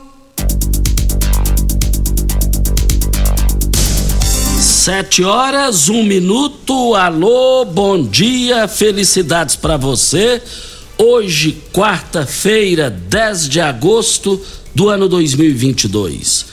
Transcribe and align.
Sete 4.81 5.23
horas, 5.23 5.89
um 5.89 6.03
minuto. 6.03 6.95
Alô, 6.95 7.63
bom 7.65 8.01
dia, 8.01 8.67
felicidades 8.67 9.55
para 9.55 9.77
você. 9.77 10.41
Hoje, 10.97 11.61
quarta-feira, 11.71 12.89
10 12.89 13.47
de 13.47 13.61
agosto 13.61 14.41
do 14.73 14.89
ano 14.89 15.07
2022. 15.07 16.47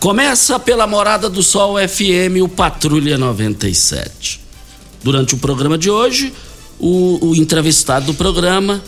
Começa 0.00 0.58
pela 0.58 0.86
Morada 0.86 1.28
do 1.28 1.42
Sol 1.42 1.76
FM, 1.76 2.40
o 2.42 2.48
Patrulha 2.48 3.18
97. 3.18 4.40
Durante 5.02 5.34
o 5.34 5.38
programa 5.38 5.76
de 5.76 5.90
hoje, 5.90 6.32
o, 6.78 7.18
o 7.20 7.36
entrevistado 7.36 8.06
do 8.06 8.14
programa 8.14 8.82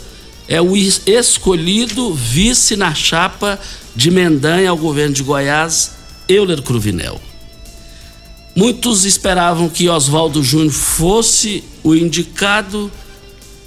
é 0.48 0.58
o 0.58 0.74
escolhido 0.74 2.14
vice 2.14 2.76
na 2.76 2.94
chapa 2.94 3.60
de 3.94 4.10
Mendanha 4.10 4.70
ao 4.70 4.76
governo 4.78 5.14
de 5.14 5.22
Goiás, 5.22 5.90
Euler 6.26 6.62
Cruvinel. 6.62 7.20
Muitos 8.56 9.04
esperavam 9.04 9.68
que 9.68 9.86
Oswaldo 9.86 10.42
Júnior 10.42 10.72
fosse 10.72 11.62
o 11.84 11.94
indicado 11.94 12.90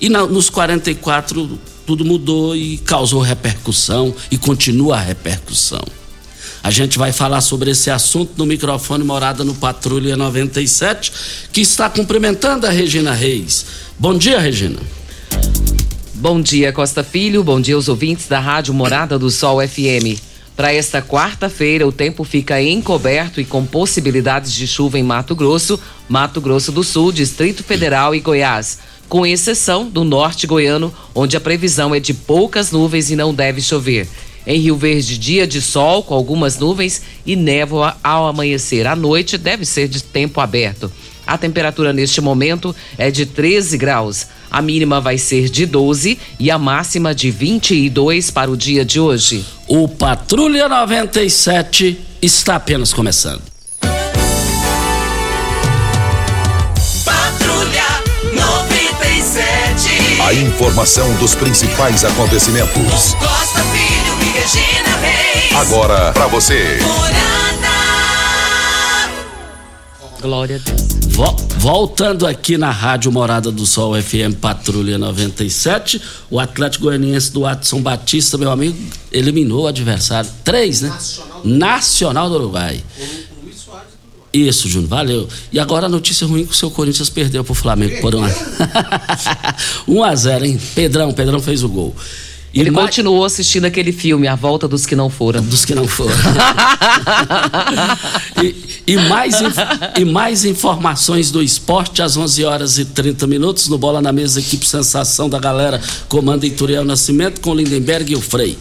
e 0.01 0.09
na, 0.09 0.25
nos 0.25 0.49
44 0.49 1.59
tudo 1.85 2.03
mudou 2.03 2.55
e 2.55 2.79
causou 2.79 3.21
repercussão 3.21 4.15
e 4.31 4.37
continua 4.37 4.95
a 4.95 4.99
repercussão. 4.99 5.83
A 6.63 6.71
gente 6.71 6.97
vai 6.97 7.13
falar 7.13 7.41
sobre 7.41 7.69
esse 7.69 7.91
assunto 7.91 8.31
no 8.35 8.47
microfone 8.47 9.03
Morada 9.03 9.43
no 9.43 9.53
Patrulha 9.53 10.17
97, 10.17 11.11
que 11.53 11.61
está 11.61 11.87
cumprimentando 11.87 12.65
a 12.65 12.71
Regina 12.71 13.13
Reis. 13.13 13.65
Bom 13.97 14.17
dia, 14.17 14.39
Regina. 14.39 14.79
Bom 16.15 16.41
dia, 16.41 16.73
Costa 16.73 17.03
Filho. 17.03 17.43
Bom 17.43 17.61
dia 17.61 17.75
aos 17.75 17.87
ouvintes 17.87 18.27
da 18.27 18.39
Rádio 18.39 18.73
Morada 18.73 19.19
do 19.19 19.29
Sol 19.29 19.59
FM. 19.65 20.28
Para 20.59 20.73
esta 20.73 21.01
quarta-feira, 21.01 21.87
o 21.87 21.91
tempo 21.91 22.25
fica 22.25 22.61
encoberto 22.61 23.39
e 23.39 23.45
com 23.45 23.65
possibilidades 23.65 24.51
de 24.51 24.67
chuva 24.67 24.99
em 24.99 25.03
Mato 25.03 25.33
Grosso, 25.33 25.79
Mato 26.09 26.41
Grosso 26.41 26.69
do 26.69 26.83
Sul, 26.83 27.13
Distrito 27.13 27.63
Federal 27.63 28.13
e 28.13 28.19
Goiás, 28.19 28.79
com 29.07 29.25
exceção 29.25 29.89
do 29.89 30.03
norte 30.03 30.45
goiano, 30.45 30.93
onde 31.15 31.37
a 31.37 31.39
previsão 31.39 31.95
é 31.95 31.99
de 32.01 32.13
poucas 32.13 32.73
nuvens 32.73 33.09
e 33.09 33.15
não 33.15 33.33
deve 33.33 33.61
chover. 33.61 34.05
Em 34.45 34.59
Rio 34.59 34.75
Verde, 34.75 35.17
dia 35.17 35.47
de 35.47 35.61
sol 35.61 36.03
com 36.03 36.13
algumas 36.13 36.59
nuvens 36.59 37.03
e 37.25 37.37
névoa 37.37 37.95
ao 38.03 38.27
amanhecer. 38.27 38.85
À 38.85 38.97
noite 38.97 39.37
deve 39.37 39.63
ser 39.63 39.87
de 39.87 40.03
tempo 40.03 40.41
aberto. 40.41 40.91
A 41.29 41.37
temperatura 41.37 41.93
neste 41.93 42.19
momento 42.19 42.75
é 42.97 43.11
de 43.11 43.23
13 43.23 43.77
graus. 43.77 44.25
A 44.49 44.63
mínima 44.63 44.99
vai 44.99 45.19
ser 45.19 45.47
de 45.47 45.67
12 45.67 46.17
e 46.39 46.49
a 46.49 46.57
máxima 46.57 47.13
de 47.13 47.29
22 47.29 48.31
para 48.31 48.49
o 48.49 48.57
dia 48.57 48.83
de 48.83 48.99
hoje. 48.99 49.45
O 49.67 49.87
Patrulha 49.87 50.67
97 50.67 51.99
está 52.19 52.55
apenas 52.55 52.91
começando. 52.91 53.43
Patrulha 57.05 57.85
97. 58.33 60.21
A 60.23 60.33
informação 60.33 61.13
dos 61.17 61.35
principais 61.35 62.03
acontecimentos. 62.03 63.13
Costa 63.13 63.61
Filho 63.65 64.17
e 64.23 64.31
Regina 64.39 64.97
Reis. 64.97 65.55
Agora 65.55 66.11
para 66.11 66.25
você. 66.25 66.79
Morada. 66.81 67.58
Glória 70.21 70.57
a 70.57 70.59
Deus. 70.59 70.81
Vo- 71.09 71.35
voltando 71.57 72.25
aqui 72.27 72.57
na 72.57 72.71
Rádio 72.71 73.11
Morada 73.11 73.51
do 73.51 73.65
Sol 73.65 73.93
FM 74.01 74.35
Patrulha 74.39 74.97
97, 74.97 76.01
o 76.29 76.39
Atlético 76.39 76.85
Goianiense 76.85 77.31
do 77.31 77.41
Watson 77.41 77.81
Batista, 77.81 78.37
meu 78.37 78.51
amigo, 78.51 78.77
eliminou 79.11 79.63
o 79.63 79.67
adversário. 79.67 80.29
Três, 80.43 80.81
né? 80.81 80.97
Nacional, 81.43 82.29
do 82.29 82.35
Uruguai. 82.35 82.83
Isso, 84.31 84.69
Júnior, 84.69 84.89
valeu. 84.89 85.27
E 85.51 85.59
agora 85.59 85.87
a 85.87 85.89
notícia 85.89 86.27
ruim 86.27 86.45
que 86.45 86.51
o 86.51 86.55
seu 86.55 86.69
Corinthians 86.69 87.09
perdeu 87.09 87.43
pro 87.43 87.55
Flamengo 87.55 87.99
por 87.99 88.13
um 88.13 88.23
a... 88.23 88.29
1 89.87 90.03
a 90.03 90.15
0 90.15 90.45
hein? 90.45 90.59
Pedrão, 90.75 91.11
Pedrão 91.11 91.39
fez 91.41 91.63
o 91.63 91.69
gol. 91.69 91.95
Ele 92.53 92.71
ma- 92.71 92.81
continuou 92.81 93.23
assistindo 93.23 93.65
aquele 93.65 93.91
filme, 93.91 94.27
A 94.27 94.35
Volta 94.35 94.67
dos 94.67 94.85
Que 94.85 94.95
Não 94.95 95.09
Foram. 95.09 95.41
dos 95.43 95.65
que 95.65 95.75
não 95.75 95.87
foram. 95.87 96.15
e, 98.43 98.55
e 98.87 98.97
mais, 99.07 99.35
e 99.97 100.05
mais 100.05 100.45
informações 100.45 101.31
do 101.31 101.41
esporte 101.43 102.01
às 102.01 102.17
11 102.17 102.43
horas 102.45 102.77
e 102.79 102.85
30 102.85 103.27
minutos 103.27 103.67
no 103.67 103.77
Bola 103.77 104.01
na 104.01 104.11
Mesa, 104.11 104.39
equipe 104.39 104.65
Sensação 104.65 105.29
da 105.29 105.37
galera, 105.39 105.79
comanda 106.07 106.45
Ituriel 106.45 106.83
Nascimento 106.83 107.39
com 107.41 107.53
Lindenberg 107.53 108.13
e 108.13 108.15
o 108.15 108.21
Frei. 108.21 108.57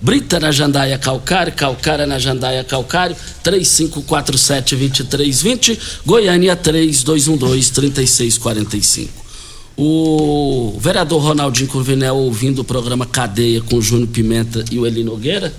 Brita 0.00 0.40
na 0.40 0.50
Jandaia 0.50 0.98
Calcário, 0.98 1.52
Calcária 1.52 2.06
na 2.06 2.18
Jandaia 2.18 2.64
Calcário, 2.64 3.14
3547-2320, 3.44 5.78
Goiânia 6.04 6.56
3212-3645. 6.56 9.21
O 9.76 10.76
vereador 10.78 11.22
Ronaldinho 11.22 11.68
Curvinel, 11.68 12.16
ouvindo 12.16 12.60
o 12.60 12.64
programa 12.64 13.06
Cadeia 13.06 13.60
com 13.62 13.76
o 13.76 13.82
Júnior 13.82 14.08
Pimenta 14.08 14.64
e 14.70 14.78
o 14.78 14.86
Eli 14.86 15.02
Nogueira, 15.02 15.52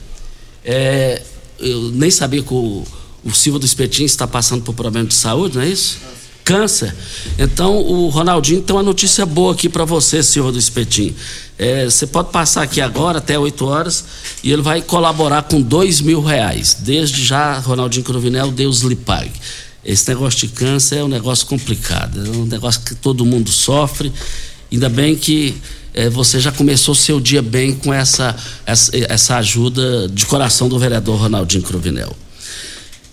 é, 0.63 1.21
eu 1.59 1.91
nem 1.91 2.11
sabia 2.11 2.41
que 2.41 2.53
o, 2.53 2.83
o 3.23 3.31
Silva 3.33 3.59
do 3.59 3.65
Espetinho 3.65 4.05
está 4.05 4.27
passando 4.27 4.63
por 4.63 4.73
problema 4.73 5.07
de 5.07 5.13
saúde, 5.13 5.57
não 5.57 5.63
é 5.63 5.69
isso? 5.69 5.97
Câncer. 6.43 6.93
Então, 7.39 7.77
o 7.77 8.09
Ronaldinho 8.09 8.61
tem 8.61 8.75
uma 8.75 8.83
notícia 8.83 9.25
boa 9.25 9.53
aqui 9.53 9.69
para 9.69 9.85
você, 9.85 10.21
Silva 10.21 10.51
do 10.51 10.59
Espetinho. 10.59 11.15
É, 11.57 11.85
você 11.85 12.05
pode 12.05 12.31
passar 12.31 12.63
aqui 12.63 12.81
agora 12.81 13.19
até 13.19 13.39
8 13.39 13.65
horas 13.65 14.03
e 14.43 14.51
ele 14.51 14.61
vai 14.61 14.81
colaborar 14.81 15.43
com 15.43 15.61
dois 15.61 16.01
mil 16.01 16.21
reais. 16.21 16.77
Desde 16.79 17.23
já, 17.23 17.57
Ronaldinho 17.59 18.03
Cruvinel, 18.03 18.51
Deus 18.51 18.81
lhe 18.81 18.95
pague. 18.95 19.31
Esse 19.85 20.07
negócio 20.07 20.47
de 20.47 20.53
câncer 20.53 20.97
é 20.97 21.03
um 21.03 21.09
negócio 21.09 21.45
complicado, 21.45 22.25
é 22.25 22.29
um 22.29 22.45
negócio 22.45 22.81
que 22.81 22.95
todo 22.95 23.25
mundo 23.25 23.49
sofre. 23.49 24.11
Ainda 24.71 24.87
bem 24.89 25.15
que 25.15 25.55
eh, 25.93 26.09
você 26.09 26.39
já 26.39 26.51
começou 26.51 26.95
seu 26.95 27.19
dia 27.19 27.41
bem 27.41 27.75
com 27.75 27.93
essa, 27.93 28.35
essa, 28.65 28.91
essa 28.95 29.37
ajuda 29.37 30.07
de 30.07 30.25
coração 30.25 30.69
do 30.69 30.79
vereador 30.79 31.19
Ronaldinho 31.19 31.63
Cruvinel. 31.63 32.15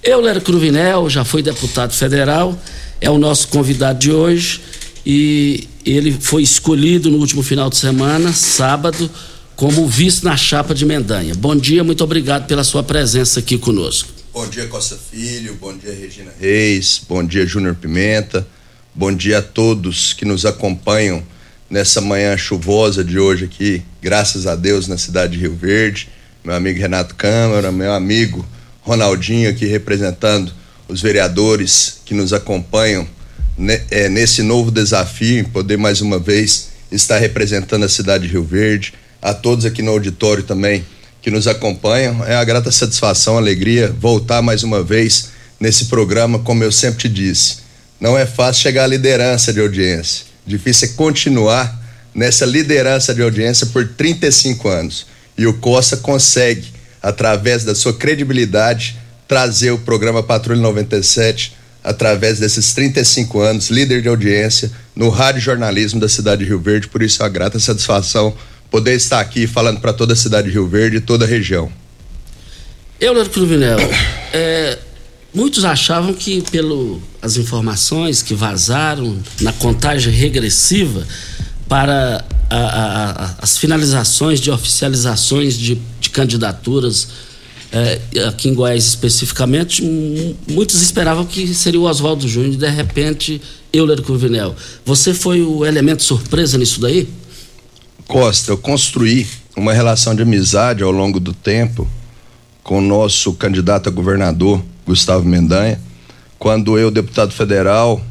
Euler 0.02 0.40
Cruvinel 0.40 1.10
já 1.10 1.24
foi 1.24 1.42
deputado 1.42 1.92
federal, 1.92 2.58
é 3.00 3.10
o 3.10 3.18
nosso 3.18 3.48
convidado 3.48 3.98
de 3.98 4.10
hoje 4.10 4.60
e 5.04 5.68
ele 5.84 6.16
foi 6.18 6.42
escolhido 6.42 7.10
no 7.10 7.18
último 7.18 7.42
final 7.42 7.68
de 7.68 7.76
semana, 7.76 8.32
sábado, 8.32 9.10
como 9.56 9.86
vice 9.86 10.24
na 10.24 10.36
chapa 10.36 10.74
de 10.74 10.86
Mendanha. 10.86 11.34
Bom 11.34 11.54
dia, 11.54 11.84
muito 11.84 12.02
obrigado 12.02 12.46
pela 12.46 12.64
sua 12.64 12.82
presença 12.82 13.40
aqui 13.40 13.58
conosco. 13.58 14.19
Bom 14.32 14.46
dia, 14.46 14.68
Costa 14.68 14.96
Filho, 14.96 15.56
bom 15.60 15.76
dia, 15.76 15.92
Regina 15.92 16.32
Reis, 16.38 17.02
bom 17.08 17.24
dia, 17.24 17.44
Júnior 17.44 17.74
Pimenta, 17.74 18.46
bom 18.94 19.12
dia 19.12 19.38
a 19.38 19.42
todos 19.42 20.12
que 20.12 20.24
nos 20.24 20.46
acompanham 20.46 21.20
nessa 21.68 22.00
manhã 22.00 22.36
chuvosa 22.36 23.02
de 23.02 23.18
hoje 23.18 23.46
aqui, 23.46 23.82
graças 24.00 24.46
a 24.46 24.54
Deus, 24.54 24.86
na 24.86 24.96
cidade 24.96 25.32
de 25.32 25.40
Rio 25.40 25.56
Verde. 25.56 26.08
Meu 26.44 26.54
amigo 26.54 26.78
Renato 26.78 27.16
Câmara, 27.16 27.72
meu 27.72 27.92
amigo 27.92 28.46
Ronaldinho 28.82 29.50
aqui 29.50 29.66
representando 29.66 30.52
os 30.86 31.02
vereadores 31.02 32.00
que 32.04 32.14
nos 32.14 32.32
acompanham 32.32 33.08
é, 33.90 34.08
nesse 34.08 34.44
novo 34.44 34.70
desafio 34.70 35.40
em 35.40 35.44
poder 35.44 35.76
mais 35.76 36.00
uma 36.00 36.20
vez 36.20 36.68
estar 36.92 37.18
representando 37.18 37.82
a 37.82 37.88
cidade 37.88 38.28
de 38.28 38.32
Rio 38.32 38.44
Verde, 38.44 38.94
a 39.20 39.34
todos 39.34 39.64
aqui 39.64 39.82
no 39.82 39.90
auditório 39.90 40.44
também 40.44 40.84
que 41.22 41.30
nos 41.30 41.46
acompanham. 41.46 42.24
É 42.24 42.34
a 42.34 42.44
grata 42.44 42.70
satisfação, 42.70 43.36
alegria 43.36 43.94
voltar 43.98 44.42
mais 44.42 44.62
uma 44.62 44.82
vez 44.82 45.30
nesse 45.58 45.86
programa, 45.86 46.38
como 46.38 46.64
eu 46.64 46.72
sempre 46.72 47.00
te 47.00 47.08
disse. 47.08 47.58
Não 48.00 48.16
é 48.16 48.24
fácil 48.24 48.62
chegar 48.62 48.84
à 48.84 48.86
liderança 48.86 49.52
de 49.52 49.60
audiência. 49.60 50.24
Difícil 50.46 50.88
é 50.88 50.92
continuar 50.92 51.78
nessa 52.14 52.46
liderança 52.46 53.14
de 53.14 53.22
audiência 53.22 53.66
por 53.66 53.86
35 53.86 54.68
anos. 54.68 55.06
E 55.36 55.46
o 55.46 55.54
Costa 55.54 55.96
consegue, 55.96 56.72
através 57.02 57.64
da 57.64 57.74
sua 57.74 57.92
credibilidade, 57.92 58.98
trazer 59.28 59.70
o 59.70 59.78
programa 59.78 60.22
Patrulha 60.22 60.60
97 60.60 61.56
através 61.82 62.38
desses 62.38 62.74
35 62.74 63.40
anos, 63.40 63.70
líder 63.70 64.02
de 64.02 64.08
audiência 64.08 64.70
no 64.94 65.08
rádio 65.08 65.40
jornalismo 65.40 66.00
da 66.00 66.08
cidade 66.08 66.42
de 66.44 66.48
Rio 66.48 66.60
Verde. 66.60 66.88
Por 66.88 67.02
isso 67.02 67.22
uma 67.22 67.28
grata 67.28 67.58
satisfação 67.58 68.34
poder 68.70 68.94
estar 68.94 69.20
aqui 69.20 69.46
falando 69.46 69.80
para 69.80 69.92
toda 69.92 70.12
a 70.12 70.16
cidade 70.16 70.48
de 70.48 70.54
Rio 70.54 70.68
Verde 70.68 70.98
e 70.98 71.00
toda 71.00 71.24
a 71.24 71.28
região. 71.28 71.70
Euler 73.00 73.28
Cruvinel, 73.28 73.78
é, 74.32 74.78
muitos 75.34 75.64
achavam 75.64 76.12
que 76.12 76.42
pelo 76.50 77.02
as 77.20 77.36
informações 77.36 78.22
que 78.22 78.34
vazaram 78.34 79.18
na 79.40 79.52
contagem 79.52 80.12
regressiva 80.12 81.06
para 81.68 82.24
a, 82.48 82.56
a, 82.56 83.10
a, 83.10 83.34
as 83.42 83.58
finalizações 83.58 84.40
de 84.40 84.50
oficializações 84.50 85.56
de, 85.56 85.80
de 86.00 86.10
candidaturas 86.10 87.08
é, 87.72 88.00
aqui 88.26 88.48
em 88.48 88.54
Goiás 88.54 88.84
especificamente, 88.84 89.82
muitos 90.48 90.82
esperavam 90.82 91.24
que 91.24 91.54
seria 91.54 91.80
o 91.80 91.84
Oswaldo 91.84 92.26
Júnior, 92.26 92.56
de 92.56 92.68
repente, 92.68 93.40
Euler 93.72 94.02
Cruvinel. 94.02 94.56
Você 94.84 95.14
foi 95.14 95.40
o 95.40 95.64
elemento 95.64 96.02
surpresa 96.02 96.58
nisso 96.58 96.80
daí? 96.80 97.08
Costa, 98.10 98.50
eu 98.50 98.58
construí 98.58 99.24
uma 99.56 99.72
relação 99.72 100.16
de 100.16 100.22
amizade 100.22 100.82
ao 100.82 100.90
longo 100.90 101.20
do 101.20 101.32
tempo 101.32 101.86
com 102.60 102.78
o 102.78 102.80
nosso 102.80 103.32
candidato 103.34 103.88
a 103.88 103.92
governador, 103.92 104.60
Gustavo 104.84 105.24
Mendanha, 105.24 105.80
quando 106.36 106.76
eu, 106.76 106.90
deputado 106.90 107.32
federal, 107.32 108.04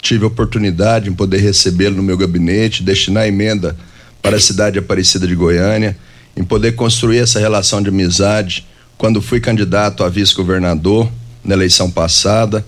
tive 0.00 0.22
a 0.22 0.28
oportunidade 0.28 1.10
em 1.10 1.12
poder 1.12 1.38
recebê-lo 1.38 1.96
no 1.96 2.02
meu 2.04 2.16
gabinete, 2.16 2.84
destinar 2.84 3.26
emenda 3.26 3.76
para 4.22 4.36
a 4.36 4.40
cidade 4.40 4.78
Aparecida 4.78 5.26
de 5.26 5.34
Goiânia, 5.34 5.96
em 6.36 6.44
poder 6.44 6.76
construir 6.76 7.18
essa 7.18 7.40
relação 7.40 7.82
de 7.82 7.88
amizade 7.88 8.64
quando 8.96 9.20
fui 9.20 9.40
candidato 9.40 10.04
a 10.04 10.08
vice-governador 10.08 11.10
na 11.42 11.56
eleição 11.56 11.90
passada, 11.90 12.64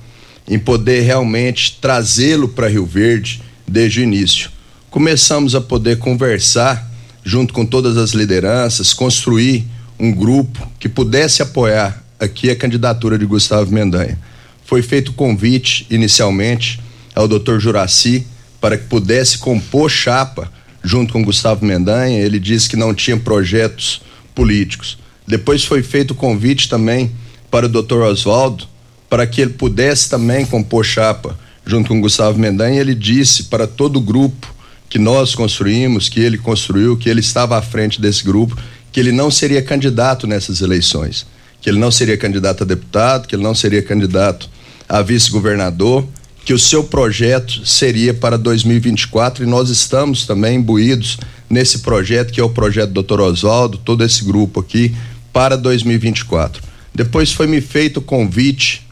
em 0.48 0.58
poder 0.58 1.02
realmente 1.02 1.78
trazê-lo 1.80 2.48
para 2.48 2.66
Rio 2.66 2.84
Verde 2.84 3.40
desde 3.68 4.00
o 4.00 4.02
início 4.02 4.55
começamos 4.90 5.54
a 5.54 5.60
poder 5.60 5.98
conversar 5.98 6.90
junto 7.24 7.52
com 7.52 7.66
todas 7.66 7.96
as 7.96 8.10
lideranças, 8.10 8.92
construir 8.92 9.66
um 9.98 10.12
grupo 10.12 10.66
que 10.78 10.88
pudesse 10.88 11.42
apoiar 11.42 12.02
aqui 12.20 12.50
a 12.50 12.56
candidatura 12.56 13.18
de 13.18 13.26
Gustavo 13.26 13.72
Mendanha. 13.72 14.18
Foi 14.64 14.82
feito 14.82 15.12
convite 15.12 15.86
inicialmente 15.90 16.80
ao 17.14 17.26
Dr. 17.26 17.58
Juraci 17.58 18.26
para 18.60 18.76
que 18.76 18.84
pudesse 18.84 19.38
compor 19.38 19.90
chapa 19.90 20.50
junto 20.82 21.12
com 21.12 21.24
Gustavo 21.24 21.64
Mendanha. 21.64 22.20
Ele 22.20 22.38
disse 22.38 22.68
que 22.68 22.76
não 22.76 22.94
tinha 22.94 23.16
projetos 23.16 24.02
políticos. 24.34 24.98
Depois 25.26 25.64
foi 25.64 25.82
feito 25.82 26.12
o 26.12 26.14
convite 26.14 26.68
também 26.68 27.10
para 27.50 27.66
o 27.66 27.68
Dr. 27.68 28.02
Oswaldo 28.02 28.68
para 29.08 29.26
que 29.26 29.40
ele 29.40 29.52
pudesse 29.52 30.08
também 30.10 30.44
compor 30.44 30.84
chapa 30.84 31.38
junto 31.64 31.88
com 31.88 32.00
Gustavo 32.00 32.38
Mendanha. 32.38 32.80
Ele 32.80 32.94
disse 32.94 33.44
para 33.44 33.66
todo 33.66 33.96
o 33.96 34.00
grupo 34.00 34.54
que 34.88 34.98
nós 34.98 35.34
construímos, 35.34 36.08
que 36.08 36.20
ele 36.20 36.38
construiu, 36.38 36.96
que 36.96 37.08
ele 37.08 37.20
estava 37.20 37.58
à 37.58 37.62
frente 37.62 38.00
desse 38.00 38.24
grupo, 38.24 38.56
que 38.92 39.00
ele 39.00 39.12
não 39.12 39.30
seria 39.30 39.60
candidato 39.62 40.26
nessas 40.26 40.60
eleições, 40.60 41.26
que 41.60 41.68
ele 41.68 41.78
não 41.78 41.90
seria 41.90 42.16
candidato 42.16 42.62
a 42.62 42.66
deputado, 42.66 43.26
que 43.26 43.34
ele 43.34 43.42
não 43.42 43.54
seria 43.54 43.82
candidato 43.82 44.48
a 44.88 45.02
vice-governador, 45.02 46.06
que 46.44 46.54
o 46.54 46.58
seu 46.58 46.84
projeto 46.84 47.66
seria 47.66 48.14
para 48.14 48.38
2024 48.38 49.42
e 49.42 49.46
nós 49.46 49.68
estamos 49.68 50.24
também 50.24 50.58
imbuídos 50.58 51.18
nesse 51.50 51.80
projeto 51.80 52.32
que 52.32 52.40
é 52.40 52.44
o 52.44 52.50
projeto 52.50 52.92
do 52.92 53.02
Dr. 53.02 53.20
Oswaldo, 53.20 53.78
todo 53.78 54.04
esse 54.04 54.24
grupo 54.24 54.60
aqui 54.60 54.94
para 55.32 55.56
2024. 55.56 56.62
Depois 56.94 57.32
foi 57.32 57.48
me 57.48 57.60
feito 57.60 57.98
o 57.98 58.02
convite 58.02 58.86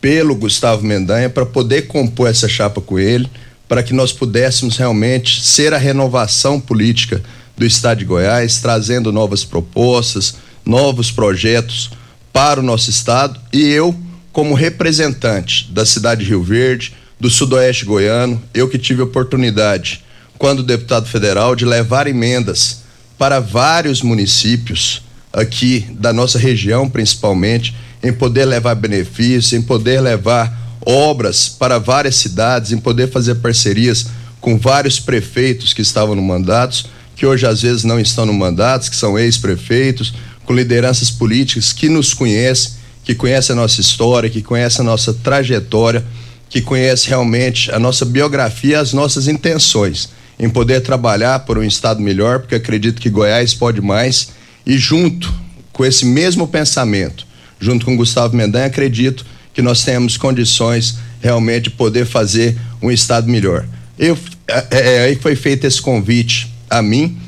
pelo 0.00 0.34
Gustavo 0.34 0.84
Mendanha 0.84 1.28
para 1.28 1.44
poder 1.44 1.82
compor 1.82 2.28
essa 2.28 2.48
chapa 2.48 2.80
com 2.80 2.98
ele 2.98 3.28
para 3.68 3.82
que 3.82 3.92
nós 3.92 4.12
pudéssemos 4.12 4.76
realmente 4.76 5.42
ser 5.42 5.74
a 5.74 5.78
renovação 5.78 6.58
política 6.58 7.22
do 7.56 7.66
estado 7.66 7.98
de 7.98 8.04
Goiás, 8.04 8.60
trazendo 8.60 9.12
novas 9.12 9.44
propostas, 9.44 10.36
novos 10.64 11.10
projetos 11.10 11.90
para 12.32 12.60
o 12.60 12.62
nosso 12.62 12.88
estado. 12.88 13.38
E 13.52 13.62
eu, 13.66 13.94
como 14.32 14.54
representante 14.54 15.70
da 15.70 15.84
cidade 15.84 16.24
de 16.24 16.30
Rio 16.30 16.42
Verde, 16.42 16.94
do 17.20 17.28
sudoeste 17.28 17.84
goiano, 17.84 18.40
eu 18.54 18.68
que 18.68 18.78
tive 18.78 19.02
a 19.02 19.04
oportunidade, 19.04 20.04
quando 20.38 20.62
deputado 20.62 21.06
federal, 21.06 21.56
de 21.56 21.64
levar 21.64 22.06
emendas 22.06 22.82
para 23.18 23.40
vários 23.40 24.02
municípios 24.02 25.02
aqui 25.32 25.84
da 25.90 26.12
nossa 26.12 26.38
região, 26.38 26.88
principalmente, 26.88 27.74
em 28.02 28.12
poder 28.12 28.44
levar 28.44 28.76
benefícios, 28.76 29.52
em 29.52 29.60
poder 29.60 30.00
levar 30.00 30.67
obras 30.84 31.48
para 31.48 31.78
várias 31.78 32.16
cidades, 32.16 32.72
em 32.72 32.78
poder 32.78 33.10
fazer 33.10 33.36
parcerias 33.36 34.06
com 34.40 34.58
vários 34.58 35.00
prefeitos 35.00 35.72
que 35.72 35.82
estavam 35.82 36.14
no 36.14 36.22
mandatos, 36.22 36.86
que 37.16 37.26
hoje 37.26 37.46
às 37.46 37.62
vezes 37.62 37.84
não 37.84 37.98
estão 37.98 38.24
no 38.24 38.32
mandatos, 38.32 38.88
que 38.88 38.96
são 38.96 39.18
ex-prefeitos, 39.18 40.14
com 40.44 40.54
lideranças 40.54 41.10
políticas 41.10 41.72
que 41.72 41.88
nos 41.88 42.14
conhecem, 42.14 42.72
que 43.04 43.14
conhecem 43.14 43.54
a 43.54 43.56
nossa 43.56 43.80
história, 43.80 44.30
que 44.30 44.42
conhecem 44.42 44.80
a 44.80 44.84
nossa 44.84 45.12
trajetória, 45.12 46.04
que 46.48 46.62
conhecem 46.62 47.08
realmente 47.08 47.70
a 47.70 47.78
nossa 47.78 48.04
biografia, 48.04 48.80
as 48.80 48.92
nossas 48.92 49.28
intenções 49.28 50.08
em 50.38 50.48
poder 50.48 50.80
trabalhar 50.80 51.40
por 51.40 51.58
um 51.58 51.64
estado 51.64 52.00
melhor, 52.00 52.40
porque 52.40 52.54
acredito 52.54 53.00
que 53.00 53.10
Goiás 53.10 53.52
pode 53.54 53.80
mais. 53.80 54.28
E 54.64 54.78
junto 54.78 55.32
com 55.72 55.84
esse 55.84 56.06
mesmo 56.06 56.46
pensamento, 56.46 57.26
junto 57.58 57.84
com 57.84 57.96
Gustavo 57.96 58.36
Mendanha, 58.36 58.66
acredito 58.66 59.26
que 59.58 59.62
nós 59.62 59.84
tenhamos 59.84 60.16
condições 60.16 60.98
realmente 61.20 61.64
de 61.64 61.70
poder 61.70 62.06
fazer 62.06 62.56
um 62.80 62.92
estado 62.92 63.28
melhor. 63.28 63.66
Eu 63.98 64.16
é, 64.46 64.66
é, 64.70 64.94
é, 64.94 65.04
aí 65.06 65.16
foi 65.16 65.34
feito 65.34 65.66
esse 65.66 65.82
convite 65.82 66.54
a 66.70 66.80
mim, 66.80 67.18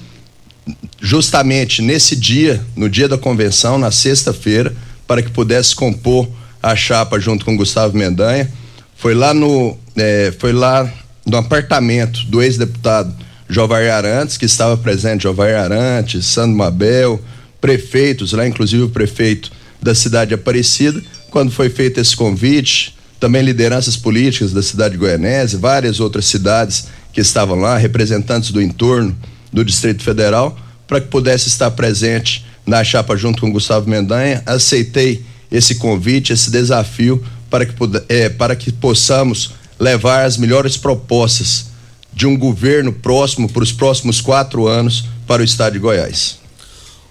justamente 1.01 1.83
nesse 1.83 2.15
dia, 2.15 2.65
no 2.77 2.89
dia 2.89 3.09
da 3.09 3.19
convenção, 3.19 3.79
na 3.79 3.91
sexta-feira, 3.91 4.73
para 5.09 5.21
que 5.23 5.31
pudesse 5.33 5.75
compor 5.75 6.29
a 6.63 6.77
chapa 6.77 7.19
junto 7.19 7.45
com 7.45 7.57
Gustavo 7.57 7.99
Mendanha. 7.99 8.49
Foi 8.95 9.13
lá 9.13 9.35
no, 9.35 9.77
é, 9.97 10.33
foi 10.39 10.53
lá 10.53 10.89
no 11.27 11.37
apartamento 11.37 12.25
do 12.27 12.41
ex-deputado 12.41 13.13
Jovar 13.49 13.83
Arantes, 13.91 14.37
que 14.37 14.45
estava 14.45 14.77
presente, 14.77 15.25
Jovar 15.25 15.53
Arantes, 15.53 16.27
Sandro 16.27 16.57
Mabel, 16.57 17.21
prefeitos, 17.61 18.35
lá 18.35 18.47
inclusive 18.47 18.85
o 18.85 18.89
prefeito 18.89 19.51
da 19.83 19.97
cidade 19.97 20.29
de 20.29 20.35
Aparecida, 20.35 21.03
quando 21.31 21.51
foi 21.51 21.71
feito 21.71 22.01
esse 22.01 22.17
convite, 22.17 22.97
também 23.19 23.43
lideranças 23.43 23.97
políticas 23.97 24.53
da 24.53 24.63
cidade 24.63 24.93
de 24.93 24.99
Goianésia, 24.99 25.59
várias 25.59 26.01
outras 26.01 26.27
cidades 26.27 26.89
que 27.13 27.21
estavam 27.21 27.59
lá, 27.59 27.77
representantes 27.77 28.51
do 28.51 28.61
entorno 28.63 29.17
do 29.53 29.65
Distrito 29.65 30.03
Federal, 30.03 30.59
para 30.87 31.01
que 31.01 31.09
pudesse 31.09 31.49
estar 31.49 31.71
presente 31.73 32.45
na 32.67 32.83
chapa 32.83 33.17
junto 33.17 33.41
com 33.41 33.53
Gustavo 33.53 33.89
Mendanha. 33.89 34.43
Aceitei 34.47 35.25
esse 35.51 35.77
convite, 35.77 36.33
esse 36.33 36.51
desafio 36.51 37.23
para 37.49 37.67
que, 37.67 37.75
é, 38.09 38.29
para 38.29 38.57
que 38.57 38.73
possamos 38.73 39.53
levar 39.79 40.25
as 40.25 40.37
melhores 40.37 40.77
propostas 40.77 41.67
de 42.13 42.27
um 42.27 42.37
governo 42.37 42.93
próximo 42.93 43.49
para 43.49 43.63
os 43.63 43.73
próximos 43.73 44.21
quatro 44.21 44.67
anos 44.67 45.05
para 45.27 45.43
o 45.43 45.45
estado 45.45 45.75
de 45.75 45.79
Goiás. 45.79 46.40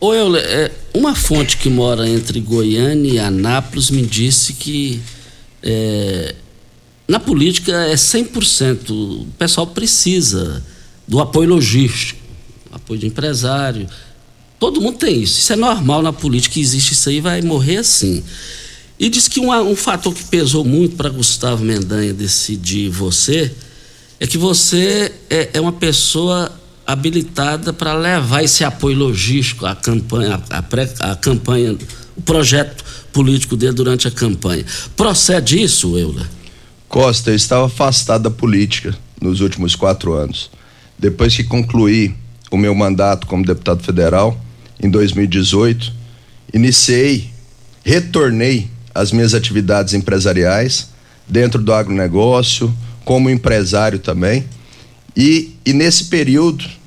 Euler, 0.02 0.44
é, 0.44 0.72
uma 0.94 1.14
fonte 1.16 1.58
que 1.58 1.70
mora 1.70 2.08
entre 2.08 2.40
Goiânia 2.40 3.14
e 3.14 3.20
Anápolis 3.20 3.90
me 3.90 4.02
disse 4.02 4.54
que 4.54 5.02
é, 5.62 6.36
na 7.08 7.20
política 7.20 7.74
é 7.86 7.96
100%. 7.96 8.90
O 8.92 9.28
pessoal 9.38 9.68
precisa 9.68 10.64
do 11.08 11.20
apoio 11.20 11.50
logístico, 11.50 12.20
apoio 12.72 13.00
de 13.00 13.08
empresário, 13.08 13.90
Todo 14.60 14.82
mundo 14.82 14.98
tem 14.98 15.24
isso. 15.24 15.40
Isso 15.40 15.54
é 15.54 15.56
normal 15.56 16.02
na 16.02 16.12
política, 16.12 16.60
existe 16.60 16.92
isso 16.92 17.08
aí, 17.08 17.22
vai 17.22 17.42
morrer 17.42 17.78
assim. 17.78 18.22
E 19.00 19.10
diz 19.10 19.30
que 19.30 19.40
um, 19.40 19.52
um 19.54 19.76
fator 19.76 20.14
que 20.14 20.26
pesou 20.26 20.66
muito 20.66 20.98
para 20.98 21.10
Gustavo 21.10 21.64
Mendanha 21.64 22.14
decidir 22.14 22.90
você 22.90 23.50
é 24.20 24.28
que 24.28 24.38
você 24.38 25.14
é, 25.30 25.52
é 25.54 25.62
uma 25.62 25.72
pessoa 25.72 26.52
habilitada 26.92 27.72
para 27.72 27.94
levar 27.94 28.44
esse 28.44 28.64
apoio 28.64 28.98
logístico 28.98 29.64
à 29.64 29.76
campanha, 29.76 30.42
à, 30.50 30.62
pré, 30.64 30.92
à 31.00 31.16
campanha, 31.16 31.78
o 32.18 32.22
projeto 32.24 32.84
político 33.14 33.56
dele 33.56 33.74
durante 33.74 34.08
a 34.08 34.12
campanha. 34.12 34.66
Procede 34.98 35.62
isso, 35.62 35.96
Euler? 35.96 36.26
Costa, 36.88 37.30
eu 37.30 37.36
estava 37.36 37.68
afastado 37.68 38.24
da 38.24 38.32
política 38.32 38.98
nos 39.22 39.40
últimos 39.40 39.76
quatro 39.76 40.14
anos. 40.14 40.50
Depois 40.98 41.36
que 41.36 41.44
concluí 41.44 42.16
o 42.50 42.58
meu 42.58 42.74
mandato 42.74 43.28
como 43.28 43.46
deputado 43.46 43.84
federal, 43.84 44.44
em 44.82 44.90
2018, 44.90 45.94
iniciei, 46.52 47.30
retornei 47.86 48.68
às 48.96 49.12
minhas 49.12 49.36
atividades 49.36 49.94
empresariais, 49.94 50.90
dentro 51.28 51.62
do 51.62 51.72
agronegócio, 51.72 52.74
como 53.06 53.30
empresário 53.30 54.00
também. 54.00 54.44
E, 55.16 55.56
e 55.64 55.72
nesse 55.72 56.06
período 56.06 56.79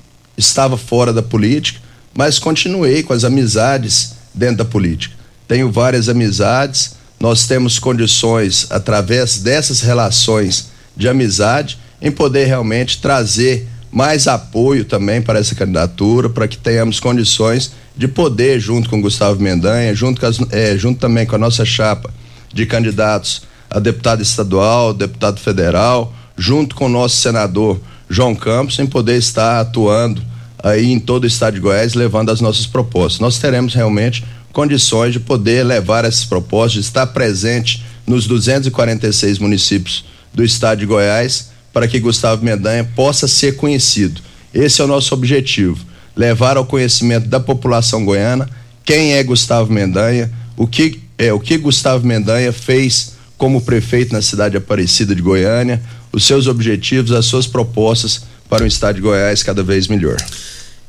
estava 0.46 0.76
fora 0.76 1.12
da 1.12 1.22
política, 1.22 1.80
mas 2.14 2.38
continuei 2.38 3.02
com 3.02 3.12
as 3.12 3.24
amizades 3.24 4.14
dentro 4.34 4.58
da 4.58 4.64
política. 4.64 5.14
Tenho 5.48 5.70
várias 5.70 6.08
amizades, 6.08 6.94
nós 7.18 7.46
temos 7.46 7.78
condições, 7.78 8.66
através 8.70 9.38
dessas 9.38 9.80
relações 9.80 10.68
de 10.96 11.08
amizade, 11.08 11.78
em 12.00 12.10
poder 12.10 12.46
realmente 12.46 13.00
trazer 13.00 13.68
mais 13.90 14.26
apoio 14.26 14.84
também 14.84 15.20
para 15.22 15.38
essa 15.38 15.54
candidatura, 15.54 16.28
para 16.28 16.48
que 16.48 16.56
tenhamos 16.56 16.98
condições 16.98 17.72
de 17.96 18.08
poder, 18.08 18.58
junto 18.58 18.88
com 18.88 19.00
Gustavo 19.00 19.40
Mendanha, 19.40 19.94
junto, 19.94 20.24
as, 20.24 20.38
é, 20.50 20.76
junto 20.76 20.98
também 20.98 21.26
com 21.26 21.36
a 21.36 21.38
nossa 21.38 21.64
chapa 21.64 22.12
de 22.52 22.66
candidatos 22.66 23.42
a 23.70 23.78
deputado 23.78 24.22
estadual, 24.22 24.92
deputado 24.92 25.38
federal, 25.40 26.12
junto 26.36 26.74
com 26.74 26.86
o 26.86 26.88
nosso 26.88 27.16
senador 27.16 27.80
João 28.08 28.34
Campos, 28.34 28.78
em 28.78 28.86
poder 28.86 29.16
estar 29.16 29.60
atuando 29.60 30.22
aí 30.62 30.92
em 30.92 31.00
todo 31.00 31.24
o 31.24 31.26
estado 31.26 31.54
de 31.54 31.60
Goiás, 31.60 31.94
levando 31.94 32.30
as 32.30 32.40
nossas 32.40 32.66
propostas. 32.66 33.20
Nós 33.20 33.38
teremos 33.38 33.74
realmente 33.74 34.24
condições 34.52 35.12
de 35.12 35.20
poder 35.20 35.64
levar 35.64 36.04
essas 36.04 36.24
propostas, 36.24 36.74
de 36.74 36.80
estar 36.80 37.06
presente 37.08 37.82
nos 38.06 38.26
246 38.26 39.38
municípios 39.38 40.04
do 40.32 40.44
estado 40.44 40.80
de 40.80 40.86
Goiás, 40.86 41.50
para 41.72 41.88
que 41.88 41.98
Gustavo 41.98 42.44
Mendanha 42.44 42.84
possa 42.84 43.26
ser 43.26 43.56
conhecido. 43.56 44.20
Esse 44.52 44.80
é 44.80 44.84
o 44.84 44.88
nosso 44.88 45.14
objetivo: 45.14 45.78
levar 46.14 46.56
ao 46.56 46.66
conhecimento 46.66 47.28
da 47.28 47.40
população 47.40 48.04
goiana 48.04 48.48
quem 48.84 49.14
é 49.14 49.22
Gustavo 49.22 49.72
Mendanha, 49.72 50.30
o 50.56 50.66
que 50.66 51.00
é 51.16 51.32
o 51.32 51.40
que 51.40 51.56
Gustavo 51.56 52.06
Mendanha 52.06 52.52
fez 52.52 53.12
como 53.38 53.60
prefeito 53.60 54.12
na 54.12 54.22
cidade 54.22 54.56
Aparecida 54.56 55.14
de 55.14 55.22
Goiânia, 55.22 55.82
os 56.12 56.24
seus 56.24 56.46
objetivos, 56.46 57.12
as 57.12 57.26
suas 57.26 57.46
propostas 57.46 58.24
para 58.52 58.64
um 58.64 58.66
estado 58.66 58.96
de 58.96 59.00
Goiás 59.00 59.42
cada 59.42 59.62
vez 59.62 59.88
melhor. 59.88 60.18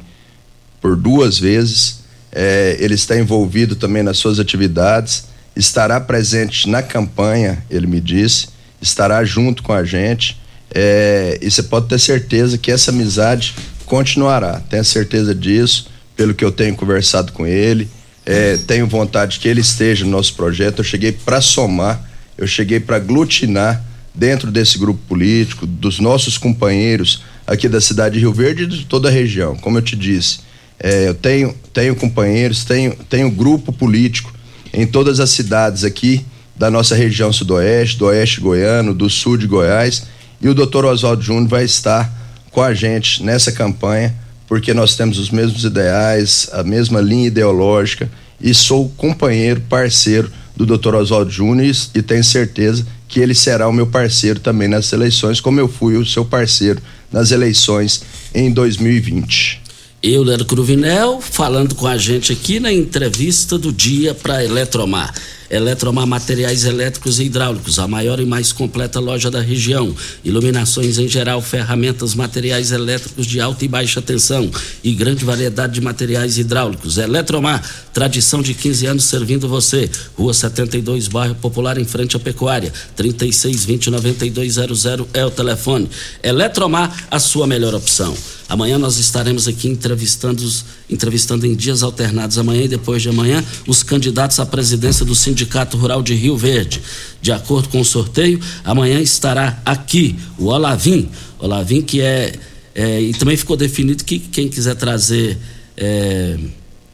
por 0.81 0.95
duas 0.95 1.39
vezes. 1.39 1.99
É, 2.31 2.77
ele 2.79 2.93
está 2.93 3.17
envolvido 3.17 3.75
também 3.75 4.03
nas 4.03 4.17
suas 4.17 4.39
atividades, 4.39 5.25
estará 5.55 5.99
presente 5.99 6.69
na 6.69 6.83
campanha, 6.83 7.63
ele 7.69 7.87
me 7.87 7.99
disse, 7.99 8.49
estará 8.81 9.23
junto 9.23 9.63
com 9.63 9.73
a 9.73 9.83
gente. 9.83 10.39
É, 10.73 11.39
e 11.41 11.49
você 11.49 11.63
pode 11.63 11.87
ter 11.87 11.99
certeza 11.99 12.57
que 12.57 12.71
essa 12.71 12.91
amizade 12.91 13.55
continuará. 13.85 14.61
Tenha 14.69 14.83
certeza 14.83 15.33
disso, 15.33 15.89
pelo 16.15 16.33
que 16.33 16.45
eu 16.45 16.51
tenho 16.51 16.75
conversado 16.75 17.31
com 17.31 17.47
ele. 17.47 17.89
É, 18.25 18.57
tenho 18.57 18.85
vontade 18.85 19.39
que 19.39 19.47
ele 19.47 19.61
esteja 19.61 20.05
no 20.05 20.11
nosso 20.11 20.35
projeto. 20.35 20.79
Eu 20.79 20.83
cheguei 20.83 21.11
para 21.11 21.41
somar, 21.41 22.07
eu 22.37 22.45
cheguei 22.45 22.79
para 22.79 22.97
aglutinar 22.97 23.83
dentro 24.13 24.51
desse 24.51 24.77
grupo 24.77 24.99
político, 25.07 25.65
dos 25.65 25.99
nossos 25.99 26.37
companheiros 26.37 27.23
aqui 27.45 27.67
da 27.67 27.81
cidade 27.81 28.15
de 28.15 28.21
Rio 28.21 28.33
Verde 28.33 28.63
e 28.63 28.67
de 28.67 28.85
toda 28.85 29.09
a 29.09 29.11
região. 29.11 29.55
Como 29.55 29.77
eu 29.77 29.81
te 29.81 29.95
disse, 29.95 30.39
é, 30.79 31.07
eu 31.07 31.13
tenho, 31.13 31.53
tenho 31.73 31.95
companheiros, 31.95 32.63
tenho, 32.63 32.95
tenho 33.09 33.29
grupo 33.29 33.73
político 33.73 34.33
em 34.73 34.85
todas 34.85 35.19
as 35.19 35.29
cidades 35.31 35.83
aqui 35.83 36.25
da 36.55 36.69
nossa 36.69 36.95
região 36.95 37.31
sudoeste, 37.31 37.97
do 37.97 38.05
oeste 38.05 38.41
goiano, 38.41 38.93
do 38.93 39.09
sul 39.09 39.37
de 39.37 39.47
Goiás, 39.47 40.03
e 40.41 40.47
o 40.47 40.53
doutor 40.53 40.85
Oswaldo 40.85 41.21
Júnior 41.21 41.47
vai 41.47 41.63
estar 41.63 42.13
com 42.51 42.61
a 42.61 42.73
gente 42.73 43.23
nessa 43.23 43.51
campanha, 43.51 44.13
porque 44.47 44.73
nós 44.73 44.95
temos 44.95 45.17
os 45.17 45.29
mesmos 45.29 45.63
ideais, 45.63 46.49
a 46.51 46.63
mesma 46.63 46.99
linha 46.99 47.27
ideológica, 47.27 48.09
e 48.41 48.53
sou 48.53 48.89
companheiro, 48.89 49.61
parceiro 49.61 50.31
do 50.55 50.65
doutor 50.65 50.95
Oswaldo 50.95 51.31
Júnior 51.31 51.73
e 51.93 52.01
tenho 52.01 52.23
certeza 52.23 52.85
que 53.09 53.19
ele 53.19 53.33
será 53.33 53.67
o 53.67 53.73
meu 53.73 53.87
parceiro 53.87 54.39
também 54.39 54.67
nas 54.67 54.93
eleições, 54.93 55.41
como 55.41 55.59
eu 55.59 55.67
fui 55.67 55.97
o 55.97 56.05
seu 56.05 56.23
parceiro 56.23 56.79
nas 57.11 57.31
eleições 57.31 58.03
em 58.33 58.51
2020. 58.51 59.61
Euler 60.01 60.45
Cruvinel 60.45 61.19
falando 61.19 61.75
com 61.75 61.87
a 61.87 61.97
gente 61.97 62.31
aqui 62.31 62.59
na 62.59 62.71
entrevista 62.71 63.57
do 63.57 63.73
dia 63.73 64.13
para 64.13 64.45
Eletromar. 64.45 65.13
Eletromar 65.49 66.05
Materiais 66.05 66.65
Elétricos 66.65 67.19
e 67.19 67.23
Hidráulicos, 67.23 67.79
a 67.79 67.87
maior 67.87 68.19
e 68.19 68.25
mais 68.25 68.51
completa 68.51 68.99
loja 68.99 69.31
da 69.31 69.41
região. 69.41 69.95
Iluminações 70.23 70.99
em 70.99 71.07
geral, 71.07 71.41
ferramentas, 71.41 72.13
materiais 72.13 72.71
elétricos 72.71 73.25
de 73.25 73.41
alta 73.41 73.65
e 73.65 73.67
baixa 73.67 74.01
tensão 74.01 74.51
e 74.83 74.93
grande 74.93 75.25
variedade 75.25 75.73
de 75.73 75.81
materiais 75.81 76.37
hidráulicos. 76.37 76.97
Eletromar, 76.97 77.63
tradição 77.93 78.41
de 78.41 78.53
15 78.53 78.85
anos 78.85 79.05
servindo 79.05 79.47
você. 79.47 79.89
Rua 80.17 80.33
72, 80.33 81.07
bairro 81.07 81.35
Popular, 81.35 81.77
em 81.77 81.85
frente 81.85 82.15
à 82.15 82.19
Pecuária. 82.19 82.73
3620-9200 82.97 85.07
é 85.13 85.25
o 85.25 85.31
telefone. 85.31 85.89
Eletromar, 86.21 87.07
a 87.09 87.19
sua 87.19 87.47
melhor 87.47 87.73
opção. 87.73 88.15
Amanhã 88.47 88.77
nós 88.79 88.97
estaremos 88.97 89.47
aqui 89.47 89.67
entrevistando, 89.67 90.43
entrevistando 90.89 91.45
em 91.45 91.55
dias 91.55 91.83
alternados, 91.83 92.37
amanhã 92.37 92.63
e 92.63 92.67
depois 92.67 93.01
de 93.01 93.09
amanhã, 93.09 93.43
os 93.67 93.83
candidatos 93.83 94.39
à 94.39 94.45
presidência 94.45 95.05
do 95.05 95.13
Sindicato 95.13 95.77
Rural 95.77 96.01
de 96.01 96.15
Rio 96.15 96.35
Verde. 96.35 96.81
De 97.21 97.31
acordo 97.31 97.69
com 97.69 97.79
o 97.79 97.85
sorteio, 97.85 98.39
amanhã 98.63 98.99
estará 98.99 99.61
aqui 99.65 100.15
o 100.37 100.45
Olavim. 100.45 101.09
Olavim 101.37 101.81
que 101.81 102.01
é, 102.01 102.33
é 102.73 103.01
e 103.01 103.13
também 103.13 103.37
ficou 103.37 103.55
definido 103.55 104.03
que 104.03 104.19
quem 104.19 104.49
quiser 104.49 104.75
trazer 104.75 105.37
é, 105.77 106.37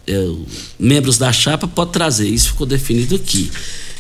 é, 0.08 0.32
membros 0.78 1.18
da 1.18 1.32
chapa 1.32 1.68
pode 1.68 1.92
trazer. 1.92 2.28
Isso 2.28 2.50
ficou 2.50 2.68
definido 2.68 3.16
aqui. 3.16 3.50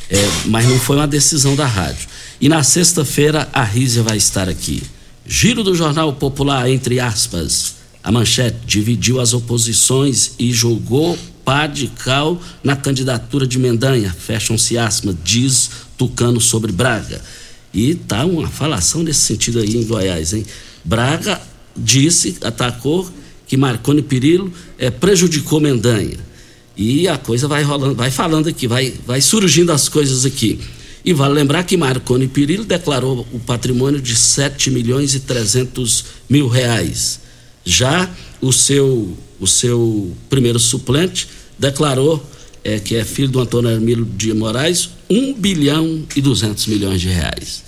É, 0.09 0.17
mas 0.45 0.67
não 0.67 0.77
foi 0.77 0.97
uma 0.97 1.07
decisão 1.07 1.55
da 1.55 1.65
rádio. 1.65 2.07
E 2.39 2.49
na 2.49 2.61
sexta-feira 2.63 3.49
a 3.51 3.63
Rízia 3.63 4.03
vai 4.03 4.17
estar 4.17 4.47
aqui. 4.49 4.83
Giro 5.25 5.63
do 5.63 5.73
Jornal 5.73 6.13
Popular, 6.13 6.69
entre 6.69 6.99
aspas. 6.99 7.74
A 8.05 8.11
manchete 8.11 8.59
dividiu 8.67 9.19
as 9.19 9.33
oposições 9.33 10.33
e 10.37 10.53
jogou 10.53 11.17
pá 11.43 11.65
de 11.65 11.87
cal 11.87 12.39
na 12.63 12.75
candidatura 12.75 13.47
de 13.47 13.57
Mendanha. 13.57 14.13
Fecham-se 14.13 14.77
aspas, 14.77 15.15
diz 15.23 15.71
Tucano 15.97 16.39
sobre 16.39 16.71
Braga. 16.71 17.19
E 17.73 17.95
tá 17.95 18.23
uma 18.23 18.47
falação 18.47 19.01
nesse 19.01 19.21
sentido 19.21 19.57
aí 19.57 19.75
em 19.75 19.83
Goiás, 19.83 20.33
hein? 20.33 20.45
Braga 20.83 21.41
disse, 21.75 22.37
atacou 22.41 23.11
que 23.47 23.57
Marconi 23.57 24.03
Perillo 24.03 24.53
é, 24.77 24.91
prejudicou 24.91 25.59
Mendanha. 25.59 26.19
E 26.77 27.07
a 27.07 27.17
coisa 27.17 27.47
vai 27.47 27.63
rolando, 27.63 27.95
vai 27.95 28.11
falando 28.11 28.47
aqui, 28.47 28.67
vai, 28.67 28.93
vai 29.03 29.19
surgindo 29.19 29.71
as 29.71 29.89
coisas 29.89 30.25
aqui. 30.25 30.59
E 31.03 31.11
vale 31.11 31.33
lembrar 31.33 31.63
que 31.63 31.75
Marconi 31.75 32.27
Perillo 32.27 32.65
declarou 32.65 33.25
o 33.33 33.39
patrimônio 33.39 33.99
de 33.99 34.15
7 34.15 34.69
milhões 34.69 35.15
e 35.15 35.21
300 35.21 36.05
mil 36.29 36.47
reais. 36.47 37.24
Já 37.65 38.09
o 38.39 38.53
seu, 38.53 39.17
o 39.39 39.47
seu 39.47 40.15
primeiro 40.29 40.59
suplente 40.59 41.27
declarou, 41.57 42.23
é, 42.63 42.79
que 42.79 42.95
é 42.95 43.03
filho 43.03 43.29
do 43.29 43.39
Antônio 43.39 43.71
Hermílio 43.71 44.05
de 44.05 44.33
Moraes, 44.33 44.89
1 45.09 45.33
bilhão 45.33 46.03
e 46.15 46.21
200 46.21 46.67
milhões 46.67 47.01
de 47.01 47.09
reais. 47.09 47.63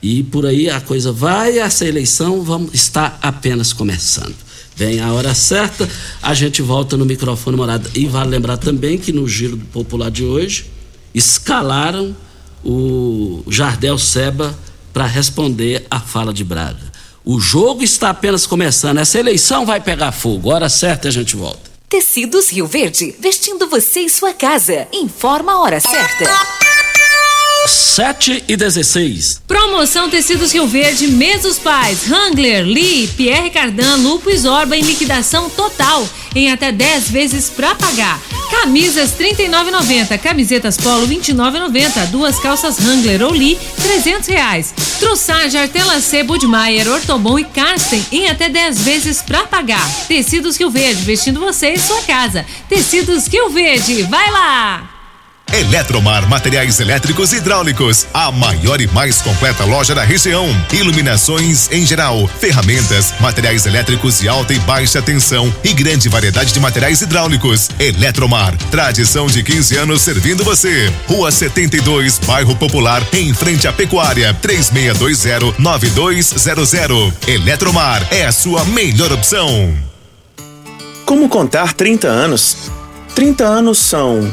E 0.00 0.22
por 0.22 0.46
aí 0.46 0.70
a 0.70 0.80
coisa 0.80 1.12
vai, 1.12 1.58
essa 1.58 1.84
eleição 1.84 2.42
vamos, 2.42 2.72
está 2.72 3.18
apenas 3.20 3.72
começando. 3.72 4.34
Vem 4.74 5.00
a 5.00 5.12
hora 5.12 5.34
certa, 5.34 5.88
a 6.22 6.34
gente 6.34 6.62
volta 6.62 6.96
no 6.96 7.04
microfone 7.04 7.56
morada. 7.56 7.88
E 7.94 8.06
vale 8.06 8.30
lembrar 8.30 8.56
também 8.56 8.98
que 8.98 9.12
no 9.12 9.28
Giro 9.28 9.56
Popular 9.72 10.10
de 10.10 10.24
hoje, 10.24 10.66
escalaram 11.14 12.16
o 12.64 13.42
Jardel 13.48 13.98
Seba 13.98 14.56
para 14.92 15.06
responder 15.06 15.86
à 15.90 16.00
fala 16.00 16.32
de 16.32 16.44
Braga. 16.44 16.91
O 17.24 17.38
jogo 17.38 17.84
está 17.84 18.10
apenas 18.10 18.46
começando, 18.46 18.98
essa 18.98 19.18
eleição 19.18 19.64
vai 19.64 19.80
pegar 19.80 20.10
fogo. 20.10 20.50
Hora 20.50 20.68
certa 20.68 21.06
a 21.06 21.10
gente 21.10 21.36
volta. 21.36 21.70
Tecidos 21.88 22.50
Rio 22.50 22.66
Verde, 22.66 23.14
vestindo 23.20 23.68
você 23.68 24.00
e 24.00 24.10
sua 24.10 24.32
casa. 24.32 24.88
Informa 24.92 25.52
a 25.52 25.60
hora 25.60 25.78
certa. 25.78 26.61
7 27.66 28.44
e 28.48 28.56
16. 28.56 29.42
Promoção 29.46 30.08
Tecidos 30.08 30.52
Rio 30.52 30.66
Verde, 30.66 31.08
Mesos 31.08 31.58
Pais, 31.58 32.10
Hangler, 32.10 32.64
Lee, 32.64 33.08
Pierre 33.08 33.50
Cardan, 33.50 33.96
Lupo 33.96 34.30
e 34.30 34.36
Zorba 34.36 34.76
em 34.76 34.82
liquidação 34.82 35.48
total, 35.50 36.06
em 36.34 36.50
até 36.50 36.72
10 36.72 37.10
vezes 37.10 37.50
pra 37.50 37.74
pagar. 37.74 38.20
Camisas 38.50 39.12
39,90, 39.12 40.18
camisetas 40.18 40.76
Polo 40.76 41.06
29,90, 41.08 42.06
duas 42.10 42.38
calças 42.38 42.78
Hangler 42.78 43.22
ou 43.22 43.32
Lee 43.32 43.58
300 43.82 44.28
reais. 44.28 44.74
Trussage, 44.98 45.56
Artela 45.56 46.00
C, 46.00 46.22
Budmeier, 46.22 46.88
Ortobon 46.88 47.38
e 47.38 47.44
Karsten 47.44 48.04
em 48.12 48.28
até 48.28 48.48
10 48.48 48.82
vezes 48.82 49.22
pra 49.22 49.46
pagar. 49.46 49.88
Tecidos 50.06 50.56
Rio 50.58 50.70
Verde, 50.70 51.02
vestindo 51.02 51.40
você 51.40 51.72
e 51.72 51.78
sua 51.78 52.02
casa. 52.02 52.44
Tecidos 52.68 53.26
Rio 53.26 53.48
Verde, 53.48 54.02
vai 54.02 54.30
lá! 54.30 54.91
Eletromar 55.52 56.26
Materiais 56.26 56.80
Elétricos 56.80 57.34
e 57.34 57.36
Hidráulicos, 57.36 58.06
a 58.14 58.32
maior 58.32 58.80
e 58.80 58.86
mais 58.86 59.20
completa 59.20 59.66
loja 59.66 59.94
da 59.94 60.02
região. 60.02 60.48
Iluminações 60.72 61.70
em 61.70 61.84
geral, 61.84 62.26
ferramentas, 62.26 63.12
materiais 63.20 63.66
elétricos 63.66 64.20
de 64.20 64.28
alta 64.28 64.54
e 64.54 64.58
baixa 64.60 65.02
tensão 65.02 65.54
e 65.62 65.74
grande 65.74 66.08
variedade 66.08 66.54
de 66.54 66.60
materiais 66.60 67.02
hidráulicos. 67.02 67.68
Eletromar, 67.78 68.56
tradição 68.70 69.26
de 69.26 69.42
15 69.42 69.76
anos 69.76 70.00
servindo 70.00 70.42
você. 70.42 70.90
Rua 71.06 71.30
72, 71.30 72.18
Bairro 72.20 72.56
Popular, 72.56 73.06
em 73.12 73.34
frente 73.34 73.68
à 73.68 73.74
Pecuária, 73.74 74.34
3620-9200. 74.42 77.12
Eletromar 77.28 78.08
é 78.10 78.24
a 78.24 78.32
sua 78.32 78.64
melhor 78.64 79.12
opção. 79.12 79.76
Como 81.04 81.28
contar 81.28 81.74
30 81.74 82.08
anos? 82.08 82.56
30 83.14 83.44
anos 83.44 83.76
são 83.76 84.32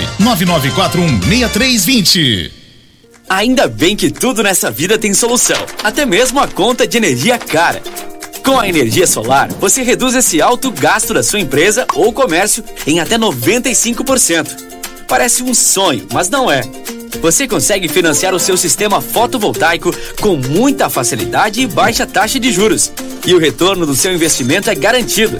99416320. 0.19 2.51
Ainda 3.29 3.67
bem 3.67 3.95
que 3.95 4.11
tudo 4.11 4.43
nessa 4.43 4.69
vida 4.69 4.97
tem 4.97 5.13
solução, 5.13 5.65
até 5.83 6.05
mesmo 6.05 6.39
a 6.39 6.47
conta 6.47 6.85
de 6.85 6.97
energia 6.97 7.37
cara. 7.37 7.81
Com 8.43 8.59
a 8.59 8.67
energia 8.67 9.07
solar, 9.07 9.49
você 9.53 9.83
reduz 9.83 10.15
esse 10.15 10.41
alto 10.41 10.69
gasto 10.71 11.13
da 11.13 11.23
sua 11.23 11.39
empresa 11.39 11.85
ou 11.93 12.11
comércio 12.11 12.63
em 12.85 12.99
até 12.99 13.17
95%. 13.17 14.49
Parece 15.07 15.43
um 15.43 15.53
sonho, 15.53 16.05
mas 16.11 16.29
não 16.29 16.51
é. 16.51 16.61
Você 17.21 17.47
consegue 17.47 17.87
financiar 17.87 18.33
o 18.33 18.39
seu 18.39 18.57
sistema 18.57 18.99
fotovoltaico 18.99 19.95
com 20.19 20.35
muita 20.35 20.89
facilidade 20.89 21.61
e 21.61 21.67
baixa 21.67 22.07
taxa 22.07 22.39
de 22.39 22.51
juros. 22.51 22.91
E 23.25 23.33
o 23.33 23.39
retorno 23.39 23.85
do 23.85 23.95
seu 23.95 24.11
investimento 24.11 24.69
é 24.69 24.75
garantido. 24.75 25.39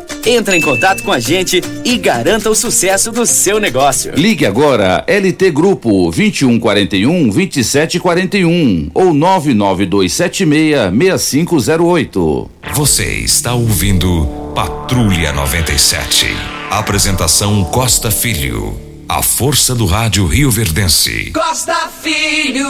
Entre 0.25 0.55
em 0.55 0.61
contato 0.61 1.01
com 1.03 1.11
a 1.11 1.19
gente 1.19 1.61
e 1.83 1.97
garanta 1.97 2.49
o 2.49 2.55
sucesso 2.55 3.11
do 3.11 3.25
seu 3.25 3.59
negócio. 3.59 4.13
Ligue 4.15 4.45
agora 4.45 5.03
LT 5.07 5.51
Grupo 5.51 6.11
2141 6.11 7.29
2741 7.29 8.91
ou 8.93 9.13
99276 9.13 10.91
6508. 10.91 12.51
Você 12.73 13.05
está 13.15 13.53
ouvindo 13.53 14.25
Patrulha 14.53 15.33
97. 15.33 16.27
Apresentação 16.69 17.63
Costa 17.65 18.11
Filho. 18.11 18.79
A 19.09 19.21
força 19.21 19.73
do 19.75 19.85
rádio 19.85 20.25
Rio 20.25 20.51
Verdense. 20.51 21.31
Costa 21.31 21.89
Filho, 22.01 22.65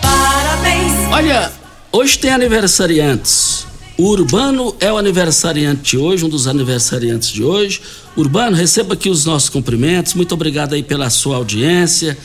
parabéns. 0.00 0.92
Olha, 1.10 1.52
hoje 1.92 2.18
tem 2.18 2.30
aniversariantes. 2.30 3.61
Urbano 4.04 4.74
é 4.80 4.92
o 4.92 4.98
aniversariante 4.98 5.92
de 5.92 5.98
hoje, 5.98 6.24
um 6.24 6.28
dos 6.28 6.46
aniversariantes 6.46 7.28
de 7.28 7.44
hoje. 7.44 7.80
Urbano, 8.16 8.56
receba 8.56 8.94
aqui 8.94 9.08
os 9.08 9.24
nossos 9.24 9.48
cumprimentos. 9.48 10.14
Muito 10.14 10.32
obrigado 10.32 10.74
aí 10.74 10.82
pela 10.82 11.08
sua 11.10 11.36
audiência. 11.36 12.16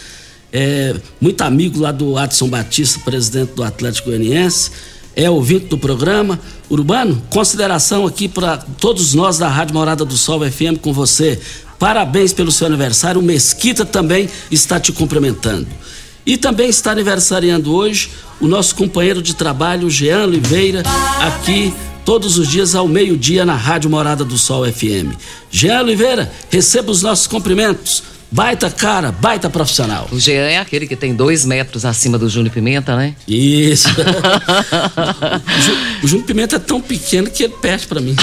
É, 0.52 0.96
muito 1.20 1.42
amigo 1.42 1.80
lá 1.80 1.92
do 1.92 2.18
Adson 2.18 2.48
Batista, 2.48 3.00
presidente 3.02 3.54
do 3.54 3.64
Atlético 3.64 4.10
Goianiense. 4.10 4.72
É 5.16 5.30
ouvinte 5.30 5.66
do 5.66 5.78
programa. 5.78 6.40
Urbano, 6.70 7.22
consideração 7.30 8.06
aqui 8.06 8.28
para 8.28 8.58
todos 8.58 9.14
nós 9.14 9.38
da 9.38 9.48
Rádio 9.48 9.74
Morada 9.74 10.04
do 10.06 10.18
Sol 10.18 10.40
FM 10.50 10.80
com 10.82 10.94
você. 10.94 11.40
Parabéns 11.78 12.34
pelo 12.34 12.52
seu 12.52 12.68
aniversário. 12.68 13.22
O 13.22 13.24
Mesquita 13.24 13.86
também 13.86 14.30
está 14.50 14.80
te 14.80 14.92
cumprimentando. 14.92 15.68
E 16.28 16.36
também 16.36 16.68
está 16.68 16.92
aniversariando 16.92 17.74
hoje 17.74 18.12
o 18.42 18.50
nosso 18.50 18.76
companheiro 18.76 19.22
de 19.22 19.34
trabalho, 19.34 19.90
Jean 19.90 20.26
Oliveira, 20.26 20.84
aqui 21.22 21.74
todos 22.04 22.38
os 22.38 22.50
dias 22.50 22.76
ao 22.76 22.86
meio-dia 22.86 23.46
na 23.46 23.56
Rádio 23.56 23.90
Morada 23.90 24.26
do 24.26 24.38
Sol 24.38 24.70
FM. 24.70 25.16
Jean 25.50 25.80
Oliveira, 25.80 26.30
receba 26.50 26.92
os 26.92 27.02
nossos 27.02 27.28
cumprimentos. 27.28 28.04
Baita 28.30 28.70
cara, 28.70 29.12
baita 29.12 29.50
profissional. 29.50 30.08
O 30.12 30.20
Jean 30.20 30.48
é 30.48 30.58
aquele 30.58 30.86
que 30.86 30.98
tem 30.98 31.16
dois 31.16 31.46
metros 31.46 31.86
acima 31.86 32.18
do 32.18 32.28
Júnior 32.28 32.54
Pimenta, 32.54 32.96
né? 32.96 33.16
Isso. 33.26 33.88
o 36.04 36.08
Júnior 36.08 36.28
Pimenta 36.28 36.58
é 36.58 36.60
tão 36.60 36.82
pequeno 36.82 37.32
que 37.32 37.44
ele 37.44 37.54
perde 37.62 37.88
para 37.88 38.02
mim. 38.02 38.16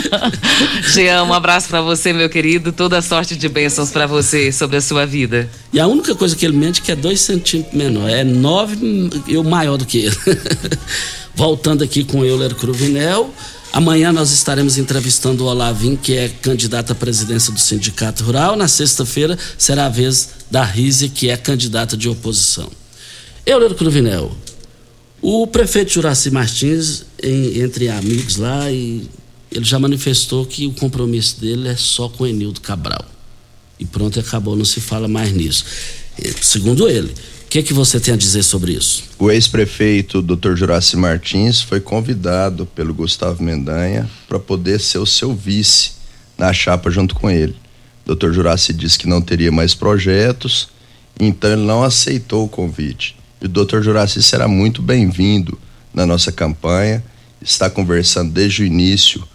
Jean, 0.94 1.24
um 1.24 1.34
abraço 1.34 1.68
para 1.68 1.82
você, 1.82 2.12
meu 2.12 2.30
querido. 2.30 2.72
Toda 2.72 3.02
sorte 3.02 3.36
de 3.36 3.48
bênçãos 3.50 3.90
para 3.90 4.06
você 4.06 4.50
sobre 4.50 4.78
a 4.78 4.80
sua 4.80 5.04
vida. 5.04 5.48
E 5.74 5.78
a 5.78 5.86
única 5.86 6.14
coisa 6.14 6.34
que 6.34 6.46
ele 6.46 6.56
mente 6.56 6.80
é 6.80 6.84
que 6.84 6.92
é 6.92 6.96
dois 6.96 7.20
centímetros 7.20 7.74
menor. 7.74 8.08
É 8.08 8.24
nove 8.24 9.10
eu 9.28 9.44
maior 9.44 9.76
do 9.76 9.84
que 9.84 10.06
ele. 10.06 10.16
Voltando 11.34 11.84
aqui 11.84 12.02
com 12.02 12.20
o 12.20 12.24
Euler 12.24 12.54
Cruvinel. 12.54 13.30
Amanhã 13.72 14.12
nós 14.12 14.32
estaremos 14.32 14.78
entrevistando 14.78 15.44
o 15.44 15.46
Olavim, 15.46 15.94
que 15.94 16.14
é 16.14 16.28
candidato 16.28 16.92
à 16.92 16.94
presidência 16.94 17.52
do 17.52 17.60
Sindicato 17.60 18.24
Rural. 18.24 18.56
Na 18.56 18.66
sexta-feira 18.66 19.38
será 19.56 19.86
a 19.86 19.88
vez 19.88 20.30
da 20.50 20.64
Rise, 20.64 21.08
que 21.08 21.28
é 21.28 21.36
candidata 21.36 21.96
de 21.96 22.08
oposição. 22.08 22.70
Euler 23.44 23.74
Cruvinel, 23.74 24.36
o 25.20 25.46
prefeito 25.46 25.92
Juraci 25.92 26.30
Martins, 26.30 27.04
em, 27.22 27.60
entre 27.60 27.88
amigos 27.88 28.36
lá, 28.36 28.70
e 28.70 29.08
ele 29.50 29.64
já 29.64 29.78
manifestou 29.78 30.46
que 30.46 30.66
o 30.66 30.72
compromisso 30.72 31.40
dele 31.40 31.68
é 31.68 31.76
só 31.76 32.08
com 32.08 32.26
Enildo 32.26 32.60
Cabral. 32.60 33.04
E 33.78 33.84
pronto, 33.84 34.18
acabou, 34.18 34.56
não 34.56 34.64
se 34.64 34.80
fala 34.80 35.06
mais 35.06 35.32
nisso. 35.32 35.64
Segundo 36.40 36.88
ele, 36.88 37.14
o 37.48 37.50
que, 37.50 37.62
que 37.62 37.72
você 37.72 37.98
tem 37.98 38.12
a 38.12 38.16
dizer 38.16 38.42
sobre 38.42 38.72
isso? 38.72 39.04
O 39.18 39.30
ex-prefeito 39.30 40.20
Dr. 40.20 40.54
Juraci 40.54 40.98
Martins 40.98 41.62
foi 41.62 41.80
convidado 41.80 42.66
pelo 42.66 42.92
Gustavo 42.92 43.42
Mendanha 43.42 44.06
para 44.28 44.38
poder 44.38 44.78
ser 44.78 44.98
o 44.98 45.06
seu 45.06 45.34
vice 45.34 45.92
na 46.36 46.52
chapa 46.52 46.90
junto 46.90 47.14
com 47.14 47.30
ele. 47.30 47.56
Dr. 48.04 48.32
Juraci 48.32 48.74
disse 48.74 48.98
que 48.98 49.08
não 49.08 49.22
teria 49.22 49.50
mais 49.50 49.72
projetos, 49.72 50.68
então 51.18 51.50
ele 51.50 51.62
não 51.62 51.82
aceitou 51.82 52.44
o 52.44 52.50
convite. 52.50 53.16
E 53.40 53.46
o 53.46 53.48
Dr. 53.48 53.80
Juraci 53.80 54.22
será 54.22 54.46
muito 54.46 54.82
bem-vindo 54.82 55.58
na 55.94 56.04
nossa 56.04 56.30
campanha. 56.30 57.02
Está 57.40 57.70
conversando 57.70 58.30
desde 58.30 58.62
o 58.62 58.66
início 58.66 59.26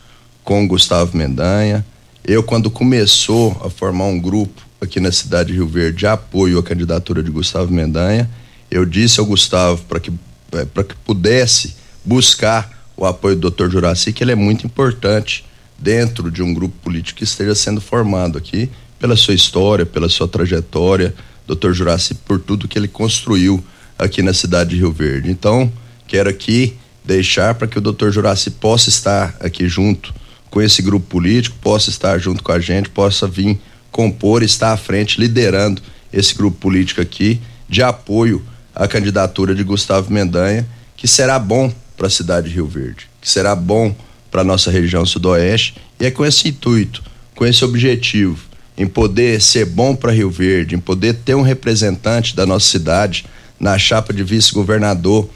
com 0.43 0.63
o 0.63 0.67
Gustavo 0.67 1.17
Mendanha. 1.17 1.84
Eu, 2.23 2.43
quando 2.43 2.69
começou 2.69 3.60
a 3.65 3.71
formar 3.71 4.06
um 4.06 4.19
grupo 4.19 4.62
aqui 4.84 5.00
na 5.00 5.12
cidade 5.12 5.52
de 5.52 5.56
Rio 5.56 5.67
Verde 5.67 6.00
de 6.00 6.08
apoio 6.08 6.60
à 6.60 6.63
candidatura 6.63 7.24
de 7.24 7.32
Gustavo 7.32 7.72
Mendanha. 7.74 8.30
Eu 8.69 8.86
disse 8.86 9.19
ao 9.19 9.26
Gustavo 9.26 9.84
para 9.86 10.00
que, 10.00 10.12
é, 10.52 10.65
para 10.65 10.84
que 10.84 10.96
pudesse 10.96 11.76
buscar 12.04 12.88
o 12.96 13.06
apoio 13.06 13.36
do 13.36 13.50
Dr. 13.50 13.69
Juraci, 13.69 14.13
que 14.13 14.24
ele 14.24 14.32
é 14.32 14.36
muito 14.36 14.65
importante 14.65 15.46
dentro 15.78 16.30
de 16.30 16.41
um 16.41 16.54
grupo 16.54 16.76
político 16.84 17.17
que 17.17 17.24
esteja 17.24 17.56
sendo 17.56 17.82
formado 17.82 18.38
aqui, 18.38 18.69
pela 19.00 19.15
sua 19.15 19.34
história, 19.34 19.86
pela 19.86 20.08
sua 20.08 20.28
trajetória, 20.28 21.13
Dr. 21.48 21.72
Juraci, 21.72 22.13
por 22.13 22.39
tudo 22.39 22.67
que 22.67 22.78
ele 22.78 22.88
construiu 22.88 23.63
aqui 23.98 24.22
na 24.22 24.34
cidade 24.34 24.72
de 24.72 24.78
Rio 24.78 24.91
Verde. 24.91 25.30
Então, 25.30 25.72
quero 26.08 26.30
aqui 26.30 26.78
deixar 27.04 27.54
para 27.56 27.67
que 27.67 27.78
o 27.78 27.82
Dr. 27.82 28.12
Juraci 28.12 28.52
possa 28.52 28.89
estar 28.89 29.36
aqui 29.39 29.67
junto 29.67 30.13
com 30.50 30.62
esse 30.62 30.82
grupo 30.82 31.06
político, 31.08 31.58
possa 31.60 31.89
estar 31.89 32.17
junto 32.19 32.43
com 32.43 32.52
a 32.52 32.60
gente, 32.60 32.89
possa 32.89 33.28
vir 33.28 33.60
compor, 33.93 34.43
estar 34.43 34.73
à 34.73 34.77
frente, 34.77 35.19
liderando 35.19 35.82
esse 36.12 36.36
grupo 36.36 36.58
político 36.58 36.99
aqui 36.99 37.39
de 37.69 37.82
apoio 37.82 38.43
à 38.75 38.88
candidatura 38.88 39.56
de 39.56 39.63
Gustavo 39.63 40.12
Mendanha, 40.12 40.67
que 40.97 41.08
será 41.08 41.39
bom 41.39 41.71
para 41.95 42.08
a 42.08 42.10
cidade 42.10 42.49
de 42.49 42.56
Rio 42.56 42.67
Verde, 42.67 43.08
que 43.21 43.29
será 43.29 43.56
bom 43.56 43.95
para 44.29 44.41
a 44.41 44.43
nossa 44.43 44.71
região 44.71 45.06
sudoeste, 45.06 45.75
e 45.99 46.06
é 46.06 46.12
com 46.12 46.25
esse 46.25 46.49
intuito, 46.49 47.03
com 47.36 47.45
esse 47.45 47.63
objetivo, 47.63 48.39
em 48.75 48.88
poder 48.88 49.39
ser 49.39 49.65
bom 49.65 49.95
para 49.95 50.12
Rio 50.12 50.32
Verde, 50.32 50.75
em 50.75 50.79
poder 50.79 51.13
ter 51.13 51.36
um 51.36 51.43
representante 51.43 52.36
da 52.36 52.45
nossa 52.45 52.67
cidade 52.67 53.25
na 53.60 53.77
chapa 53.77 54.12
de 54.12 54.23
vice-governador 54.23 55.29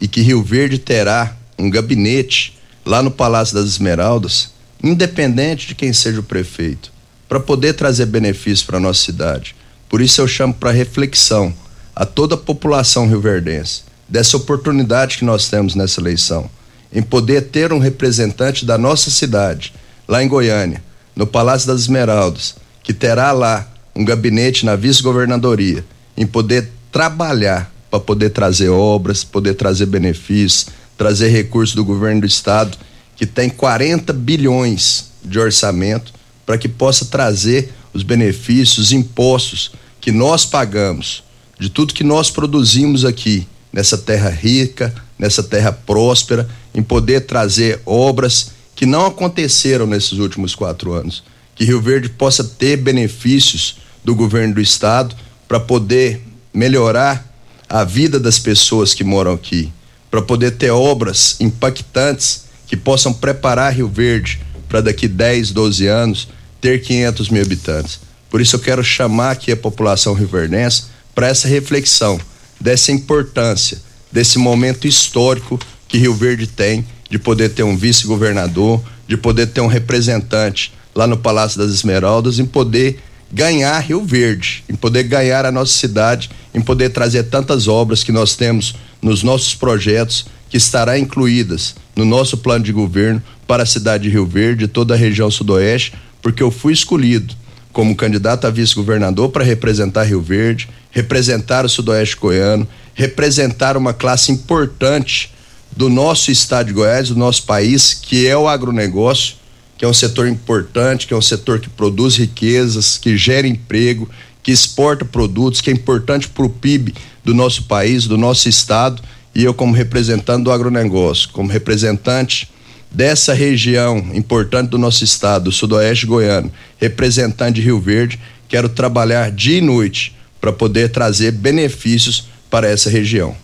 e 0.00 0.08
que 0.08 0.20
Rio 0.20 0.42
Verde 0.42 0.78
terá 0.78 1.36
um 1.56 1.70
gabinete 1.70 2.58
lá 2.84 3.02
no 3.02 3.10
Palácio 3.12 3.54
das 3.54 3.66
Esmeraldas, 3.66 4.50
independente 4.82 5.68
de 5.68 5.74
quem 5.76 5.92
seja 5.92 6.18
o 6.18 6.24
prefeito 6.24 6.93
para 7.28 7.40
poder 7.40 7.74
trazer 7.74 8.06
benefícios 8.06 8.62
para 8.62 8.76
a 8.76 8.80
nossa 8.80 9.02
cidade. 9.02 9.54
Por 9.88 10.00
isso 10.00 10.20
eu 10.20 10.28
chamo 10.28 10.54
para 10.54 10.70
reflexão 10.70 11.54
a 11.94 12.04
toda 12.04 12.34
a 12.34 12.38
população 12.38 13.06
rioverdense 13.06 13.82
dessa 14.08 14.36
oportunidade 14.36 15.18
que 15.18 15.24
nós 15.24 15.48
temos 15.48 15.74
nessa 15.74 16.00
eleição, 16.00 16.48
em 16.92 17.02
poder 17.02 17.42
ter 17.42 17.72
um 17.72 17.78
representante 17.78 18.64
da 18.64 18.76
nossa 18.76 19.10
cidade, 19.10 19.72
lá 20.06 20.22
em 20.22 20.28
Goiânia, 20.28 20.82
no 21.16 21.26
Palácio 21.26 21.66
das 21.66 21.82
Esmeraldas, 21.82 22.56
que 22.82 22.92
terá 22.92 23.32
lá 23.32 23.66
um 23.94 24.04
gabinete 24.04 24.66
na 24.66 24.76
vice-governadoria, 24.76 25.84
em 26.16 26.26
poder 26.26 26.70
trabalhar 26.92 27.72
para 27.90 28.00
poder 28.00 28.30
trazer 28.30 28.68
obras, 28.68 29.24
poder 29.24 29.54
trazer 29.54 29.86
benefícios, 29.86 30.66
trazer 30.96 31.28
recursos 31.28 31.74
do 31.74 31.84
governo 31.84 32.20
do 32.20 32.26
estado, 32.26 32.76
que 33.16 33.26
tem 33.26 33.48
40 33.48 34.12
bilhões 34.12 35.10
de 35.24 35.38
orçamento 35.38 36.12
para 36.44 36.58
que 36.58 36.68
possa 36.68 37.06
trazer 37.06 37.72
os 37.92 38.02
benefícios, 38.02 38.86
os 38.86 38.92
impostos 38.92 39.72
que 40.00 40.12
nós 40.12 40.44
pagamos, 40.44 41.22
de 41.58 41.70
tudo 41.70 41.94
que 41.94 42.04
nós 42.04 42.30
produzimos 42.30 43.04
aqui, 43.04 43.46
nessa 43.72 43.96
terra 43.98 44.30
rica, 44.30 44.94
nessa 45.18 45.42
terra 45.42 45.72
próspera, 45.72 46.48
em 46.74 46.82
poder 46.82 47.22
trazer 47.22 47.80
obras 47.84 48.52
que 48.74 48.86
não 48.86 49.06
aconteceram 49.06 49.86
nesses 49.86 50.18
últimos 50.18 50.54
quatro 50.54 50.92
anos. 50.92 51.22
Que 51.54 51.64
Rio 51.64 51.80
Verde 51.80 52.08
possa 52.08 52.44
ter 52.44 52.76
benefícios 52.76 53.76
do 54.04 54.14
governo 54.14 54.54
do 54.54 54.60
estado 54.60 55.14
para 55.48 55.60
poder 55.60 56.20
melhorar 56.52 57.26
a 57.68 57.84
vida 57.84 58.20
das 58.20 58.38
pessoas 58.38 58.92
que 58.92 59.02
moram 59.02 59.32
aqui, 59.32 59.72
para 60.10 60.22
poder 60.22 60.52
ter 60.52 60.70
obras 60.70 61.36
impactantes 61.40 62.44
que 62.66 62.76
possam 62.76 63.12
preparar 63.12 63.72
Rio 63.72 63.88
Verde 63.88 64.40
para 64.68 64.80
daqui 64.80 65.08
10, 65.08 65.50
12 65.52 65.86
anos 65.86 66.28
ter 66.64 66.80
500 66.80 67.28
mil 67.28 67.42
habitantes. 67.42 68.00
Por 68.30 68.40
isso 68.40 68.56
eu 68.56 68.60
quero 68.60 68.82
chamar 68.82 69.32
aqui 69.32 69.52
a 69.52 69.56
população 69.56 70.14
riverdense 70.14 70.84
para 71.14 71.28
essa 71.28 71.46
reflexão 71.46 72.18
dessa 72.58 72.90
importância, 72.90 73.76
desse 74.10 74.38
momento 74.38 74.88
histórico 74.88 75.60
que 75.86 75.98
Rio 75.98 76.14
Verde 76.14 76.46
tem 76.46 76.86
de 77.10 77.18
poder 77.18 77.50
ter 77.50 77.64
um 77.64 77.76
vice-governador, 77.76 78.82
de 79.06 79.14
poder 79.14 79.48
ter 79.48 79.60
um 79.60 79.66
representante 79.66 80.72
lá 80.94 81.06
no 81.06 81.18
Palácio 81.18 81.58
das 81.58 81.70
Esmeraldas, 81.70 82.38
em 82.38 82.46
poder 82.46 82.98
ganhar 83.30 83.78
Rio 83.80 84.02
Verde, 84.02 84.64
em 84.66 84.74
poder 84.74 85.02
ganhar 85.02 85.44
a 85.44 85.52
nossa 85.52 85.76
cidade, 85.76 86.30
em 86.54 86.62
poder 86.62 86.88
trazer 86.88 87.24
tantas 87.24 87.68
obras 87.68 88.02
que 88.02 88.10
nós 88.10 88.36
temos 88.36 88.74
nos 89.02 89.22
nossos 89.22 89.54
projetos 89.54 90.24
que 90.48 90.56
estará 90.56 90.98
incluídas 90.98 91.74
no 91.94 92.06
nosso 92.06 92.38
plano 92.38 92.64
de 92.64 92.72
governo 92.72 93.22
para 93.46 93.64
a 93.64 93.66
cidade 93.66 94.04
de 94.04 94.08
Rio 94.08 94.24
Verde 94.24 94.64
e 94.64 94.68
toda 94.68 94.94
a 94.94 94.96
região 94.96 95.30
sudoeste, 95.30 95.92
porque 96.24 96.42
eu 96.42 96.50
fui 96.50 96.72
escolhido 96.72 97.34
como 97.70 97.94
candidato 97.94 98.46
a 98.46 98.50
vice-governador 98.50 99.28
para 99.28 99.44
representar 99.44 100.04
Rio 100.04 100.22
Verde, 100.22 100.70
representar 100.90 101.66
o 101.66 101.68
Sudoeste 101.68 102.16
Goiano, 102.16 102.66
representar 102.94 103.76
uma 103.76 103.92
classe 103.92 104.32
importante 104.32 105.30
do 105.76 105.90
nosso 105.90 106.30
estado 106.30 106.68
de 106.68 106.72
Goiás, 106.72 107.10
do 107.10 107.14
nosso 107.14 107.42
país, 107.42 107.92
que 107.92 108.26
é 108.26 108.34
o 108.34 108.48
agronegócio, 108.48 109.34
que 109.76 109.84
é 109.84 109.88
um 109.88 109.92
setor 109.92 110.26
importante, 110.26 111.06
que 111.06 111.12
é 111.12 111.16
um 111.16 111.20
setor 111.20 111.60
que 111.60 111.68
produz 111.68 112.16
riquezas, 112.16 112.96
que 112.96 113.18
gera 113.18 113.46
emprego, 113.46 114.08
que 114.42 114.50
exporta 114.50 115.04
produtos, 115.04 115.60
que 115.60 115.68
é 115.68 115.74
importante 115.74 116.26
para 116.28 116.46
o 116.46 116.48
PIB 116.48 116.94
do 117.22 117.34
nosso 117.34 117.64
país, 117.64 118.06
do 118.06 118.16
nosso 118.16 118.48
estado, 118.48 119.02
e 119.34 119.44
eu 119.44 119.52
como 119.52 119.74
representante 119.74 120.44
do 120.44 120.52
agronegócio, 120.52 121.28
como 121.34 121.50
representante 121.50 122.48
dessa 122.94 123.34
região 123.34 123.98
importante 124.14 124.70
do 124.70 124.78
nosso 124.78 125.02
estado, 125.02 125.46
do 125.46 125.52
sudoeste 125.52 126.06
goiano, 126.06 126.50
representante 126.78 127.56
de 127.56 127.62
Rio 127.62 127.80
Verde, 127.80 128.20
quero 128.48 128.68
trabalhar 128.68 129.32
dia 129.32 129.58
e 129.58 129.60
noite 129.60 130.16
para 130.40 130.52
poder 130.52 130.90
trazer 130.90 131.32
benefícios 131.32 132.28
para 132.48 132.68
essa 132.68 132.88
região. 132.88 133.36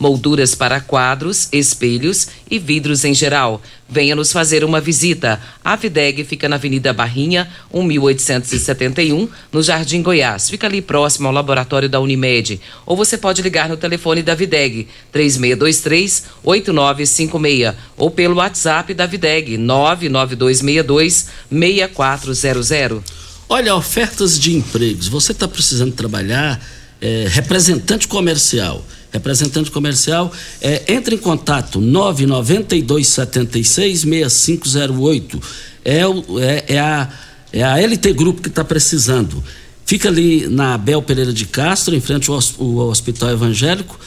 molduras 0.00 0.54
para 0.54 0.80
quadros, 0.80 1.46
espelhos 1.52 2.28
e 2.50 2.58
vidros 2.58 3.04
em 3.04 3.12
geral. 3.12 3.60
Venha 3.86 4.16
nos 4.16 4.32
fazer 4.32 4.64
uma 4.64 4.80
visita. 4.80 5.38
A 5.62 5.76
Videg 5.76 6.24
fica 6.24 6.48
na 6.48 6.56
Avenida 6.56 6.92
Barrinha, 6.92 7.50
1871, 7.72 9.28
no 9.52 9.62
Jardim 9.62 10.00
Goiás. 10.00 10.48
Fica 10.48 10.66
ali 10.66 10.80
próximo 10.80 11.28
ao 11.28 11.34
laboratório 11.34 11.88
da 11.88 12.00
Unimed. 12.00 12.58
Ou 12.86 12.96
você 12.96 13.18
pode 13.18 13.42
ligar 13.42 13.68
no 13.68 13.76
telefone 13.76 14.22
da 14.22 14.34
Videg, 14.34 14.88
3623 15.12 16.24
8956, 16.42 17.74
ou 17.96 18.10
pelo 18.10 18.36
WhatsApp 18.36 18.94
da 18.94 19.04
Videg, 19.04 19.58
99262 19.58 21.26
6400. 21.50 23.02
Olha, 23.48 23.74
ofertas 23.74 24.38
de 24.38 24.54
empregos. 24.54 25.08
Você 25.08 25.32
está 25.32 25.46
precisando 25.48 25.92
trabalhar, 25.92 26.64
é, 27.00 27.26
representante 27.28 28.06
comercial 28.06 28.84
representante 29.12 29.70
comercial, 29.70 30.32
é, 30.60 30.92
entre 30.92 31.16
em 31.16 31.18
contato 31.18 31.80
992 31.80 33.06
76 33.06 34.00
6508. 34.00 35.42
É, 35.84 36.00
é, 36.00 36.64
é, 36.74 36.78
a, 36.78 37.08
é 37.52 37.62
a 37.62 37.76
LT 37.76 38.12
Grupo 38.12 38.42
que 38.42 38.48
está 38.48 38.64
precisando. 38.64 39.42
Fica 39.84 40.08
ali 40.08 40.46
na 40.46 40.74
Abel 40.74 41.02
Pereira 41.02 41.32
de 41.32 41.46
Castro, 41.46 41.94
em 41.94 42.00
frente 42.00 42.30
ao, 42.30 42.36
ao 42.36 42.88
Hospital 42.88 43.30
Evangélico, 43.30 43.98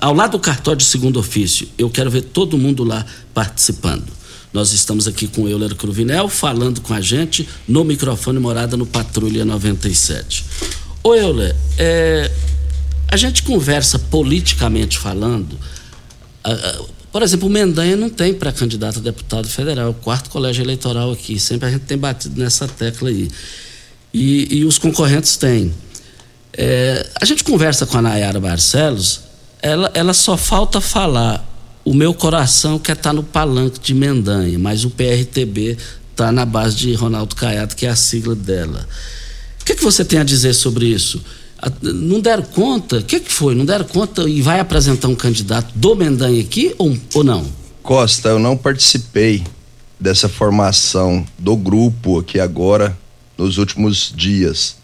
ao 0.00 0.14
lado 0.14 0.32
do 0.32 0.38
cartório 0.38 0.78
de 0.78 0.84
segundo 0.84 1.18
ofício. 1.18 1.68
Eu 1.76 1.90
quero 1.90 2.10
ver 2.10 2.22
todo 2.22 2.56
mundo 2.56 2.84
lá 2.84 3.04
participando. 3.34 4.18
Nós 4.52 4.72
estamos 4.72 5.06
aqui 5.06 5.26
com 5.26 5.42
o 5.42 5.48
Euler 5.48 5.74
Cruvinel 5.74 6.28
falando 6.28 6.80
com 6.80 6.94
a 6.94 7.00
gente 7.00 7.46
no 7.66 7.84
microfone 7.84 8.38
Morada 8.38 8.76
no 8.76 8.86
Patrulha 8.86 9.44
97. 9.44 10.44
Ô 11.02 11.14
Euler, 11.14 11.54
é, 11.76 12.30
a 13.08 13.16
gente 13.16 13.42
conversa 13.42 13.98
politicamente 13.98 14.98
falando. 14.98 15.58
por 17.10 17.22
exemplo, 17.22 17.48
o 17.48 17.50
Mendanha 17.50 17.96
não 17.96 18.10
tem 18.10 18.34
pré-candidato 18.34 18.98
a 18.98 19.02
deputado 19.02 19.48
federal, 19.48 19.86
é 19.86 19.90
o 19.90 19.94
quarto 19.94 20.28
colégio 20.30 20.62
eleitoral 20.62 21.10
aqui. 21.10 21.40
Sempre 21.40 21.68
a 21.68 21.70
gente 21.70 21.82
tem 21.82 21.96
batido 21.96 22.38
nessa 22.40 22.68
tecla 22.68 23.08
aí. 23.08 23.28
E, 24.12 24.58
e 24.58 24.64
os 24.64 24.78
concorrentes 24.78 25.36
têm. 25.36 25.72
É, 26.52 27.08
a 27.20 27.24
gente 27.24 27.44
conversa 27.44 27.86
com 27.86 27.98
a 27.98 28.02
Nayara 28.02 28.40
Barcelos, 28.40 29.20
ela, 29.62 29.90
ela 29.94 30.12
só 30.12 30.36
falta 30.36 30.80
falar. 30.80 31.46
O 31.84 31.94
meu 31.94 32.12
coração 32.12 32.78
quer 32.78 32.92
estar 32.92 33.10
tá 33.10 33.12
no 33.14 33.22
palanque 33.22 33.80
de 33.80 33.94
Mendanha, 33.94 34.58
mas 34.58 34.84
o 34.84 34.90
PRTB 34.90 35.78
está 36.10 36.30
na 36.30 36.44
base 36.44 36.76
de 36.76 36.92
Ronaldo 36.92 37.34
Caiado, 37.34 37.74
que 37.74 37.86
é 37.86 37.88
a 37.88 37.96
sigla 37.96 38.34
dela. 38.34 38.86
O 39.60 39.64
que, 39.64 39.74
que 39.74 39.82
você 39.82 40.04
tem 40.04 40.18
a 40.18 40.24
dizer 40.24 40.52
sobre 40.52 40.86
isso? 40.86 41.22
Não 41.82 42.20
deram 42.20 42.42
conta? 42.42 42.98
O 42.98 43.02
que, 43.02 43.20
que 43.20 43.32
foi? 43.32 43.54
Não 43.54 43.64
deram 43.64 43.84
conta 43.84 44.22
e 44.28 44.40
vai 44.40 44.60
apresentar 44.60 45.08
um 45.08 45.14
candidato 45.14 45.72
do 45.74 45.94
Mendanha 45.96 46.40
aqui 46.40 46.74
ou, 46.78 46.96
ou 47.14 47.24
não? 47.24 47.46
Costa, 47.82 48.28
eu 48.28 48.38
não 48.38 48.56
participei 48.56 49.44
dessa 49.98 50.28
formação 50.28 51.26
do 51.38 51.56
grupo 51.56 52.20
aqui 52.20 52.38
agora 52.38 52.96
nos 53.36 53.58
últimos 53.58 54.12
dias. 54.14 54.76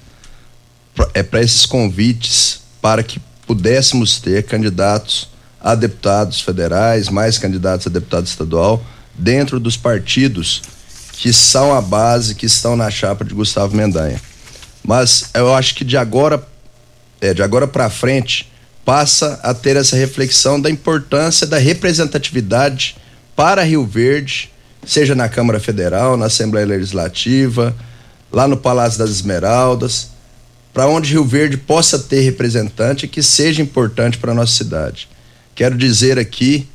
É 1.12 1.22
para 1.22 1.42
esses 1.42 1.66
convites 1.66 2.60
para 2.80 3.02
que 3.02 3.20
pudéssemos 3.46 4.18
ter 4.18 4.44
candidatos 4.44 5.28
a 5.60 5.74
deputados 5.74 6.40
federais, 6.40 7.08
mais 7.08 7.38
candidatos 7.38 7.87
a 7.87 7.90
deputado 7.90 8.26
estadual, 8.26 8.84
dentro 9.14 9.60
dos 9.60 9.76
partidos 9.76 10.62
que 11.12 11.32
são 11.32 11.72
a 11.72 11.80
base, 11.80 12.34
que 12.34 12.46
estão 12.46 12.76
na 12.76 12.90
chapa 12.90 13.24
de 13.24 13.32
Gustavo 13.32 13.76
Mendanha. 13.76 14.20
Mas 14.82 15.30
eu 15.32 15.54
acho 15.54 15.74
que 15.74 15.84
de 15.84 15.96
agora 15.96 16.44
agora 17.42 17.66
para 17.66 17.90
frente, 17.90 18.50
passa 18.84 19.40
a 19.42 19.54
ter 19.54 19.76
essa 19.76 19.96
reflexão 19.96 20.60
da 20.60 20.70
importância 20.70 21.46
da 21.46 21.58
representatividade 21.58 22.96
para 23.34 23.62
Rio 23.62 23.87
Verde, 23.87 24.50
seja 24.87 25.14
na 25.14 25.28
Câmara 25.28 25.58
Federal, 25.58 26.16
na 26.16 26.26
Assembleia 26.26 26.66
Legislativa, 26.66 27.74
lá 28.30 28.46
no 28.46 28.56
Palácio 28.56 28.98
das 28.98 29.10
Esmeraldas, 29.10 30.10
para 30.72 30.87
onde 30.87 31.12
Rio 31.12 31.24
Verde 31.24 31.56
possa 31.56 31.98
ter 31.98 32.20
representante 32.20 33.08
que 33.08 33.22
seja 33.22 33.62
importante 33.62 34.18
para 34.18 34.32
a 34.32 34.34
nossa 34.34 34.52
cidade. 34.52 35.08
Quero 35.54 35.78
dizer 35.78 36.18
aqui 36.18 36.68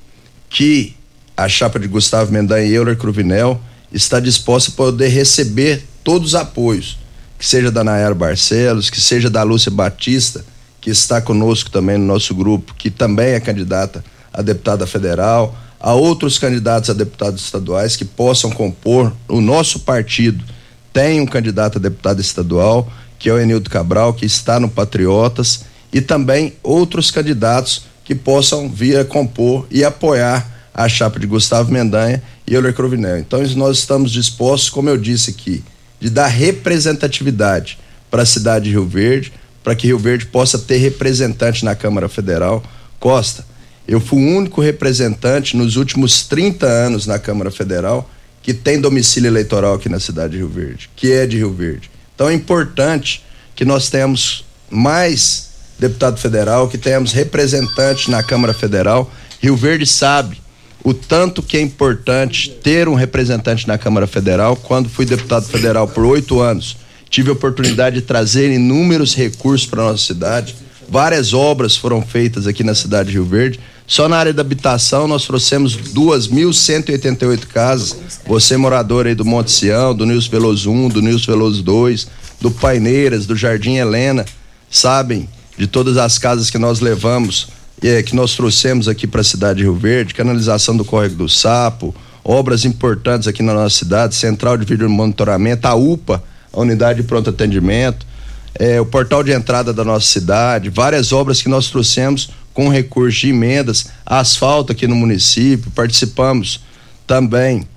que 0.49 0.95
a 1.35 1.47
chapa 1.47 1.79
de 1.79 1.87
Gustavo 1.87 2.31
Mendanha 2.31 2.65
e 2.65 2.73
Euler 2.73 2.97
Cruvinel 2.97 3.61
está 3.91 4.19
disposta 4.19 4.71
a 4.71 4.73
poder 4.73 5.09
receber 5.09 5.83
todos 6.03 6.29
os 6.29 6.35
apoios 6.35 6.97
que 7.39 7.45
seja 7.45 7.71
da 7.71 7.85
Nayara 7.85 8.13
Barcelos, 8.13 8.89
que 8.89 8.99
seja 8.99 9.29
da 9.29 9.41
Lúcia 9.43 9.71
Batista, 9.71 10.43
que 10.81 10.89
está 10.89 11.21
conosco 11.21 11.71
também 11.71 11.97
no 11.97 12.05
nosso 12.05 12.35
grupo, 12.35 12.75
que 12.75 12.91
também 12.91 13.29
é 13.29 13.39
candidata 13.39 14.03
a 14.33 14.41
deputada 14.41 14.85
federal, 14.85 15.57
a 15.79 15.93
outros 15.93 16.37
candidatos 16.37 16.89
a 16.89 16.93
deputados 16.93 17.41
estaduais 17.41 17.95
que 17.95 18.03
possam 18.03 18.51
compor 18.51 19.13
o 19.29 19.39
nosso 19.39 19.79
partido. 19.79 20.43
Tem 20.91 21.21
um 21.21 21.25
candidato 21.25 21.77
a 21.77 21.81
deputado 21.81 22.19
estadual, 22.19 22.91
que 23.17 23.29
é 23.29 23.33
o 23.33 23.39
Enildo 23.39 23.69
Cabral, 23.69 24.13
que 24.13 24.25
está 24.25 24.59
no 24.59 24.69
Patriotas, 24.69 25.61
e 25.93 26.01
também 26.01 26.53
outros 26.61 27.09
candidatos 27.09 27.83
que 28.03 28.13
possam 28.13 28.67
vir 28.67 28.97
a 28.99 29.05
compor 29.05 29.65
e 29.71 29.83
apoiar 29.85 30.45
a 30.73 30.89
chapa 30.89 31.19
de 31.19 31.25
Gustavo 31.25 31.71
Mendanha 31.71 32.21
e 32.45 32.53
Euler 32.53 32.73
Crovinel. 32.73 33.17
Então, 33.17 33.41
nós 33.55 33.77
estamos 33.77 34.11
dispostos, 34.11 34.69
como 34.69 34.89
eu 34.89 34.97
disse 34.97 35.31
aqui, 35.31 35.63
de 35.99 36.09
dar 36.09 36.27
representatividade 36.27 37.77
para 38.09 38.23
a 38.23 38.25
cidade 38.25 38.65
de 38.65 38.71
Rio 38.71 38.87
Verde, 38.87 39.33
para 39.63 39.75
que 39.75 39.87
Rio 39.87 39.99
Verde 39.99 40.25
possa 40.25 40.57
ter 40.57 40.77
representante 40.77 41.65
na 41.65 41.75
Câmara 41.75 42.07
Federal. 42.07 42.63
Costa, 42.99 43.45
eu 43.87 43.99
fui 43.99 44.19
o 44.19 44.37
único 44.37 44.61
representante 44.61 45.57
nos 45.57 45.75
últimos 45.75 46.23
30 46.23 46.65
anos 46.65 47.05
na 47.05 47.19
Câmara 47.19 47.51
Federal 47.51 48.09
que 48.41 48.53
tem 48.53 48.79
domicílio 48.79 49.27
eleitoral 49.27 49.75
aqui 49.75 49.89
na 49.89 49.99
cidade 49.99 50.33
de 50.33 50.37
Rio 50.37 50.47
Verde, 50.47 50.89
que 50.95 51.11
é 51.11 51.25
de 51.27 51.37
Rio 51.37 51.53
Verde. 51.53 51.91
Então 52.15 52.29
é 52.29 52.33
importante 52.33 53.23
que 53.55 53.65
nós 53.65 53.89
tenhamos 53.89 54.45
mais 54.69 55.49
deputado 55.77 56.17
federal, 56.17 56.67
que 56.67 56.77
tenhamos 56.77 57.11
representante 57.11 58.09
na 58.09 58.23
Câmara 58.23 58.53
Federal. 58.53 59.11
Rio 59.41 59.55
Verde 59.55 59.85
sabe 59.85 60.41
o 60.83 60.93
tanto 60.93 61.41
que 61.41 61.57
é 61.57 61.61
importante 61.61 62.49
ter 62.49 62.87
um 62.87 62.93
representante 62.93 63.67
na 63.67 63.77
Câmara 63.77 64.07
Federal. 64.07 64.55
Quando 64.55 64.89
fui 64.89 65.05
deputado 65.05 65.45
federal 65.45 65.87
por 65.87 66.05
oito 66.05 66.39
anos, 66.39 66.77
tive 67.09 67.29
a 67.29 67.33
oportunidade 67.33 67.97
de 67.97 68.01
trazer 68.01 68.51
inúmeros 68.51 69.15
recursos 69.15 69.67
para 69.67 69.83
nossa 69.83 70.05
cidade. 70.05 70.55
Várias 70.87 71.33
obras 71.33 71.75
foram 71.75 72.01
feitas 72.01 72.47
aqui 72.47 72.63
na 72.63 72.73
cidade 72.73 73.09
de 73.09 73.15
Rio 73.15 73.25
Verde. 73.25 73.59
Só 73.85 74.07
na 74.07 74.17
área 74.17 74.33
da 74.33 74.41
habitação 74.41 75.07
nós 75.07 75.25
trouxemos 75.25 75.75
2.188 75.75 77.45
casas. 77.47 77.95
Você 78.25 78.55
morador 78.55 79.07
aí 79.07 79.15
do 79.15 79.25
Monte 79.25 79.51
Sião, 79.51 79.95
do 79.95 80.05
Nils 80.05 80.27
Veloso 80.27 80.71
1, 80.71 80.89
do 80.89 81.01
Nils 81.01 81.25
Veloso 81.25 81.61
2, 81.63 82.07
do 82.39 82.51
Paineiras, 82.51 83.25
do 83.25 83.35
Jardim 83.35 83.75
Helena, 83.77 84.25
sabem 84.69 85.27
de 85.57 85.67
todas 85.67 85.97
as 85.97 86.17
casas 86.17 86.49
que 86.49 86.57
nós 86.57 86.79
levamos 86.79 87.47
é, 87.81 88.03
que 88.03 88.15
nós 88.15 88.35
trouxemos 88.35 88.87
aqui 88.87 89.07
para 89.07 89.21
a 89.21 89.23
cidade 89.23 89.57
de 89.57 89.63
Rio 89.63 89.75
Verde, 89.75 90.13
canalização 90.13 90.75
do 90.75 90.85
Córrego 90.85 91.15
do 91.15 91.29
Sapo, 91.29 91.95
obras 92.23 92.65
importantes 92.65 93.27
aqui 93.27 93.41
na 93.41 93.53
nossa 93.53 93.75
cidade, 93.75 94.15
central 94.15 94.57
de 94.57 94.65
vídeo 94.65 94.89
monitoramento, 94.89 95.67
a 95.67 95.75
UPA, 95.75 96.21
a 96.51 96.59
unidade 96.59 97.01
de 97.01 97.07
pronto 97.07 97.29
atendimento, 97.29 98.05
é, 98.55 98.79
o 98.81 98.85
portal 98.85 99.23
de 99.23 99.31
entrada 99.31 99.73
da 99.73 99.83
nossa 99.83 100.05
cidade, 100.05 100.69
várias 100.69 101.11
obras 101.11 101.41
que 101.41 101.49
nós 101.49 101.69
trouxemos 101.69 102.29
com 102.53 102.67
recurso 102.67 103.21
de 103.21 103.29
emendas, 103.29 103.87
asfalto 104.05 104.71
aqui 104.71 104.87
no 104.87 104.95
município, 104.95 105.71
participamos 105.71 106.61
também 107.07 107.67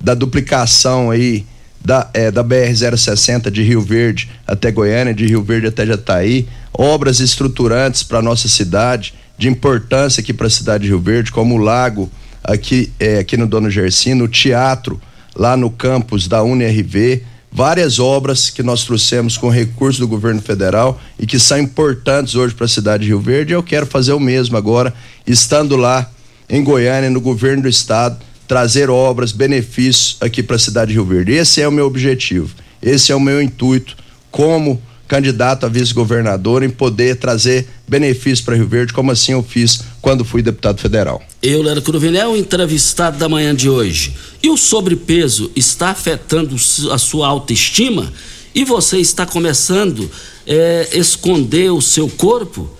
da 0.00 0.14
duplicação 0.14 1.10
aí 1.10 1.46
da, 1.84 2.08
é, 2.12 2.30
da 2.30 2.42
BR-060 2.42 3.50
de 3.50 3.62
Rio 3.62 3.80
Verde 3.80 4.30
até 4.46 4.70
Goiânia, 4.70 5.14
de 5.14 5.26
Rio 5.26 5.42
Verde 5.42 5.68
até 5.68 5.86
Jataí, 5.86 6.48
obras 6.72 7.20
estruturantes 7.20 8.02
para 8.02 8.22
nossa 8.22 8.48
cidade, 8.48 9.14
de 9.36 9.48
importância 9.48 10.20
aqui 10.20 10.32
para 10.32 10.46
a 10.46 10.50
cidade 10.50 10.84
de 10.84 10.90
Rio 10.90 11.00
Verde, 11.00 11.32
como 11.32 11.54
o 11.54 11.58
lago 11.58 12.10
aqui, 12.42 12.92
é, 12.98 13.18
aqui 13.18 13.36
no 13.36 13.46
Dono 13.46 13.70
Gersino, 13.70 14.24
o 14.24 14.28
teatro 14.28 15.00
lá 15.34 15.56
no 15.56 15.70
campus 15.70 16.28
da 16.28 16.42
UNRV, 16.42 17.22
várias 17.50 17.98
obras 17.98 18.50
que 18.50 18.62
nós 18.62 18.84
trouxemos 18.84 19.36
com 19.36 19.48
recursos 19.48 19.98
do 19.98 20.08
governo 20.08 20.40
federal 20.40 21.00
e 21.18 21.26
que 21.26 21.38
são 21.38 21.58
importantes 21.58 22.34
hoje 22.34 22.54
para 22.54 22.66
a 22.66 22.68
cidade 22.68 23.04
de 23.04 23.08
Rio 23.08 23.20
Verde. 23.20 23.52
Eu 23.52 23.62
quero 23.62 23.86
fazer 23.86 24.12
o 24.12 24.20
mesmo 24.20 24.56
agora, 24.56 24.92
estando 25.26 25.76
lá 25.76 26.10
em 26.48 26.62
Goiânia, 26.62 27.10
no 27.10 27.20
governo 27.20 27.62
do 27.62 27.68
estado, 27.68 28.18
trazer 28.46 28.90
obras, 28.90 29.32
benefícios 29.32 30.16
aqui 30.20 30.42
para 30.42 30.56
a 30.56 30.58
cidade 30.58 30.88
de 30.88 30.94
Rio 30.94 31.06
Verde. 31.06 31.32
Esse 31.32 31.60
é 31.60 31.68
o 31.68 31.72
meu 31.72 31.86
objetivo, 31.86 32.54
esse 32.82 33.12
é 33.12 33.14
o 33.14 33.20
meu 33.20 33.40
intuito 33.40 33.96
como 34.30 34.80
candidato 35.12 35.66
a 35.66 35.68
vice-governador 35.68 36.62
em 36.62 36.70
poder 36.70 37.16
trazer 37.16 37.68
benefícios 37.86 38.40
para 38.40 38.56
Rio 38.56 38.66
Verde, 38.66 38.94
como 38.94 39.10
assim 39.10 39.32
eu 39.32 39.42
fiz 39.42 39.82
quando 40.00 40.24
fui 40.24 40.40
deputado 40.40 40.80
federal. 40.80 41.20
Eu, 41.42 41.60
Lero 41.60 41.82
Cruvinel, 41.82 42.30
o 42.30 42.36
entrevistado 42.36 43.18
da 43.18 43.28
manhã 43.28 43.54
de 43.54 43.68
hoje. 43.68 44.14
E 44.42 44.48
o 44.48 44.56
sobrepeso 44.56 45.52
está 45.54 45.90
afetando 45.90 46.56
a 46.90 46.96
sua 46.96 47.28
autoestima? 47.28 48.10
E 48.54 48.64
você 48.64 49.00
está 49.00 49.26
começando 49.26 50.10
a 50.10 50.50
é, 50.50 50.88
esconder 50.94 51.70
o 51.70 51.82
seu 51.82 52.08
corpo? 52.08 52.70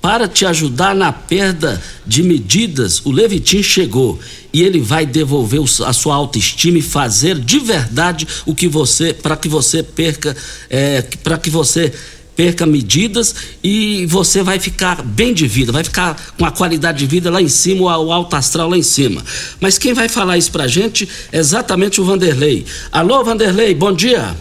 Para 0.00 0.26
te 0.26 0.46
ajudar 0.46 0.94
na 0.94 1.12
perda 1.12 1.80
de 2.06 2.22
medidas, 2.22 3.02
o 3.04 3.10
Levitin 3.10 3.62
chegou 3.62 4.18
e 4.52 4.62
ele 4.62 4.80
vai 4.80 5.04
devolver 5.04 5.60
a 5.84 5.92
sua 5.92 6.14
autoestima 6.14 6.78
e 6.78 6.82
fazer 6.82 7.38
de 7.38 7.58
verdade 7.58 8.26
o 8.46 8.54
que 8.54 8.66
você, 8.66 9.12
para 9.12 9.36
que 9.36 9.48
você 9.48 9.82
perca, 9.82 10.34
é, 10.70 11.02
para 11.22 11.36
que 11.36 11.50
você 11.50 11.92
perca 12.34 12.64
medidas 12.64 13.34
e 13.62 14.06
você 14.06 14.42
vai 14.42 14.58
ficar 14.58 15.02
bem 15.02 15.34
de 15.34 15.46
vida, 15.46 15.70
vai 15.70 15.84
ficar 15.84 16.32
com 16.38 16.46
a 16.46 16.50
qualidade 16.50 17.00
de 17.00 17.06
vida 17.06 17.30
lá 17.30 17.42
em 17.42 17.48
cima, 17.48 17.98
o 17.98 18.10
alto 18.10 18.34
astral 18.34 18.70
lá 18.70 18.78
em 18.78 18.82
cima. 18.82 19.22
Mas 19.60 19.76
quem 19.76 19.92
vai 19.92 20.08
falar 20.08 20.38
isso 20.38 20.50
pra 20.50 20.66
gente 20.66 21.06
é 21.30 21.38
exatamente 21.38 22.00
o 22.00 22.04
Vanderlei. 22.04 22.64
Alô, 22.90 23.22
Vanderlei, 23.22 23.74
bom 23.74 23.92
dia. 23.92 24.34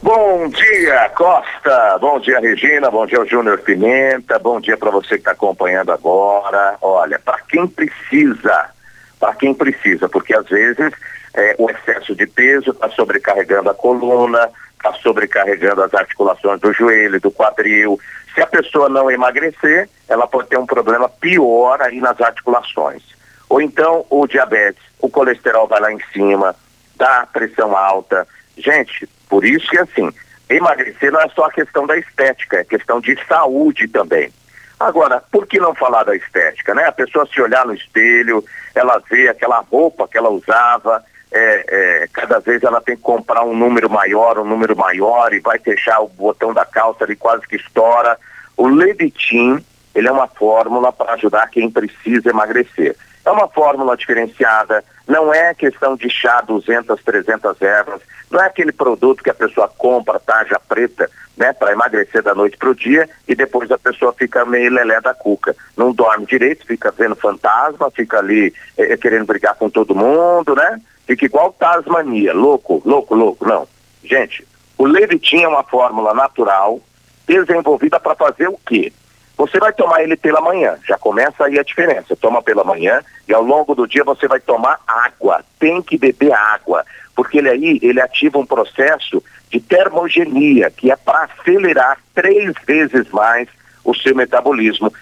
Bom 0.00 0.48
dia, 0.48 1.08
Costa. 1.10 1.98
Bom 1.98 2.20
dia, 2.20 2.38
Regina. 2.38 2.88
Bom 2.88 3.04
dia, 3.04 3.24
Júnior 3.24 3.58
Pimenta. 3.58 4.38
Bom 4.38 4.60
dia 4.60 4.76
para 4.76 4.92
você 4.92 5.08
que 5.08 5.16
está 5.16 5.32
acompanhando 5.32 5.90
agora. 5.90 6.76
Olha, 6.80 7.18
para 7.18 7.40
quem 7.40 7.66
precisa, 7.66 8.70
para 9.18 9.34
quem 9.34 9.52
precisa, 9.52 10.08
porque 10.08 10.32
às 10.34 10.46
vezes 10.46 10.92
é, 11.34 11.56
o 11.58 11.68
excesso 11.68 12.14
de 12.14 12.28
peso 12.28 12.70
está 12.70 12.88
sobrecarregando 12.90 13.70
a 13.70 13.74
coluna, 13.74 14.48
está 14.76 14.92
sobrecarregando 15.02 15.82
as 15.82 15.92
articulações 15.92 16.60
do 16.60 16.72
joelho, 16.72 17.20
do 17.20 17.32
quadril. 17.32 17.98
Se 18.36 18.40
a 18.40 18.46
pessoa 18.46 18.88
não 18.88 19.10
emagrecer, 19.10 19.90
ela 20.08 20.28
pode 20.28 20.48
ter 20.48 20.58
um 20.58 20.66
problema 20.66 21.08
pior 21.08 21.82
aí 21.82 22.00
nas 22.00 22.20
articulações. 22.20 23.02
Ou 23.48 23.60
então 23.60 24.06
o 24.08 24.28
diabetes, 24.28 24.82
o 25.00 25.08
colesterol 25.08 25.66
vai 25.66 25.80
lá 25.80 25.92
em 25.92 26.00
cima, 26.12 26.54
dá 26.94 27.26
pressão 27.32 27.76
alta. 27.76 28.28
Gente, 28.56 29.08
por 29.28 29.44
isso 29.44 29.68
que 29.68 29.78
assim, 29.78 30.10
emagrecer 30.48 31.12
não 31.12 31.20
é 31.20 31.28
só 31.28 31.44
a 31.44 31.52
questão 31.52 31.86
da 31.86 31.96
estética, 31.96 32.58
é 32.58 32.64
questão 32.64 33.00
de 33.00 33.18
saúde 33.26 33.88
também. 33.88 34.32
Agora, 34.78 35.22
por 35.32 35.46
que 35.46 35.58
não 35.58 35.74
falar 35.74 36.04
da 36.04 36.14
estética, 36.14 36.72
né? 36.72 36.84
A 36.84 36.92
pessoa 36.92 37.26
se 37.26 37.40
olhar 37.40 37.66
no 37.66 37.74
espelho, 37.74 38.44
ela 38.74 39.02
vê 39.10 39.28
aquela 39.28 39.58
roupa 39.58 40.06
que 40.06 40.16
ela 40.16 40.30
usava, 40.30 41.04
é, 41.32 41.64
é, 41.68 42.08
cada 42.12 42.38
vez 42.38 42.62
ela 42.62 42.80
tem 42.80 42.96
que 42.96 43.02
comprar 43.02 43.42
um 43.42 43.56
número 43.56 43.90
maior, 43.90 44.38
um 44.38 44.44
número 44.44 44.76
maior, 44.76 45.32
e 45.34 45.40
vai 45.40 45.58
fechar 45.58 46.00
o 46.00 46.08
botão 46.08 46.54
da 46.54 46.64
calça 46.64 47.04
ali 47.04 47.16
quase 47.16 47.46
que 47.46 47.56
estoura. 47.56 48.16
O 48.56 48.68
Levitin, 48.68 49.62
ele 49.94 50.08
é 50.08 50.12
uma 50.12 50.28
fórmula 50.28 50.92
para 50.92 51.14
ajudar 51.14 51.50
quem 51.50 51.70
precisa 51.70 52.30
emagrecer. 52.30 52.96
É 53.28 53.30
uma 53.30 53.46
fórmula 53.46 53.94
diferenciada, 53.94 54.82
não 55.06 55.34
é 55.34 55.52
questão 55.52 55.94
de 55.94 56.08
chá 56.08 56.40
200, 56.40 56.98
300 57.04 57.60
ervas, 57.60 58.00
não 58.30 58.40
é 58.40 58.46
aquele 58.46 58.72
produto 58.72 59.22
que 59.22 59.28
a 59.28 59.34
pessoa 59.34 59.68
compra, 59.68 60.18
tarja 60.18 60.58
preta, 60.66 61.10
né, 61.36 61.52
para 61.52 61.72
emagrecer 61.72 62.22
da 62.22 62.34
noite 62.34 62.56
para 62.56 62.70
o 62.70 62.74
dia 62.74 63.06
e 63.28 63.34
depois 63.34 63.70
a 63.70 63.76
pessoa 63.76 64.14
fica 64.14 64.46
meio 64.46 64.72
lelé 64.72 64.98
da 65.02 65.12
cuca. 65.12 65.54
Não 65.76 65.92
dorme 65.92 66.24
direito, 66.24 66.64
fica 66.64 66.90
vendo 66.90 67.14
fantasma, 67.16 67.90
fica 67.90 68.18
ali 68.18 68.50
eh, 68.78 68.96
querendo 68.96 69.26
brigar 69.26 69.54
com 69.56 69.68
todo 69.68 69.94
mundo, 69.94 70.54
né? 70.54 70.80
Fica 71.06 71.26
igual 71.26 71.52
Tasmania, 71.52 72.32
louco, 72.32 72.80
louco, 72.82 73.14
louco. 73.14 73.46
Não. 73.46 73.68
Gente, 74.02 74.48
o 74.78 74.86
Levitin 74.86 75.42
é 75.42 75.48
uma 75.48 75.64
fórmula 75.64 76.14
natural 76.14 76.80
desenvolvida 77.26 78.00
para 78.00 78.14
fazer 78.14 78.48
o 78.48 78.58
quê? 78.66 78.90
Você 79.38 79.58
vai 79.58 79.72
tomar 79.72 80.02
ele 80.02 80.16
pela 80.16 80.40
manhã, 80.40 80.76
já 80.86 80.98
começa 80.98 81.44
aí 81.44 81.58
a 81.58 81.62
diferença. 81.62 82.16
Toma 82.16 82.42
pela 82.42 82.64
manhã 82.64 83.00
e 83.26 83.32
ao 83.32 83.42
longo 83.42 83.74
do 83.74 83.86
dia 83.86 84.02
você 84.04 84.26
vai 84.26 84.40
tomar 84.40 84.80
água. 84.86 85.44
Tem 85.58 85.80
que 85.80 85.96
beber 85.96 86.32
água 86.32 86.84
porque 87.18 87.38
ele 87.38 87.48
aí 87.48 87.80
ele 87.82 88.00
ativa 88.00 88.38
um 88.38 88.46
processo 88.46 89.20
de 89.50 89.58
termogenia, 89.60 90.70
que 90.70 90.88
é 90.88 90.94
para 90.94 91.24
acelerar 91.24 91.98
três 92.14 92.52
vezes 92.64 93.08
mais 93.10 93.48
o 93.84 93.92
seu 93.92 94.14
metabolismo. 94.14 94.92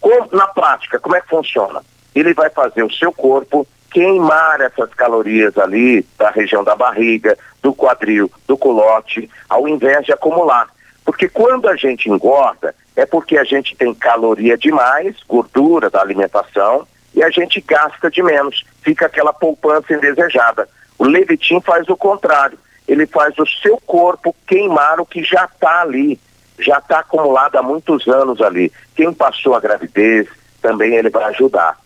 Com, 0.00 0.28
na 0.34 0.46
prática, 0.46 0.98
como 0.98 1.16
é 1.16 1.20
que 1.20 1.28
funciona? 1.28 1.82
Ele 2.14 2.32
vai 2.32 2.48
fazer 2.48 2.82
o 2.82 2.90
seu 2.90 3.12
corpo 3.12 3.66
queimar 3.90 4.60
essas 4.62 4.92
calorias 4.94 5.58
ali 5.58 6.02
da 6.18 6.30
região 6.30 6.64
da 6.64 6.74
barriga, 6.74 7.36
do 7.62 7.74
quadril, 7.74 8.30
do 8.46 8.56
culote, 8.56 9.28
ao 9.46 9.68
invés 9.68 10.06
de 10.06 10.12
acumular. 10.12 10.68
Porque 11.06 11.28
quando 11.28 11.68
a 11.68 11.76
gente 11.76 12.10
engorda, 12.10 12.74
é 12.96 13.06
porque 13.06 13.38
a 13.38 13.44
gente 13.44 13.76
tem 13.76 13.94
caloria 13.94 14.58
demais, 14.58 15.14
gordura 15.28 15.88
da 15.88 16.00
alimentação, 16.00 16.84
e 17.14 17.22
a 17.22 17.30
gente 17.30 17.60
gasta 17.60 18.10
de 18.10 18.22
menos. 18.24 18.64
Fica 18.82 19.06
aquela 19.06 19.32
poupança 19.32 19.94
indesejada. 19.94 20.68
O 20.98 21.04
Levitin 21.04 21.60
faz 21.60 21.88
o 21.88 21.96
contrário. 21.96 22.58
Ele 22.88 23.06
faz 23.06 23.38
o 23.38 23.46
seu 23.46 23.78
corpo 23.86 24.34
queimar 24.48 25.00
o 25.00 25.06
que 25.06 25.22
já 25.22 25.44
está 25.44 25.82
ali, 25.82 26.18
já 26.58 26.78
está 26.78 26.98
acumulado 26.98 27.56
há 27.56 27.62
muitos 27.62 28.06
anos 28.08 28.42
ali. 28.42 28.72
Quem 28.96 29.12
passou 29.12 29.54
a 29.54 29.60
gravidez, 29.60 30.26
também 30.60 30.94
ele 30.94 31.08
vai 31.08 31.24
ajudar. 31.24 31.78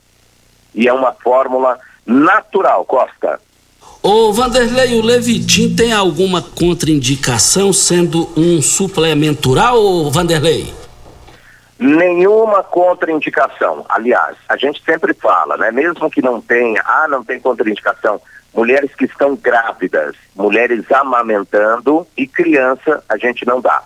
E 0.75 0.89
é 0.89 0.93
uma 0.93 1.13
fórmula 1.13 1.79
natural, 2.07 2.87
Costa. 2.87 3.39
Ô 4.03 4.33
Vanderlei, 4.33 4.99
o 4.99 5.03
Levitin 5.03 5.77
tem 5.77 5.93
alguma 5.93 6.41
contraindicação 6.41 7.71
sendo 7.71 8.31
um 8.35 8.63
suplemento 8.63 9.51
oral, 9.51 10.11
Vanderlei? 10.11 10.73
Nenhuma 11.79 12.63
contraindicação. 12.63 13.85
Aliás, 13.91 14.39
a 14.49 14.57
gente 14.57 14.83
sempre 14.85 15.13
fala, 15.13 15.59
né? 15.59 15.71
Mesmo 15.71 16.11
que 16.11 16.23
não 16.23 16.41
tenha, 16.41 16.81
ah, 16.83 17.07
não 17.11 17.23
tem 17.23 17.39
contraindicação, 17.39 18.19
mulheres 18.55 18.95
que 18.95 19.05
estão 19.05 19.37
grávidas, 19.37 20.17
mulheres 20.35 20.91
amamentando 20.91 22.07
e 22.17 22.27
criança 22.27 23.05
a 23.07 23.19
gente 23.19 23.47
não 23.47 23.61
dá. 23.61 23.83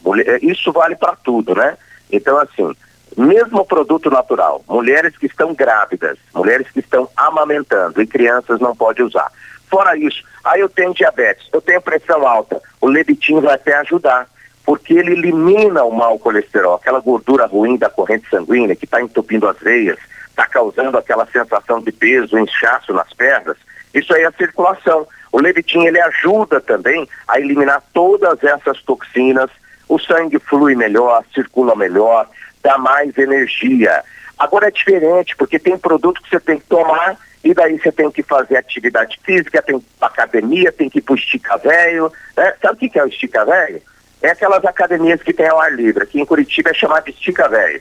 Mulher, 0.00 0.42
isso 0.42 0.72
vale 0.72 0.96
para 0.96 1.14
tudo, 1.16 1.54
né? 1.54 1.76
Então, 2.10 2.38
assim, 2.38 2.74
mesmo 3.18 3.66
produto 3.66 4.08
natural, 4.08 4.64
mulheres 4.66 5.14
que 5.18 5.26
estão 5.26 5.54
grávidas, 5.54 6.16
mulheres 6.34 6.70
que 6.70 6.80
estão 6.80 7.06
amamentando 7.14 8.00
e 8.00 8.06
crianças 8.06 8.60
não 8.60 8.74
pode 8.74 9.02
usar. 9.02 9.30
Fora 9.70 9.96
isso, 9.96 10.22
aí 10.44 10.60
eu 10.60 10.68
tenho 10.68 10.94
diabetes, 10.94 11.48
eu 11.52 11.60
tenho 11.60 11.80
pressão 11.82 12.26
alta, 12.26 12.60
o 12.80 12.86
Levitin 12.86 13.40
vai 13.40 13.54
até 13.54 13.74
ajudar, 13.76 14.26
porque 14.64 14.94
ele 14.94 15.12
elimina 15.12 15.84
o 15.84 15.92
mau 15.92 16.18
colesterol, 16.18 16.74
aquela 16.76 17.00
gordura 17.00 17.46
ruim 17.46 17.76
da 17.76 17.90
corrente 17.90 18.28
sanguínea 18.30 18.76
que 18.76 18.84
está 18.84 19.00
entupindo 19.00 19.48
as 19.48 19.58
veias, 19.58 19.98
está 20.28 20.46
causando 20.46 20.96
aquela 20.96 21.26
sensação 21.26 21.80
de 21.80 21.92
peso, 21.92 22.38
inchaço 22.38 22.92
nas 22.92 23.12
pernas, 23.12 23.56
isso 23.94 24.14
aí 24.14 24.22
é 24.22 24.26
a 24.26 24.32
circulação. 24.32 25.06
O 25.32 25.40
levitin 25.40 25.84
ele 25.84 26.00
ajuda 26.00 26.60
também 26.60 27.08
a 27.26 27.38
eliminar 27.38 27.82
todas 27.92 28.42
essas 28.42 28.80
toxinas. 28.82 29.50
O 29.88 29.98
sangue 29.98 30.38
flui 30.38 30.74
melhor, 30.74 31.24
circula 31.34 31.74
melhor, 31.74 32.28
dá 32.62 32.78
mais 32.78 33.16
energia. 33.16 34.02
Agora 34.38 34.68
é 34.68 34.70
diferente, 34.70 35.36
porque 35.36 35.58
tem 35.58 35.76
produto 35.76 36.22
que 36.22 36.30
você 36.30 36.40
tem 36.40 36.58
que 36.58 36.66
tomar 36.66 37.16
e 37.42 37.54
daí 37.54 37.78
você 37.78 37.92
tem 37.92 38.10
que 38.10 38.22
fazer 38.22 38.56
atividade 38.56 39.18
física, 39.24 39.62
tem 39.62 39.78
que 39.78 39.84
ir 39.84 39.98
para 39.98 40.08
academia, 40.08 40.72
tem 40.72 40.90
que 40.90 40.98
ir 40.98 41.02
para 41.02 41.12
o 41.12 41.16
estica 41.16 41.56
velho. 41.56 42.12
Né? 42.36 42.54
Sabe 42.60 42.86
o 42.86 42.90
que 42.90 42.98
é 42.98 43.04
o 43.04 43.08
estica 43.08 43.44
velho? 43.44 43.80
É 44.20 44.30
aquelas 44.30 44.64
academias 44.64 45.22
que 45.22 45.32
tem 45.32 45.48
ao 45.48 45.60
ar 45.60 45.72
livre. 45.72 46.02
Aqui 46.02 46.20
em 46.20 46.26
Curitiba 46.26 46.70
é 46.70 46.74
chamado 46.74 47.08
estica 47.08 47.48
velho. 47.48 47.80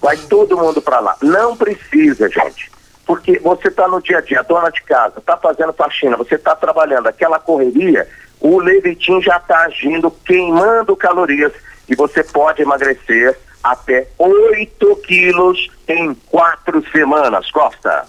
Vai 0.00 0.16
todo 0.16 0.58
mundo 0.58 0.82
para 0.82 1.00
lá. 1.00 1.16
Não 1.22 1.56
precisa, 1.56 2.28
gente 2.28 2.70
porque 3.08 3.38
você 3.38 3.68
está 3.68 3.88
no 3.88 4.02
dia 4.02 4.18
a 4.18 4.20
dia, 4.20 4.42
dona 4.42 4.68
de 4.68 4.82
casa, 4.82 5.18
está 5.18 5.34
fazendo 5.38 5.72
faxina, 5.72 6.14
você 6.14 6.34
está 6.34 6.54
trabalhando, 6.54 7.06
aquela 7.06 7.38
correria, 7.38 8.06
o 8.38 8.60
Levitin 8.60 9.22
já 9.22 9.38
está 9.38 9.60
agindo, 9.62 10.10
queimando 10.10 10.94
calorias 10.94 11.54
e 11.88 11.96
você 11.96 12.22
pode 12.22 12.60
emagrecer 12.60 13.34
até 13.64 14.08
8 14.18 14.96
quilos 15.06 15.70
em 15.88 16.14
quatro 16.30 16.84
semanas, 16.90 17.50
Costa. 17.50 18.04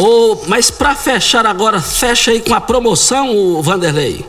Ô, 0.00 0.36
mas 0.46 0.70
para 0.70 0.94
fechar 0.94 1.44
agora, 1.44 1.80
fecha 1.80 2.30
aí 2.30 2.40
com 2.40 2.54
a 2.54 2.60
promoção, 2.60 3.34
o 3.34 3.60
Vanderlei. 3.60 4.24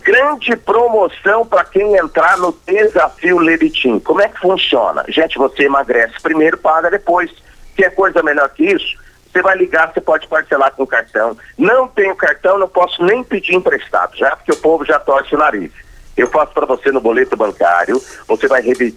Grande 0.00 0.56
promoção 0.56 1.44
para 1.44 1.62
quem 1.62 1.94
entrar 1.94 2.38
no 2.38 2.56
desafio 2.66 3.38
Levitim. 3.38 3.98
Como 3.98 4.22
é 4.22 4.28
que 4.28 4.40
funciona? 4.40 5.04
Gente, 5.08 5.36
você 5.36 5.64
emagrece 5.64 6.14
primeiro, 6.22 6.56
paga 6.56 6.90
depois. 6.90 7.30
Quer 7.76 7.94
coisa 7.94 8.22
melhor 8.22 8.48
que 8.48 8.64
isso? 8.64 8.96
Você 9.30 9.42
vai 9.42 9.58
ligar, 9.58 9.92
você 9.92 10.00
pode 10.00 10.26
parcelar 10.26 10.72
com 10.72 10.86
cartão. 10.86 11.36
Não 11.58 11.86
tenho 11.86 12.16
cartão, 12.16 12.58
não 12.58 12.68
posso 12.68 13.04
nem 13.04 13.22
pedir 13.22 13.54
emprestado, 13.54 14.16
já 14.16 14.34
porque 14.34 14.52
o 14.52 14.56
povo 14.56 14.86
já 14.86 14.98
torce 14.98 15.34
o 15.34 15.38
nariz. 15.38 15.70
Eu 16.16 16.28
faço 16.28 16.54
para 16.54 16.64
você 16.64 16.90
no 16.90 17.00
boleto 17.00 17.36
bancário, 17.36 18.00
você 18.26 18.46
vai 18.46 18.62
re 18.62 18.94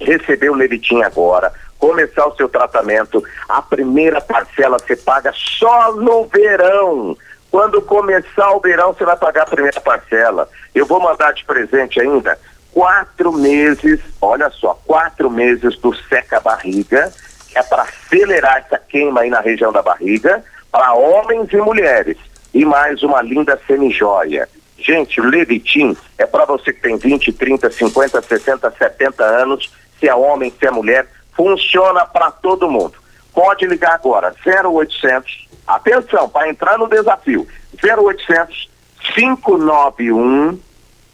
receber 0.00 0.48
o 0.48 0.54
Levitim 0.54 1.02
agora, 1.02 1.52
começar 1.80 2.26
o 2.26 2.36
seu 2.36 2.48
tratamento. 2.48 3.24
A 3.48 3.60
primeira 3.60 4.20
parcela 4.20 4.78
você 4.78 4.94
paga 4.94 5.32
só 5.34 5.92
no 5.94 6.26
verão. 6.26 7.16
Quando 7.50 7.82
começar 7.82 8.52
o 8.52 8.60
verão, 8.60 8.92
você 8.92 9.04
vai 9.04 9.16
pagar 9.16 9.42
a 9.42 9.50
primeira 9.50 9.80
parcela. 9.80 10.48
Eu 10.72 10.86
vou 10.86 11.00
mandar 11.00 11.32
de 11.32 11.44
presente 11.44 12.00
ainda 12.00 12.38
quatro 12.72 13.32
meses, 13.32 14.00
olha 14.20 14.48
só, 14.50 14.80
quatro 14.86 15.30
meses 15.30 15.76
do 15.78 15.94
seca-barriga, 15.94 17.12
que 17.48 17.58
é 17.58 17.62
para 17.62 17.82
acelerar 17.82 18.58
essa 18.58 18.78
queima 18.78 19.22
aí 19.22 19.30
na 19.30 19.40
região 19.40 19.72
da 19.72 19.82
barriga, 19.82 20.44
para 20.70 20.94
homens 20.94 21.52
e 21.52 21.56
mulheres. 21.56 22.16
E 22.54 22.64
mais 22.64 23.02
uma 23.02 23.22
linda 23.22 23.58
semijoia. 23.66 24.48
Gente, 24.78 25.20
o 25.20 25.24
Levitin 25.24 25.96
é 26.16 26.24
para 26.24 26.44
você 26.44 26.72
que 26.72 26.80
tem 26.80 26.96
20, 26.96 27.32
30, 27.32 27.70
50, 27.70 28.22
60, 28.22 28.70
70 28.70 29.24
anos, 29.24 29.72
se 29.98 30.08
é 30.08 30.14
homem, 30.14 30.52
se 30.58 30.66
é 30.66 30.70
mulher, 30.70 31.06
funciona 31.32 32.04
para 32.04 32.30
todo 32.30 32.70
mundo. 32.70 32.94
Pode 33.32 33.66
ligar 33.66 33.94
agora, 33.94 34.34
0800, 34.44 35.48
atenção, 35.66 36.28
para 36.28 36.48
entrar 36.48 36.78
no 36.78 36.88
desafio, 36.88 37.46
0800 37.82 38.68
591 39.14 40.58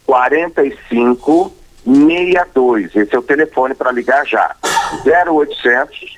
45 0.05 1.53
62. 1.85 2.97
Esse 2.97 3.14
é 3.14 3.19
o 3.19 3.23
telefone 3.23 3.75
para 3.75 3.93
ligar 3.93 4.27
já. 4.27 4.57
0800 5.05 6.17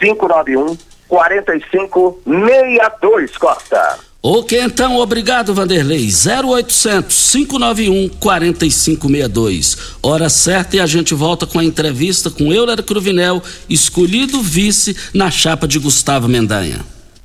591 0.00 0.76
45 1.08 2.22
62, 2.24 3.36
Costa. 3.36 4.09
Ok, 4.22 4.60
então, 4.60 4.96
obrigado, 4.98 5.54
Vanderlei. 5.54 6.10
0800 6.10 7.30
591 7.32 8.08
4562. 8.20 9.76
Hora 10.02 10.28
certa 10.28 10.76
e 10.76 10.80
a 10.80 10.86
gente 10.86 11.14
volta 11.14 11.46
com 11.46 11.58
a 11.58 11.64
entrevista 11.64 12.30
com 12.30 12.52
Euler 12.52 12.82
Cruvinel, 12.82 13.42
escolhido 13.68 14.42
vice 14.42 14.94
na 15.14 15.30
chapa 15.30 15.66
de 15.66 15.78
Gustavo 15.78 16.28
Mendanha. 16.28 16.84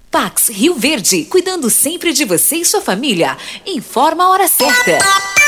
Pax 0.10 0.48
Rio 0.48 0.76
Verde, 0.76 1.26
cuidando 1.26 1.70
sempre 1.70 2.14
de 2.14 2.24
você 2.24 2.56
e 2.56 2.66
sua 2.66 2.80
família. 2.80 3.38
Informa 3.66 4.24
a 4.24 4.30
hora 4.30 4.48
certa. 4.48 5.45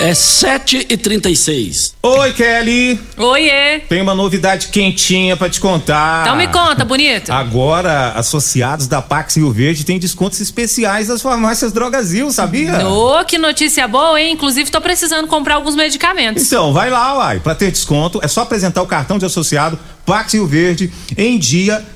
É 0.00 0.12
7 0.12 0.86
e 0.90 0.96
36 0.96 1.94
Oi, 2.02 2.32
Kelly. 2.32 3.00
Oiê. 3.16 3.80
Tem 3.88 4.02
uma 4.02 4.14
novidade 4.14 4.68
quentinha 4.68 5.36
pra 5.36 5.48
te 5.48 5.60
contar. 5.60 6.22
Então 6.22 6.36
me 6.36 6.48
conta, 6.48 6.84
bonito. 6.84 7.32
Agora, 7.32 8.12
associados 8.12 8.86
da 8.86 9.00
Pax 9.00 9.36
Rio 9.36 9.50
Verde 9.50 9.84
têm 9.84 9.98
descontos 9.98 10.40
especiais 10.40 11.08
das 11.08 11.22
farmácias 11.22 11.72
Drogazil, 11.72 12.30
sabia? 12.30 12.86
Ô, 12.86 13.24
que 13.24 13.38
notícia 13.38 13.86
boa, 13.88 14.20
hein? 14.20 14.32
Inclusive, 14.32 14.70
tô 14.70 14.80
precisando 14.80 15.26
comprar 15.28 15.54
alguns 15.54 15.74
medicamentos. 15.74 16.44
Então, 16.44 16.72
vai 16.72 16.90
lá, 16.90 17.16
uai. 17.18 17.40
Pra 17.40 17.54
ter 17.54 17.70
desconto, 17.70 18.20
é 18.22 18.28
só 18.28 18.42
apresentar 18.42 18.82
o 18.82 18.86
cartão 18.86 19.18
de 19.18 19.24
associado 19.24 19.78
Pax 20.04 20.34
Rio 20.34 20.46
Verde 20.46 20.92
em 21.16 21.38
dia 21.38 21.84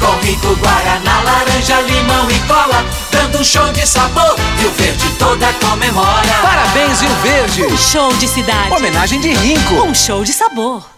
com 0.00 0.18
rico 0.24 0.54
guaraná, 0.56 1.22
laranja, 1.22 1.80
limão 1.82 2.30
e 2.30 2.38
cola, 2.46 2.84
dando 3.10 3.38
um 3.38 3.44
show 3.44 3.70
de 3.72 3.86
sabor. 3.86 4.36
Rio 4.58 4.70
Verde 4.72 5.10
toda 5.18 5.52
comemora. 5.54 6.34
Parabéns, 6.42 7.00
Rio 7.00 7.14
Verde. 7.22 7.64
Um 7.64 7.76
show 7.76 8.12
de 8.14 8.28
cidade. 8.28 8.72
Homenagem 8.72 9.20
de 9.20 9.32
Rinco. 9.32 9.74
Um 9.74 9.94
show 9.94 10.24
de 10.24 10.32
sabor. 10.32 10.97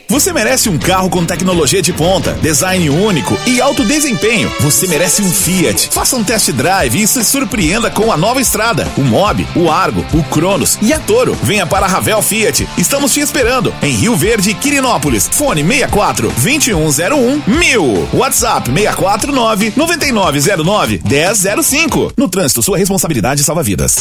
Você 0.11 0.33
merece 0.33 0.67
um 0.67 0.77
carro 0.77 1.09
com 1.09 1.25
tecnologia 1.25 1.81
de 1.81 1.93
ponta, 1.93 2.33
design 2.33 2.89
único 2.89 3.39
e 3.47 3.61
alto 3.61 3.85
desempenho. 3.85 4.51
Você 4.59 4.85
merece 4.85 5.21
um 5.21 5.31
Fiat. 5.31 5.87
Faça 5.89 6.17
um 6.17 6.23
test 6.23 6.51
drive 6.51 7.01
e 7.01 7.07
se 7.07 7.23
surpreenda 7.23 7.89
com 7.89 8.11
a 8.11 8.17
nova 8.17 8.41
estrada, 8.41 8.85
o 8.97 9.03
Mob, 9.03 9.47
o 9.55 9.71
Argo, 9.71 10.05
o 10.13 10.21
Cronos 10.23 10.77
e 10.81 10.91
a 10.91 10.99
Toro. 10.99 11.33
Venha 11.41 11.65
para 11.65 11.85
a 11.85 11.89
Ravel 11.89 12.21
Fiat. 12.21 12.67
Estamos 12.77 13.13
te 13.13 13.21
esperando 13.21 13.73
em 13.81 13.93
Rio 13.93 14.13
Verde, 14.17 14.53
Quirinópolis. 14.53 15.29
Fone 15.31 15.63
64 15.63 16.27
2101 16.27 17.43
1000. 17.47 18.09
WhatsApp 18.11 18.69
649 18.69 19.73
9909 19.77 21.01
1005. 21.05 22.11
No 22.17 22.27
trânsito, 22.27 22.61
sua 22.61 22.77
responsabilidade 22.77 23.45
salva 23.45 23.63
vidas. 23.63 23.95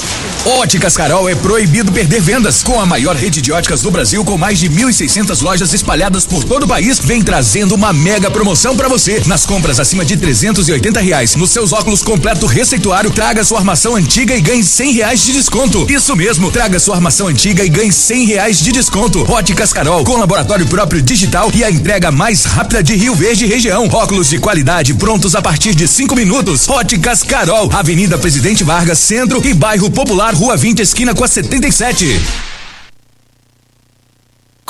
Óticas 0.44 0.96
Carol 0.96 1.28
é 1.28 1.36
proibido 1.36 1.92
perder 1.92 2.20
vendas. 2.20 2.64
Com 2.64 2.80
a 2.80 2.84
maior 2.84 3.14
rede 3.14 3.40
de 3.40 3.52
óticas 3.52 3.82
do 3.82 3.92
Brasil, 3.92 4.24
com 4.24 4.36
mais 4.36 4.58
de 4.58 4.68
1.600 4.68 5.40
lojas 5.40 5.72
espalhadas 5.72 5.99
por 6.24 6.42
todo 6.44 6.62
o 6.62 6.66
país, 6.66 6.98
vem 6.98 7.20
trazendo 7.20 7.74
uma 7.74 7.92
mega 7.92 8.30
promoção 8.30 8.74
para 8.74 8.88
você. 8.88 9.22
Nas 9.26 9.44
compras 9.44 9.78
acima 9.78 10.02
de 10.02 10.16
380 10.16 10.98
reais, 10.98 11.36
nos 11.36 11.50
seus 11.50 11.74
óculos 11.74 12.02
completo 12.02 12.46
receituário, 12.46 13.10
traga 13.10 13.44
sua 13.44 13.58
armação 13.58 13.94
antiga 13.96 14.34
e 14.34 14.40
ganhe 14.40 14.64
100 14.64 14.92
reais 14.92 15.22
de 15.22 15.34
desconto. 15.34 15.86
Isso 15.90 16.16
mesmo, 16.16 16.50
traga 16.50 16.80
sua 16.80 16.94
armação 16.94 17.26
antiga 17.26 17.62
e 17.62 17.68
ganhe 17.68 17.92
100 17.92 18.24
reais 18.24 18.60
de 18.60 18.72
desconto. 18.72 19.30
Óticas 19.30 19.74
Carol, 19.74 20.02
com 20.02 20.16
laboratório 20.16 20.66
próprio 20.66 21.02
digital 21.02 21.50
e 21.54 21.62
a 21.62 21.70
entrega 21.70 22.10
mais 22.10 22.46
rápida 22.46 22.82
de 22.82 22.96
Rio 22.96 23.14
Verde 23.14 23.44
região. 23.44 23.86
Óculos 23.92 24.30
de 24.30 24.38
qualidade 24.38 24.94
prontos 24.94 25.34
a 25.34 25.42
partir 25.42 25.74
de 25.74 25.86
5 25.86 26.16
minutos. 26.16 26.66
Óticas 26.66 27.22
Carol, 27.22 27.68
Avenida 27.74 28.16
Presidente 28.16 28.64
Vargas, 28.64 28.98
Centro 28.98 29.46
e 29.46 29.52
Bairro 29.52 29.90
Popular, 29.90 30.34
Rua 30.34 30.56
20, 30.56 30.80
esquina 30.80 31.14
com 31.14 31.24
a 31.24 31.28
77. 31.28 32.49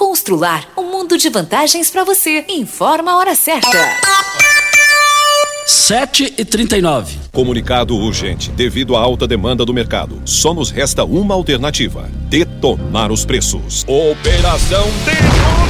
Constrular 0.01 0.67
um 0.79 0.91
mundo 0.91 1.19
de 1.19 1.29
vantagens 1.29 1.91
para 1.91 2.05
você. 2.05 2.47
Informa 2.49 3.13
a 3.13 3.19
hora 3.19 3.35
certa. 3.35 3.69
7 5.67 6.37
e 6.39 6.45
39 6.45 7.19
Comunicado 7.31 7.95
urgente. 7.95 8.51
Devido 8.51 8.97
à 8.97 9.01
alta 9.01 9.29
demanda 9.29 9.63
do 9.63 9.75
mercado, 9.75 10.23
só 10.25 10.55
nos 10.55 10.71
resta 10.71 11.05
uma 11.05 11.35
alternativa: 11.35 12.09
detonar 12.31 13.13
os 13.13 13.27
preços. 13.27 13.85
Operação 13.87 14.87
Detona 15.05 15.70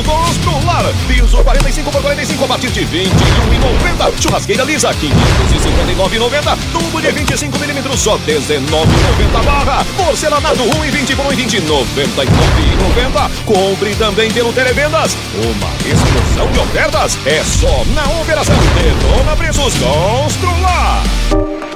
Preço. 0.00 0.40
preços 0.40 0.40
Constrular. 0.40 0.84
Piso 1.06 1.36
45 1.42 1.90
por 1.90 2.02
45 2.02 2.44
a 2.44 2.48
partir 2.48 2.70
de 2.70 2.80
21,90. 2.80 4.22
Churrasqueira 4.22 4.64
lisa 4.64 4.90
559,90. 4.90 6.58
Tubo 6.72 7.00
de 7.00 7.12
25 7.12 7.58
milímetros 7.58 8.00
só 8.00 8.18
19,90 8.18 9.44
barra. 9.44 9.84
Porcelanato 9.96 10.62
1 10.62 10.84
e 10.84 10.90
20 10.90 11.16
por 11.16 11.26
1 11.26 11.32
e 11.32 11.36
20 11.36 11.60
99,90. 11.62 13.30
Compre 13.44 13.94
também 13.96 14.30
pelo 14.30 14.52
Televendas. 14.52 15.16
Uma 15.34 15.92
explosão 15.92 16.50
de 16.52 16.58
ofertas 16.60 17.18
é 17.26 17.42
só 17.44 17.84
na 17.94 18.04
operação 18.20 18.56
Detona 18.74 19.36
Preços 19.36 19.74
Constrular. 19.74 21.49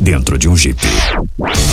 dentro 0.00 0.38
de 0.38 0.48
um 0.48 0.56
Jeep. 0.56 0.80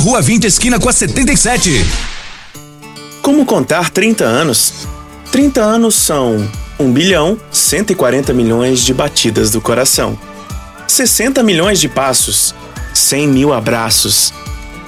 Rua 0.01 0.19
20, 0.19 0.45
esquina 0.45 0.79
com 0.79 0.89
a 0.89 0.91
77. 0.91 1.85
Como 3.21 3.45
contar 3.45 3.91
30 3.91 4.23
anos? 4.23 4.87
30 5.31 5.61
anos 5.61 5.93
são 5.93 6.49
1 6.79 6.91
bilhão 6.91 7.39
140 7.51 8.33
milhões 8.33 8.79
de 8.83 8.95
batidas 8.95 9.51
do 9.51 9.61
coração, 9.61 10.17
60 10.87 11.43
milhões 11.43 11.79
de 11.79 11.87
passos, 11.87 12.55
100 12.95 13.27
mil 13.27 13.53
abraços, 13.53 14.33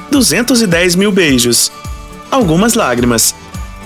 210 0.09 0.95
mil 0.95 1.11
beijos, 1.11 1.72
algumas 2.32 2.74
lágrimas, 2.74 3.36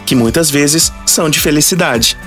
que 0.05 0.15
muitas 0.15 0.49
vezes 0.49 0.93
são 1.05 1.29
de 1.29 1.41
felicidade, 1.41 2.17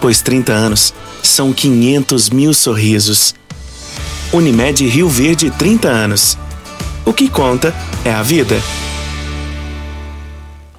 pois 0.00 0.22
30 0.22 0.52
anos 0.52 0.94
são 1.20 1.52
500 1.52 2.30
mil 2.30 2.54
sorrisos. 2.54 3.34
Unimed 4.32 4.86
Rio 4.86 5.08
Verde 5.08 5.50
30 5.50 5.88
anos. 5.88 6.38
O 7.04 7.12
que 7.12 7.28
conta 7.28 7.74
é 8.04 8.12
a 8.12 8.22
vida. 8.22 8.56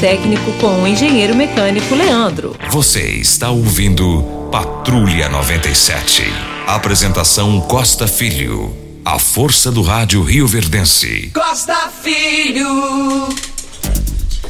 técnico 0.00 0.50
com 0.54 0.82
o 0.82 0.86
engenheiro 0.88 1.36
mecânico 1.36 1.94
Leandro. 1.94 2.56
Você 2.70 3.02
está 3.02 3.50
ouvindo 3.50 4.22
Patrulha 4.50 5.28
97. 5.28 6.22
Apresentação 6.66 7.60
Costa 7.60 8.08
Filho. 8.08 8.74
A 9.04 9.18
força 9.18 9.70
do 9.70 9.82
rádio 9.82 10.22
Rio 10.22 10.46
Verdense. 10.46 11.30
Costa 11.34 11.90
Filho. 12.02 13.28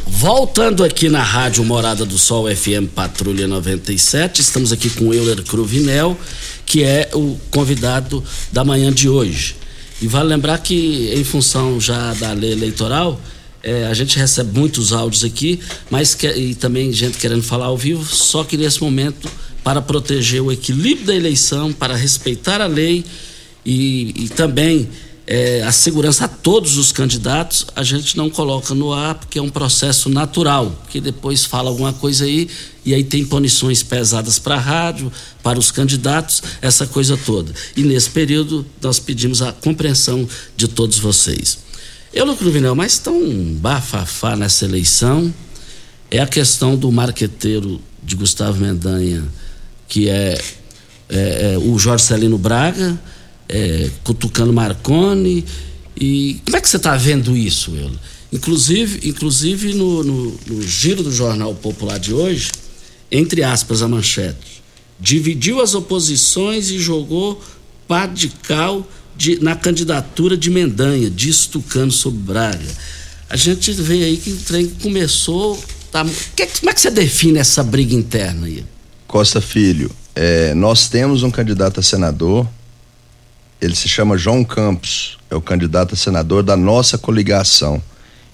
Voltando 0.06 0.84
aqui 0.84 1.08
na 1.08 1.22
Rádio 1.22 1.64
Morada 1.64 2.04
do 2.04 2.16
Sol 2.16 2.46
FM 2.54 2.86
Patrulha 2.94 3.48
97, 3.48 4.40
estamos 4.40 4.70
aqui 4.72 4.88
com 4.90 5.12
Euler 5.12 5.42
Cruvinel, 5.42 6.16
que 6.64 6.84
é 6.84 7.10
o 7.12 7.36
convidado 7.50 8.22
da 8.52 8.62
manhã 8.62 8.92
de 8.92 9.08
hoje. 9.08 9.56
E 10.00 10.06
vale 10.06 10.28
lembrar 10.28 10.58
que, 10.58 11.12
em 11.12 11.24
função 11.24 11.80
já 11.80 12.14
da 12.14 12.32
lei 12.34 12.52
eleitoral, 12.52 13.20
é, 13.62 13.86
a 13.86 13.94
gente 13.94 14.18
recebe 14.18 14.58
muitos 14.58 14.92
áudios 14.92 15.24
aqui, 15.24 15.60
mas 15.90 16.14
que, 16.14 16.26
e 16.26 16.54
também 16.54 16.92
gente 16.92 17.18
querendo 17.18 17.42
falar 17.42 17.66
ao 17.66 17.76
vivo, 17.76 18.04
só 18.04 18.44
que 18.44 18.56
nesse 18.56 18.82
momento, 18.82 19.28
para 19.62 19.82
proteger 19.82 20.42
o 20.42 20.50
equilíbrio 20.50 21.06
da 21.06 21.14
eleição, 21.14 21.72
para 21.72 21.94
respeitar 21.94 22.60
a 22.60 22.66
lei 22.66 23.04
e, 23.64 24.14
e 24.16 24.28
também 24.28 24.88
é, 25.26 25.62
a 25.62 25.70
segurança 25.70 26.24
a 26.24 26.28
todos 26.28 26.76
os 26.76 26.90
candidatos, 26.90 27.66
a 27.76 27.84
gente 27.84 28.16
não 28.16 28.28
coloca 28.28 28.74
no 28.74 28.92
ar 28.92 29.14
porque 29.14 29.38
é 29.38 29.42
um 29.42 29.48
processo 29.48 30.08
natural, 30.08 30.84
que 30.90 31.00
depois 31.00 31.44
fala 31.44 31.70
alguma 31.70 31.92
coisa 31.92 32.24
aí 32.24 32.48
e 32.84 32.94
aí 32.94 33.04
tem 33.04 33.24
punições 33.24 33.82
pesadas 33.82 34.40
para 34.40 34.56
a 34.56 34.58
rádio, 34.58 35.12
para 35.42 35.56
os 35.56 35.70
candidatos, 35.70 36.42
essa 36.60 36.86
coisa 36.86 37.16
toda. 37.16 37.52
E 37.76 37.82
nesse 37.82 38.10
período 38.10 38.66
nós 38.82 38.98
pedimos 38.98 39.40
a 39.40 39.52
compreensão 39.52 40.26
de 40.56 40.66
todos 40.66 40.98
vocês. 40.98 41.58
Eu, 42.12 42.24
Lucro 42.24 42.50
Vinel, 42.50 42.74
mas 42.74 42.98
tão 42.98 43.20
bafafá 43.54 44.34
nessa 44.34 44.64
eleição 44.64 45.32
é 46.10 46.18
a 46.18 46.26
questão 46.26 46.76
do 46.76 46.90
marqueteiro 46.90 47.80
de 48.02 48.16
Gustavo 48.16 48.60
Mendanha, 48.60 49.22
que 49.86 50.08
é, 50.08 50.36
é, 51.08 51.52
é 51.52 51.58
o 51.58 51.78
Jorge 51.78 52.04
Celino 52.04 52.36
Braga, 52.36 53.00
é, 53.48 53.88
cutucando 54.02 54.52
Marconi. 54.52 55.44
E 55.96 56.40
como 56.44 56.56
é 56.56 56.60
que 56.60 56.68
você 56.68 56.78
está 56.78 56.96
vendo 56.96 57.36
isso, 57.36 57.76
Euler? 57.76 57.98
Inclusive, 58.32 59.08
inclusive 59.08 59.74
no, 59.74 60.02
no, 60.02 60.38
no, 60.48 60.62
giro 60.62 61.04
do 61.04 61.12
Jornal 61.12 61.54
Popular 61.54 62.00
de 62.00 62.12
hoje, 62.12 62.50
entre 63.10 63.44
aspas, 63.44 63.82
a 63.82 63.88
manchete, 63.88 64.64
dividiu 64.98 65.60
as 65.60 65.76
oposições 65.76 66.70
e 66.70 66.78
jogou 66.80 67.40
pá 67.86 68.06
de 68.06 68.28
cal 68.28 68.84
de, 69.20 69.38
na 69.44 69.54
candidatura 69.54 70.34
de 70.34 70.48
Mendanha, 70.48 71.10
diz 71.10 71.44
Tucano 71.44 71.92
sobre 71.92 72.20
Braga. 72.20 72.64
A 73.28 73.36
gente 73.36 73.70
vê 73.70 74.02
aí 74.02 74.16
que 74.16 74.30
o 74.32 74.36
trem 74.38 74.66
começou. 74.66 75.62
Tá, 75.92 76.06
que, 76.34 76.46
como 76.46 76.70
é 76.70 76.72
que 76.72 76.80
você 76.80 76.90
define 76.90 77.38
essa 77.38 77.62
briga 77.62 77.94
interna 77.94 78.46
aí? 78.46 78.64
Costa 79.06 79.38
Filho, 79.38 79.90
é, 80.14 80.54
nós 80.54 80.88
temos 80.88 81.22
um 81.22 81.30
candidato 81.30 81.80
a 81.80 81.82
senador, 81.82 82.48
ele 83.60 83.76
se 83.76 83.90
chama 83.90 84.16
João 84.16 84.42
Campos, 84.42 85.18
é 85.28 85.34
o 85.34 85.42
candidato 85.42 85.92
a 85.92 85.98
senador 85.98 86.42
da 86.42 86.56
nossa 86.56 86.96
coligação. 86.96 87.82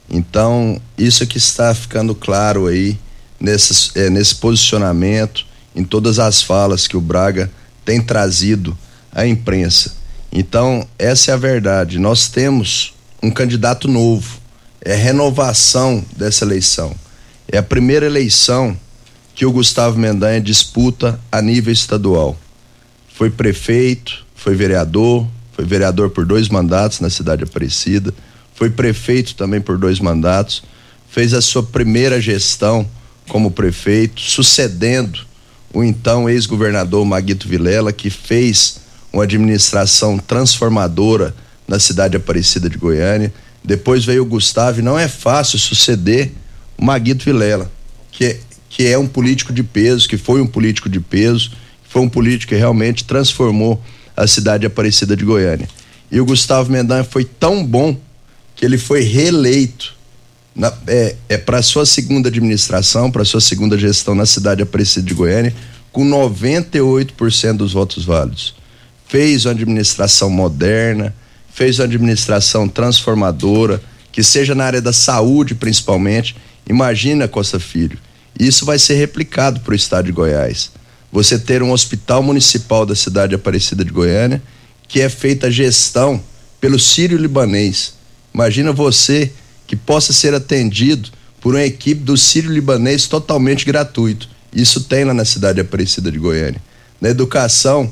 Então, 0.09 0.81
isso 0.97 1.25
é 1.25 1.27
que 1.27 1.39
está 1.39 1.75
ficando 1.75 2.15
claro 2.15 2.69
aí 2.69 2.97
nesse, 3.41 3.91
é, 3.99 4.09
nesse 4.09 4.37
posicionamento, 4.37 5.45
em 5.75 5.83
todas 5.83 6.21
as 6.21 6.43
falas 6.43 6.87
que 6.87 6.97
o 6.97 7.01
Braga 7.01 7.51
tem 7.85 8.01
trazido 8.01 8.79
à 9.11 9.27
imprensa. 9.27 10.06
Então, 10.33 10.87
essa 10.99 11.31
é 11.31 11.35
a 11.35 11.39
verdade. 11.39 11.99
Nós 11.99 12.29
temos 12.29 12.95
um 13.23 13.31
candidato 13.31 13.89
novo. 13.89 14.39
É 14.81 14.95
renovação 14.95 16.05
dessa 16.17 16.45
eleição. 16.45 16.95
É 17.49 17.59
a 17.59 17.63
primeira 17.63 18.07
eleição 18.07 18.77
que 19.35 19.45
o 19.45 19.53
Gustavo 19.53 19.99
Mendanha 19.99 20.41
disputa 20.41 21.21
a 21.31 21.43
nível 21.43 21.73
estadual. 21.73 22.37
Foi 23.15 23.31
prefeito, 23.31 24.25
foi 24.35 24.55
vereador, 24.55 25.27
foi 25.53 25.65
vereador 25.65 26.11
por 26.11 26.25
dois 26.25 26.49
mandatos 26.49 27.01
na 27.01 27.11
cidade 27.11 27.45
Aparecida, 27.45 28.13
foi 28.55 28.71
prefeito 28.71 29.35
também 29.35 29.61
por 29.61 29.77
dois 29.79 30.01
mandatos, 30.01 30.63
fez 31.09 31.35
a 31.35 31.41
sua 31.41 31.63
primeira 31.63 32.21
gestão 32.21 32.89
como 33.29 33.51
prefeito, 33.51 34.21
sucedendo 34.21 35.27
o 35.73 35.83
então 35.83 36.29
ex-governador 36.29 37.05
Maguito 37.05 37.49
Vilela, 37.49 37.93
que 37.93 38.09
fez 38.09 38.79
uma 39.13 39.25
administração 39.25 40.19
transformadora 40.19 41.35
na 41.67 41.79
cidade 41.79 42.17
Aparecida 42.17 42.69
de 42.69 42.79
Goiânia. 42.79 43.33
Depois 43.65 44.05
veio 44.05 44.23
o 44.23 44.27
Gustavo, 44.27 44.81
e 44.81 44.83
não 44.83 44.99
é 44.99 45.09
fácil 45.09 45.59
suceder 45.59 46.33
o 46.79 46.85
Maguito 46.85 47.25
Vilela, 47.25 47.71
que 48.13 48.25
é, 48.25 48.41
que 48.69 48.87
é 48.87 48.99
um 48.99 49.07
político 49.07 49.53
de 49.53 49.63
peso, 49.63 50.09
que 50.09 50.17
foi 50.17 50.41
um 50.41 50.47
político 50.47 50.89
de 50.89 51.01
peso, 51.01 51.53
foi 51.89 52.03
um 52.03 52.09
político 52.09 52.51
que 52.51 52.59
realmente 52.59 53.05
transformou 53.05 53.83
a 54.17 54.27
cidade 54.27 54.67
Aparecida 54.67 55.17
de 55.17 55.25
Goiânia. 55.25 55.69
E 56.11 56.21
o 56.21 56.25
Gustavo 56.25 56.71
Mendanha 56.71 57.05
foi 57.05 57.25
tão 57.25 57.65
bom 57.65 57.99
que 58.55 58.65
ele 58.65 58.79
foi 58.79 59.03
reeleito 59.03 59.95
na, 60.55 60.73
é, 60.87 61.15
é 61.29 61.37
para 61.37 61.61
sua 61.63 61.85
segunda 61.85 62.29
administração, 62.29 63.11
para 63.11 63.25
sua 63.25 63.41
segunda 63.41 63.77
gestão 63.77 64.15
na 64.15 64.25
cidade 64.25 64.63
Aparecida 64.63 65.07
de 65.07 65.15
Goiânia, 65.15 65.55
com 65.93 66.05
98% 66.09 67.57
dos 67.57 67.73
votos 67.73 68.05
válidos. 68.05 68.55
Fez 69.09 69.45
uma 69.45 69.53
administração 69.53 70.29
moderna, 70.29 71.15
fez 71.53 71.79
uma 71.79 71.85
administração 71.85 72.69
transformadora, 72.69 73.83
que 74.13 74.23
seja 74.23 74.55
na 74.55 74.65
área 74.65 74.81
da 74.81 74.93
saúde 74.93 75.55
principalmente. 75.55 76.37
Imagina, 76.69 77.29
Costa 77.29 77.61
Filho, 77.61 77.99
isso 78.39 78.65
vai 78.65 78.79
ser 78.79 78.95
replicado 78.95 79.61
para 79.61 79.73
o 79.73 79.77
estado 79.77 80.07
de 80.07 80.13
Goiás. 80.13 80.71
Você 81.11 81.39
ter 81.39 81.63
um 81.63 81.73
hospital 81.73 82.23
municipal 82.23 82.85
da 82.85 82.95
cidade 82.95 83.35
Aparecida 83.35 83.85
de 83.85 83.91
Goiânia, 83.91 84.43
que 84.89 85.01
é 85.01 85.09
feita 85.09 85.47
a 85.47 85.51
gestão 85.51 86.23
pelo 86.61 86.79
Sírio 86.79 87.17
Libanês. 87.17 87.95
Imagina 88.35 88.73
você 88.73 89.33
que 89.67 89.77
possa 89.77 90.13
ser 90.13 90.35
atendido 90.35 91.11
por 91.41 91.55
uma 91.55 91.65
equipe 91.65 92.03
do 92.03 92.17
Sírio 92.17 92.53
Libanês 92.53 93.07
totalmente 93.07 93.65
gratuito. 93.65 94.29
Isso 94.53 94.83
tem 94.83 95.05
lá 95.05 95.15
na 95.15 95.25
cidade 95.25 95.61
Aparecida 95.61 96.11
de 96.11 96.19
Goiânia. 96.19 96.61
Na 97.01 97.09
educação, 97.09 97.91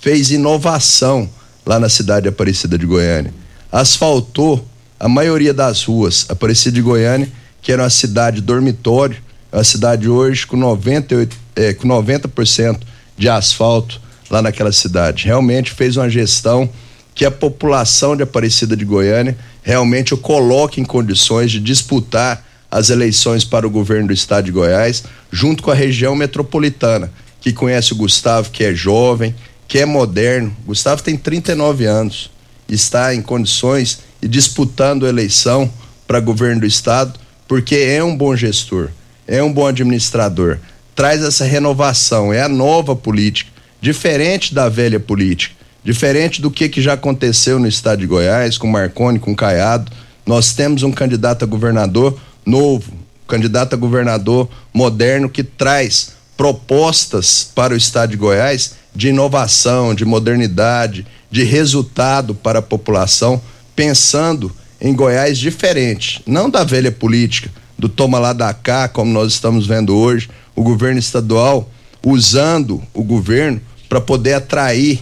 fez 0.00 0.30
inovação 0.30 1.28
lá 1.64 1.78
na 1.78 1.88
cidade 1.88 2.28
Aparecida 2.28 2.78
de 2.78 2.86
Goiânia. 2.86 3.32
Asfaltou 3.70 4.64
a 4.98 5.08
maioria 5.08 5.54
das 5.54 5.84
ruas. 5.84 6.26
Aparecida 6.28 6.74
de 6.74 6.82
Goiânia, 6.82 7.28
que 7.62 7.70
era 7.70 7.82
uma 7.82 7.90
cidade 7.90 8.40
dormitório, 8.40 9.16
é 9.52 9.56
uma 9.56 9.64
cidade 9.64 10.08
hoje 10.08 10.46
com 10.46 10.56
98, 10.56 11.36
é, 11.56 11.74
com 11.74 11.86
90% 11.86 12.80
de 13.16 13.28
asfalto 13.28 14.00
lá 14.30 14.40
naquela 14.40 14.72
cidade. 14.72 15.26
Realmente 15.26 15.72
fez 15.72 15.96
uma 15.96 16.08
gestão 16.08 16.68
que 17.14 17.24
a 17.24 17.30
população 17.30 18.16
de 18.16 18.22
Aparecida 18.22 18.76
de 18.76 18.84
Goiânia 18.84 19.36
realmente 19.62 20.14
o 20.14 20.16
coloque 20.16 20.80
em 20.80 20.84
condições 20.84 21.50
de 21.50 21.60
disputar 21.60 22.46
as 22.70 22.88
eleições 22.88 23.44
para 23.44 23.66
o 23.66 23.70
governo 23.70 24.06
do 24.06 24.12
estado 24.12 24.44
de 24.44 24.52
Goiás, 24.52 25.02
junto 25.30 25.62
com 25.62 25.70
a 25.70 25.74
região 25.74 26.14
metropolitana, 26.14 27.12
que 27.40 27.52
conhece 27.52 27.92
o 27.92 27.96
Gustavo, 27.96 28.50
que 28.50 28.62
é 28.62 28.72
jovem, 28.72 29.34
que 29.70 29.78
é 29.78 29.86
moderno. 29.86 30.54
Gustavo 30.66 31.00
tem 31.02 31.16
39 31.16 31.86
anos, 31.86 32.30
está 32.68 33.14
em 33.14 33.22
condições 33.22 34.00
e 34.20 34.26
disputando 34.26 35.06
eleição 35.06 35.72
para 36.06 36.20
governo 36.20 36.60
do 36.60 36.66
estado, 36.66 37.18
porque 37.46 37.76
é 37.76 38.04
um 38.04 38.14
bom 38.14 38.36
gestor, 38.36 38.90
é 39.26 39.42
um 39.42 39.52
bom 39.52 39.66
administrador, 39.66 40.58
traz 40.94 41.22
essa 41.22 41.44
renovação, 41.44 42.32
é 42.32 42.42
a 42.42 42.48
nova 42.48 42.96
política, 42.96 43.50
diferente 43.80 44.52
da 44.52 44.68
velha 44.68 45.00
política 45.00 45.60
Diferente 45.82 46.42
do 46.42 46.50
que, 46.50 46.68
que 46.68 46.82
já 46.82 46.92
aconteceu 46.92 47.58
no 47.58 47.66
estado 47.66 48.00
de 48.00 48.06
Goiás, 48.06 48.58
com 48.58 48.66
Marconi, 48.66 49.18
com 49.18 49.34
Caiado, 49.34 49.90
nós 50.26 50.52
temos 50.52 50.82
um 50.82 50.92
candidato 50.92 51.42
a 51.42 51.48
governador 51.48 52.20
novo, 52.44 52.92
candidato 53.26 53.72
a 53.72 53.78
governador 53.78 54.46
moderno 54.74 55.28
que 55.28 55.42
traz 55.42 56.12
propostas 56.36 57.50
para 57.54 57.72
o 57.72 57.76
estado 57.76 58.10
de 58.10 58.18
Goiás 58.18 58.74
de 59.00 59.08
inovação, 59.08 59.94
de 59.94 60.04
modernidade, 60.04 61.06
de 61.30 61.42
resultado 61.42 62.34
para 62.34 62.58
a 62.58 62.62
população, 62.62 63.40
pensando 63.74 64.54
em 64.78 64.94
Goiás 64.94 65.38
diferente, 65.38 66.22
não 66.26 66.50
da 66.50 66.64
velha 66.64 66.92
política, 66.92 67.50
do 67.78 67.88
toma 67.88 68.18
lá 68.18 68.34
da 68.34 68.52
cá, 68.52 68.88
como 68.88 69.10
nós 69.10 69.32
estamos 69.32 69.66
vendo 69.66 69.96
hoje, 69.96 70.28
o 70.54 70.62
governo 70.62 70.98
estadual 70.98 71.70
usando 72.04 72.82
o 72.92 73.02
governo 73.02 73.58
para 73.88 74.02
poder 74.02 74.34
atrair 74.34 75.00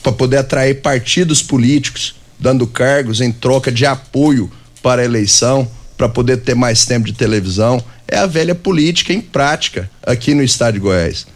para 0.00 0.12
poder 0.12 0.38
atrair 0.38 0.80
partidos 0.80 1.42
políticos, 1.42 2.14
dando 2.38 2.64
cargos 2.66 3.20
em 3.20 3.32
troca 3.32 3.72
de 3.72 3.84
apoio 3.86 4.50
para 4.80 5.02
a 5.02 5.04
eleição, 5.04 5.68
para 5.96 6.08
poder 6.08 6.38
ter 6.38 6.54
mais 6.54 6.84
tempo 6.84 7.06
de 7.06 7.12
televisão. 7.12 7.82
É 8.06 8.18
a 8.18 8.26
velha 8.26 8.54
política 8.54 9.12
em 9.12 9.20
prática 9.20 9.90
aqui 10.04 10.32
no 10.32 10.42
estado 10.42 10.74
de 10.74 10.80
Goiás. 10.80 11.26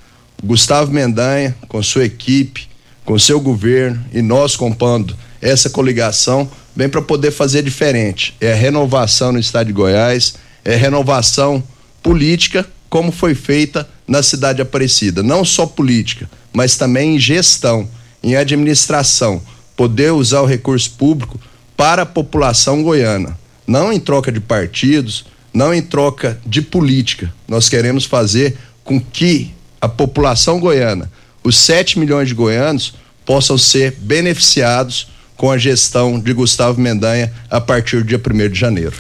Gustavo 0.43 0.93
Mendanha, 0.93 1.57
com 1.69 1.83
sua 1.83 2.05
equipe, 2.05 2.69
com 3.05 3.19
seu 3.19 3.41
governo 3.41 4.05
e 4.13 4.21
nós 4.21 4.57
compondo 4.57 5.17
essa 5.41 5.71
coligação, 5.71 6.51
vem 6.75 6.89
para 6.89 7.03
poder 7.03 7.31
fazer 7.31 7.63
diferente. 7.63 8.35
É 8.41 8.53
renovação 8.53 9.33
no 9.33 9.39
estado 9.39 9.69
de 9.69 9.73
Goiás, 9.73 10.35
é 10.65 10.75
renovação 10.75 11.63
política, 12.03 12.67
como 12.89 13.11
foi 13.13 13.35
feita 13.35 13.89
na 14.07 14.23
cidade 14.23 14.61
Aparecida. 14.61 15.23
Não 15.23 15.45
só 15.45 15.67
política, 15.67 16.29
mas 16.53 16.77
também 16.77 17.17
em 17.17 17.19
gestão 17.19 17.89
em 18.23 18.35
administração, 18.35 19.41
poder 19.77 20.13
usar 20.13 20.41
o 20.41 20.47
recurso 20.47 20.91
público 20.93 21.39
para 21.77 22.03
a 22.03 22.07
população 22.07 22.83
goiana, 22.83 23.39
não 23.67 23.93
em 23.93 24.01
troca 24.01 24.33
de 24.33 24.41
partidos, 24.41 25.27
não 25.53 25.73
em 25.73 25.81
troca 25.81 26.41
de 26.45 26.61
política. 26.61 27.33
Nós 27.47 27.69
queremos 27.69 28.05
fazer 28.05 28.57
com 28.83 29.01
que 29.01 29.55
a 29.81 29.89
população 29.89 30.59
goiana, 30.61 31.11
os 31.43 31.57
7 31.57 31.99
milhões 31.99 32.29
de 32.29 32.35
goianos, 32.35 32.95
possam 33.25 33.59
ser 33.59 33.93
beneficiados 34.01 35.09
com 35.37 35.51
a 35.51 35.59
gestão 35.59 36.19
de 36.19 36.33
Gustavo 36.33 36.81
Mendanha 36.81 37.33
a 37.51 37.61
partir 37.61 37.99
do 37.99 38.05
dia 38.05 38.21
1 38.21 38.49
de 38.49 38.59
janeiro. 38.59 38.97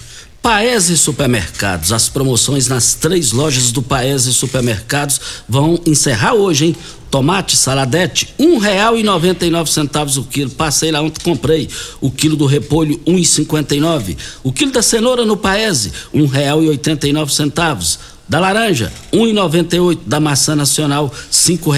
Paese 0.47 0.97
Supermercados, 0.97 1.93
as 1.93 2.09
promoções 2.09 2.69
nas 2.69 2.95
três 2.95 3.33
lojas 3.33 3.73
do 3.73 3.83
Paese 3.83 4.33
Supermercados 4.33 5.21
vão 5.49 5.81
encerrar 5.85 6.35
hoje, 6.35 6.67
hein? 6.67 6.77
Tomate 7.11 7.57
saladete, 7.57 8.33
um 8.39 8.59
real 8.59 8.97
e 8.97 9.03
noventa 9.03 9.45
e 9.45 9.51
nove 9.51 9.73
centavos 9.73 10.17
o 10.17 10.23
quilo. 10.23 10.51
Passei 10.51 10.93
lá 10.93 11.01
ontem, 11.01 11.21
comprei. 11.21 11.69
O 12.01 12.13
quilo 12.13 12.37
do 12.37 12.47
repolho, 12.47 13.01
um 13.05 13.19
e 13.19 13.25
cinquenta 13.25 13.75
e 13.75 13.81
nove. 13.81 14.17
O 14.45 14.53
quilo 14.53 14.71
da 14.71 14.83
cenoura 14.83 15.25
no 15.25 15.37
Paese, 15.37 15.93
um 16.15 16.27
real 16.27 16.63
e 16.63 16.69
oitenta 16.69 17.09
e 17.09 17.13
nove 17.13 17.35
centavos. 17.35 17.99
Da 18.29 18.41
laranja, 18.41 18.93
e 19.77 19.79
oito. 19.79 20.03
Da 20.05 20.19
maçã 20.19 20.57
nacional, 20.57 21.15
cinco 21.31 21.71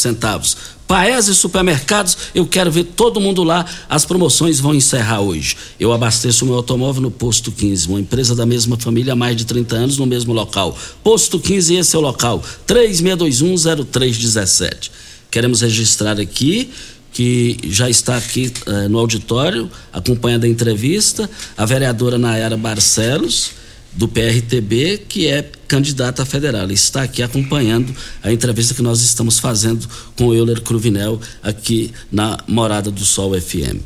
centavos. 0.00 0.56
Paese 0.88 1.32
Supermercados, 1.36 2.16
eu 2.34 2.44
quero 2.44 2.72
ver 2.72 2.82
todo 2.82 3.20
mundo 3.20 3.44
lá. 3.44 3.64
As 3.88 4.04
promoções 4.04 4.58
vão 4.58 4.74
encerrar 4.74 5.20
hoje. 5.20 5.56
Eu 5.78 5.92
abasteço 5.92 6.44
meu 6.44 6.56
automóvel 6.56 7.02
no 7.02 7.12
Posto 7.12 7.52
15, 7.52 7.86
uma 7.86 8.00
empresa 8.00 8.34
da 8.34 8.44
mesma 8.44 8.76
família 8.76 9.12
há 9.12 9.16
mais 9.16 9.36
de 9.36 9.44
30 9.44 9.76
anos 9.76 9.96
no 9.96 10.06
mesmo 10.06 10.32
local. 10.32 10.76
Posto 11.04 11.38
15, 11.38 11.76
esse 11.76 11.94
é 11.94 11.98
o 12.00 12.02
local. 12.02 12.42
36210317. 12.66 14.90
Queremos 15.30 15.60
registrar 15.60 16.18
aqui 16.18 16.72
que 17.12 17.58
já 17.64 17.88
está 17.88 18.16
aqui 18.16 18.52
eh, 18.66 18.88
no 18.88 18.98
auditório, 18.98 19.70
acompanhando 19.92 20.42
a 20.44 20.48
entrevista, 20.48 21.30
a 21.56 21.64
vereadora 21.64 22.18
Nayara 22.18 22.56
Barcelos 22.56 23.60
do 23.92 24.06
PRTB, 24.06 25.04
que 25.08 25.26
é 25.26 25.50
candidata 25.66 26.24
federal. 26.24 26.70
Está 26.70 27.02
aqui 27.02 27.22
acompanhando 27.22 27.94
a 28.22 28.32
entrevista 28.32 28.74
que 28.74 28.82
nós 28.82 29.00
estamos 29.00 29.38
fazendo 29.38 29.88
com 30.16 30.26
o 30.26 30.34
Euler 30.34 30.62
Cruvinel 30.62 31.20
aqui 31.42 31.92
na 32.10 32.38
Morada 32.46 32.90
do 32.90 33.04
Sol 33.04 33.38
FM. 33.40 33.78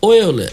Ô 0.00 0.12
Euler, 0.12 0.52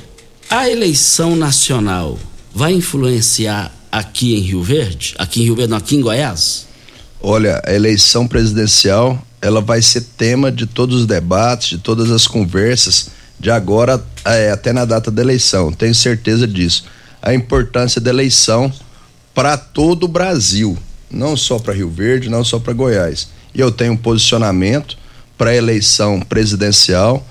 a 0.49 0.69
eleição 0.69 1.35
nacional 1.35 2.19
vai 2.53 2.73
influenciar 2.73 3.73
aqui 3.91 4.35
em 4.35 4.41
Rio 4.41 4.63
Verde? 4.63 5.15
Aqui 5.17 5.41
em 5.41 5.45
Rio 5.45 5.55
Verde, 5.55 5.71
não, 5.71 5.77
aqui 5.77 5.95
em 5.95 6.01
Goiás? 6.01 6.67
Olha, 7.21 7.61
a 7.65 7.73
eleição 7.73 8.27
presidencial, 8.27 9.25
ela 9.41 9.61
vai 9.61 9.81
ser 9.81 10.01
tema 10.17 10.51
de 10.51 10.65
todos 10.65 11.01
os 11.01 11.05
debates, 11.07 11.69
de 11.69 11.77
todas 11.79 12.11
as 12.11 12.27
conversas, 12.27 13.09
de 13.39 13.49
agora 13.49 14.03
é, 14.23 14.51
até 14.51 14.71
na 14.71 14.85
data 14.85 15.09
da 15.09 15.21
eleição. 15.21 15.71
Tenho 15.71 15.95
certeza 15.95 16.47
disso 16.47 16.85
a 17.25 17.33
importância 17.33 17.99
da 17.99 18.11
eleição 18.11 18.71
para 19.33 19.57
todo 19.57 20.03
o 20.03 20.07
Brasil, 20.07 20.77
não 21.09 21.35
só 21.35 21.57
para 21.57 21.73
Rio 21.73 21.89
Verde, 21.89 22.29
não 22.29 22.43
só 22.43 22.59
para 22.59 22.71
Goiás. 22.71 23.29
e 23.53 23.59
eu 23.59 23.71
tenho 23.71 23.93
um 23.93 23.97
posicionamento 23.97 24.97
para 25.37 25.49
a 25.49 25.55
eleição 25.55 26.19
presidencial 26.21 27.25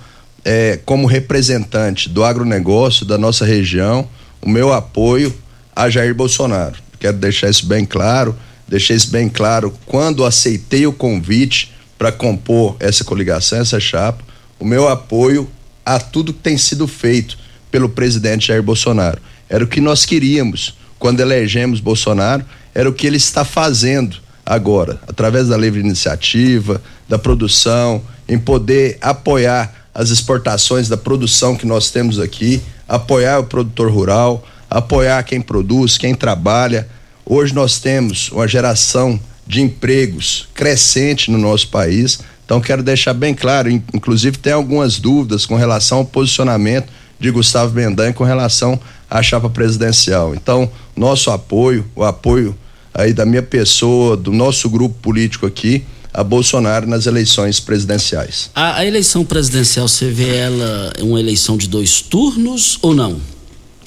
é, 0.45 0.79
como 0.85 1.07
representante 1.07 2.09
do 2.09 2.25
agronegócio 2.25 3.07
da 3.07 3.17
nossa 3.17 3.45
região, 3.45 4.09
o 4.43 4.49
meu 4.49 4.73
apoio 4.73 5.35
a 5.75 5.89
Jair 5.89 6.15
Bolsonaro. 6.15 6.77
Quero 6.99 7.17
deixar 7.17 7.49
isso 7.49 7.67
bem 7.67 7.85
claro, 7.85 8.37
deixei 8.67 8.97
isso 8.97 9.11
bem 9.11 9.29
claro 9.29 9.73
quando 9.87 10.25
aceitei 10.25 10.87
o 10.87 10.93
convite 10.93 11.73
para 11.97 12.11
compor 12.11 12.77
essa 12.81 13.05
coligação, 13.05 13.59
essa 13.61 13.79
chapa, 13.79 14.25
o 14.59 14.65
meu 14.65 14.89
apoio 14.89 15.49
a 15.87 15.99
tudo 15.99 16.33
que 16.33 16.41
tem 16.41 16.59
sido 16.59 16.87
feito 16.87 17.39
pelo 17.71 17.89
presidente 17.89 18.49
Jair 18.49 18.63
Bolsonaro. 18.63 19.21
Era 19.49 19.65
o 19.65 19.67
que 19.69 19.81
nós 19.81 20.05
queríamos 20.05 20.75
quando 20.99 21.21
elegemos 21.21 21.81
Bolsonaro, 21.81 22.45
era 22.75 22.89
o 22.89 22.93
que 22.93 23.07
ele 23.07 23.19
está 23.19 23.45
fazendo 23.45 24.17
agora, 24.45 24.99
através 25.07 25.49
da 25.49 25.57
livre 25.57 25.81
iniciativa, 25.81 26.81
da 27.09 27.19
produção, 27.19 28.03
em 28.29 28.39
poder 28.39 28.99
apoiar 29.01 29.89
as 29.95 30.11
exportações 30.11 30.89
da 30.89 30.97
produção 30.97 31.57
que 31.57 31.67
nós 31.67 31.91
temos 31.91 32.19
aqui, 32.19 32.63
apoiar 32.89 33.39
o 33.39 33.45
produtor 33.45 33.91
rural, 33.91 34.47
apoiar 34.69 35.23
quem 35.23 35.41
produz, 35.41 35.97
quem 35.97 36.15
trabalha. 36.15 36.89
Hoje 37.25 37.55
nós 37.55 37.79
temos 37.79 38.31
uma 38.33 38.49
geração 38.49 39.21
de 39.47 39.61
empregos 39.61 40.49
crescente 40.55 41.31
no 41.31 41.39
nosso 41.39 41.69
país. 41.69 42.19
Então 42.45 42.61
quero 42.61 42.83
deixar 42.83 43.15
bem 43.15 43.35
claro, 43.35 43.71
inclusive 43.71 44.39
tem 44.39 44.53
algumas 44.53 44.99
dúvidas 44.99 45.47
com 45.47 45.55
relação 45.55 45.99
ao 45.99 46.05
posicionamento 46.05 46.89
de 47.19 47.31
Gustavo 47.31 47.75
Mendanha 47.75 48.13
com 48.13 48.25
relação 48.25 48.79
à 49.09 49.23
chapa 49.23 49.49
presidencial. 49.49 50.35
Então, 50.35 50.71
nosso 50.97 51.31
apoio, 51.31 51.85
o 51.95 52.05
apoio 52.05 52.57
aí 52.93 53.13
da 53.13 53.27
minha 53.27 53.43
pessoa, 53.43 54.17
do 54.17 54.33
nosso 54.33 54.71
grupo 54.71 54.95
político 55.01 55.47
aqui, 55.47 55.85
a 56.13 56.23
Bolsonaro 56.23 56.87
nas 56.87 57.07
eleições 57.07 57.59
presidenciais. 57.59 58.51
A, 58.55 58.79
a, 58.79 58.87
eleição 58.87 59.25
presidencial, 59.25 59.89
você 59.89 60.09
vê 60.09 60.37
ela 60.37 60.93
uma 61.01 61.19
eleição 61.19 61.57
de 61.57 61.69
dois 61.69 62.01
turnos 62.01 62.79
ou 62.81 62.95
não? 62.95 63.21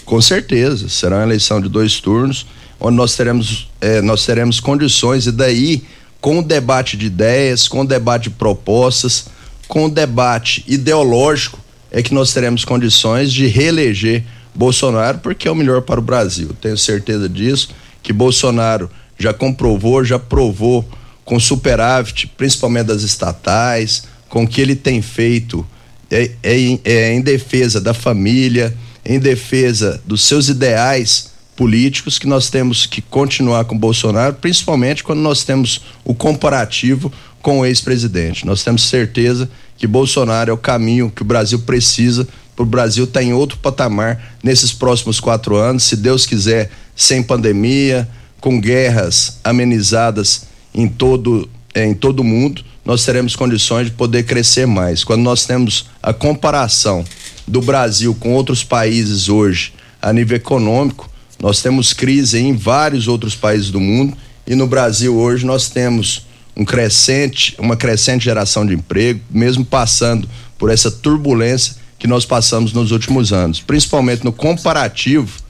Com 0.03 0.21
certeza, 0.21 0.89
será 0.89 1.17
uma 1.17 1.23
eleição 1.23 1.61
de 1.61 1.69
dois 1.69 2.01
turnos, 2.01 2.45
onde 2.79 2.97
nós 2.97 3.15
teremos, 3.15 3.69
eh, 3.79 4.01
nós 4.01 4.25
teremos 4.25 4.59
condições, 4.59 5.25
e 5.25 5.31
daí, 5.31 5.83
com 6.19 6.39
o 6.39 6.43
debate 6.43 6.97
de 6.97 7.05
ideias, 7.05 7.67
com 7.67 7.81
o 7.81 7.87
debate 7.87 8.23
de 8.23 8.31
propostas, 8.31 9.25
com 9.67 9.85
o 9.85 9.89
debate 9.89 10.63
ideológico, 10.67 11.59
é 11.89 12.03
que 12.03 12.13
nós 12.13 12.33
teremos 12.33 12.65
condições 12.65 13.31
de 13.31 13.47
reeleger 13.47 14.23
Bolsonaro, 14.57 15.19
porque 15.19 15.47
é 15.47 15.51
o 15.51 15.55
melhor 15.55 15.83
para 15.83 15.99
o 15.99 16.03
Brasil. 16.03 16.49
Tenho 16.59 16.77
certeza 16.77 17.29
disso, 17.29 17.69
que 18.01 18.11
Bolsonaro 18.11 18.89
já 19.17 19.31
comprovou, 19.31 20.03
já 20.03 20.17
provou 20.17 20.83
com 21.23 21.39
superávit, 21.39 22.27
principalmente 22.35 22.87
das 22.87 23.03
estatais, 23.03 24.03
com 24.27 24.43
o 24.43 24.47
que 24.47 24.59
ele 24.59 24.75
tem 24.75 25.01
feito 25.01 25.65
é, 26.09 26.31
é, 26.41 26.79
é 26.83 27.13
em 27.13 27.21
defesa 27.21 27.79
da 27.79 27.93
família, 27.93 28.75
em 29.05 29.19
defesa 29.19 30.01
dos 30.05 30.25
seus 30.25 30.49
ideais 30.49 31.31
políticos, 31.55 32.17
que 32.17 32.27
nós 32.27 32.49
temos 32.49 32.85
que 32.85 33.01
continuar 33.01 33.65
com 33.65 33.77
Bolsonaro, 33.77 34.35
principalmente 34.35 35.03
quando 35.03 35.19
nós 35.19 35.43
temos 35.43 35.81
o 36.03 36.15
comparativo 36.15 37.11
com 37.41 37.59
o 37.59 37.65
ex-presidente. 37.65 38.45
Nós 38.45 38.63
temos 38.63 38.83
certeza 38.83 39.49
que 39.77 39.85
Bolsonaro 39.85 40.49
é 40.49 40.53
o 40.53 40.57
caminho 40.57 41.11
que 41.11 41.21
o 41.21 41.25
Brasil 41.25 41.59
precisa 41.59 42.27
para 42.57 42.63
o 42.63 42.65
Brasil 42.65 43.03
estar 43.03 43.19
tá 43.19 43.23
em 43.23 43.33
outro 43.33 43.59
patamar 43.59 44.35
nesses 44.43 44.73
próximos 44.73 45.19
quatro 45.19 45.55
anos, 45.55 45.83
se 45.83 45.95
Deus 45.95 46.25
quiser, 46.25 46.71
sem 46.95 47.21
pandemia, 47.21 48.09
com 48.41 48.59
guerras 48.59 49.37
amenizadas 49.43 50.47
em 50.73 50.87
todo 50.87 51.47
é, 51.75 51.85
em 51.85 51.93
todo 51.93 52.21
o 52.21 52.23
mundo, 52.23 52.65
nós 52.83 53.05
teremos 53.05 53.35
condições 53.35 53.85
de 53.85 53.91
poder 53.91 54.23
crescer 54.23 54.65
mais. 54.65 55.03
Quando 55.03 55.21
nós 55.21 55.45
temos 55.45 55.87
a 56.01 56.11
comparação 56.11 57.05
do 57.47 57.61
Brasil 57.61 58.15
com 58.15 58.33
outros 58.33 58.63
países 58.63 59.29
hoje 59.29 59.73
a 60.01 60.11
nível 60.11 60.35
econômico, 60.35 61.07
nós 61.39 61.61
temos 61.61 61.93
crise 61.93 62.39
em 62.39 62.55
vários 62.55 63.07
outros 63.07 63.35
países 63.35 63.69
do 63.69 63.79
mundo 63.79 64.17
e 64.47 64.55
no 64.55 64.65
Brasil 64.65 65.15
hoje 65.15 65.45
nós 65.45 65.69
temos 65.69 66.25
um 66.55 66.65
crescente, 66.65 67.53
uma 67.59 67.77
crescente 67.77 68.25
geração 68.25 68.65
de 68.65 68.73
emprego, 68.73 69.19
mesmo 69.29 69.63
passando 69.63 70.27
por 70.57 70.71
essa 70.71 70.89
turbulência 70.89 71.75
que 71.97 72.07
nós 72.07 72.25
passamos 72.25 72.73
nos 72.73 72.91
últimos 72.91 73.33
anos, 73.33 73.61
principalmente 73.61 74.23
no 74.23 74.31
comparativo 74.31 75.41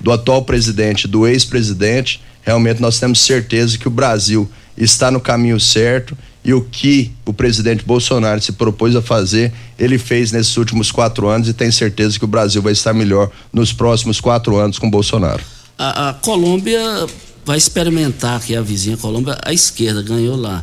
do 0.00 0.12
atual 0.12 0.42
presidente, 0.42 1.08
do 1.08 1.26
ex-presidente, 1.26 2.20
realmente 2.42 2.80
nós 2.80 2.98
temos 2.98 3.20
certeza 3.20 3.78
que 3.78 3.88
o 3.88 3.90
Brasil 3.90 4.48
está 4.76 5.10
no 5.10 5.20
caminho 5.20 5.58
certo 5.58 6.16
e 6.44 6.52
o 6.52 6.60
que 6.60 7.10
o 7.24 7.32
presidente 7.32 7.84
Bolsonaro 7.84 8.40
se 8.42 8.52
propôs 8.52 8.94
a 8.94 9.00
fazer, 9.00 9.52
ele 9.78 9.96
fez 9.96 10.30
nesses 10.30 10.54
últimos 10.58 10.92
quatro 10.92 11.26
anos 11.28 11.48
e 11.48 11.54
tem 11.54 11.70
certeza 11.70 12.18
que 12.18 12.24
o 12.24 12.28
Brasil 12.28 12.60
vai 12.60 12.72
estar 12.72 12.92
melhor 12.92 13.30
nos 13.50 13.72
próximos 13.72 14.20
quatro 14.20 14.56
anos 14.56 14.78
com 14.78 14.90
Bolsonaro. 14.90 15.42
A, 15.78 16.10
a 16.10 16.14
Colômbia 16.14 17.06
vai 17.46 17.56
experimentar 17.56 18.40
que 18.40 18.54
a 18.54 18.60
vizinha 18.60 18.96
Colômbia, 18.96 19.38
a 19.42 19.52
esquerda 19.52 20.02
ganhou 20.02 20.36
lá. 20.36 20.62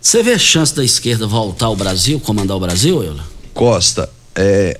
Você 0.00 0.22
vê 0.22 0.38
chance 0.38 0.74
da 0.74 0.84
esquerda 0.84 1.26
voltar 1.26 1.66
ao 1.66 1.76
Brasil, 1.76 2.20
comandar 2.20 2.56
o 2.56 2.60
Brasil, 2.60 3.02
Euler? 3.02 3.22
Costa, 3.54 4.10
é, 4.36 4.78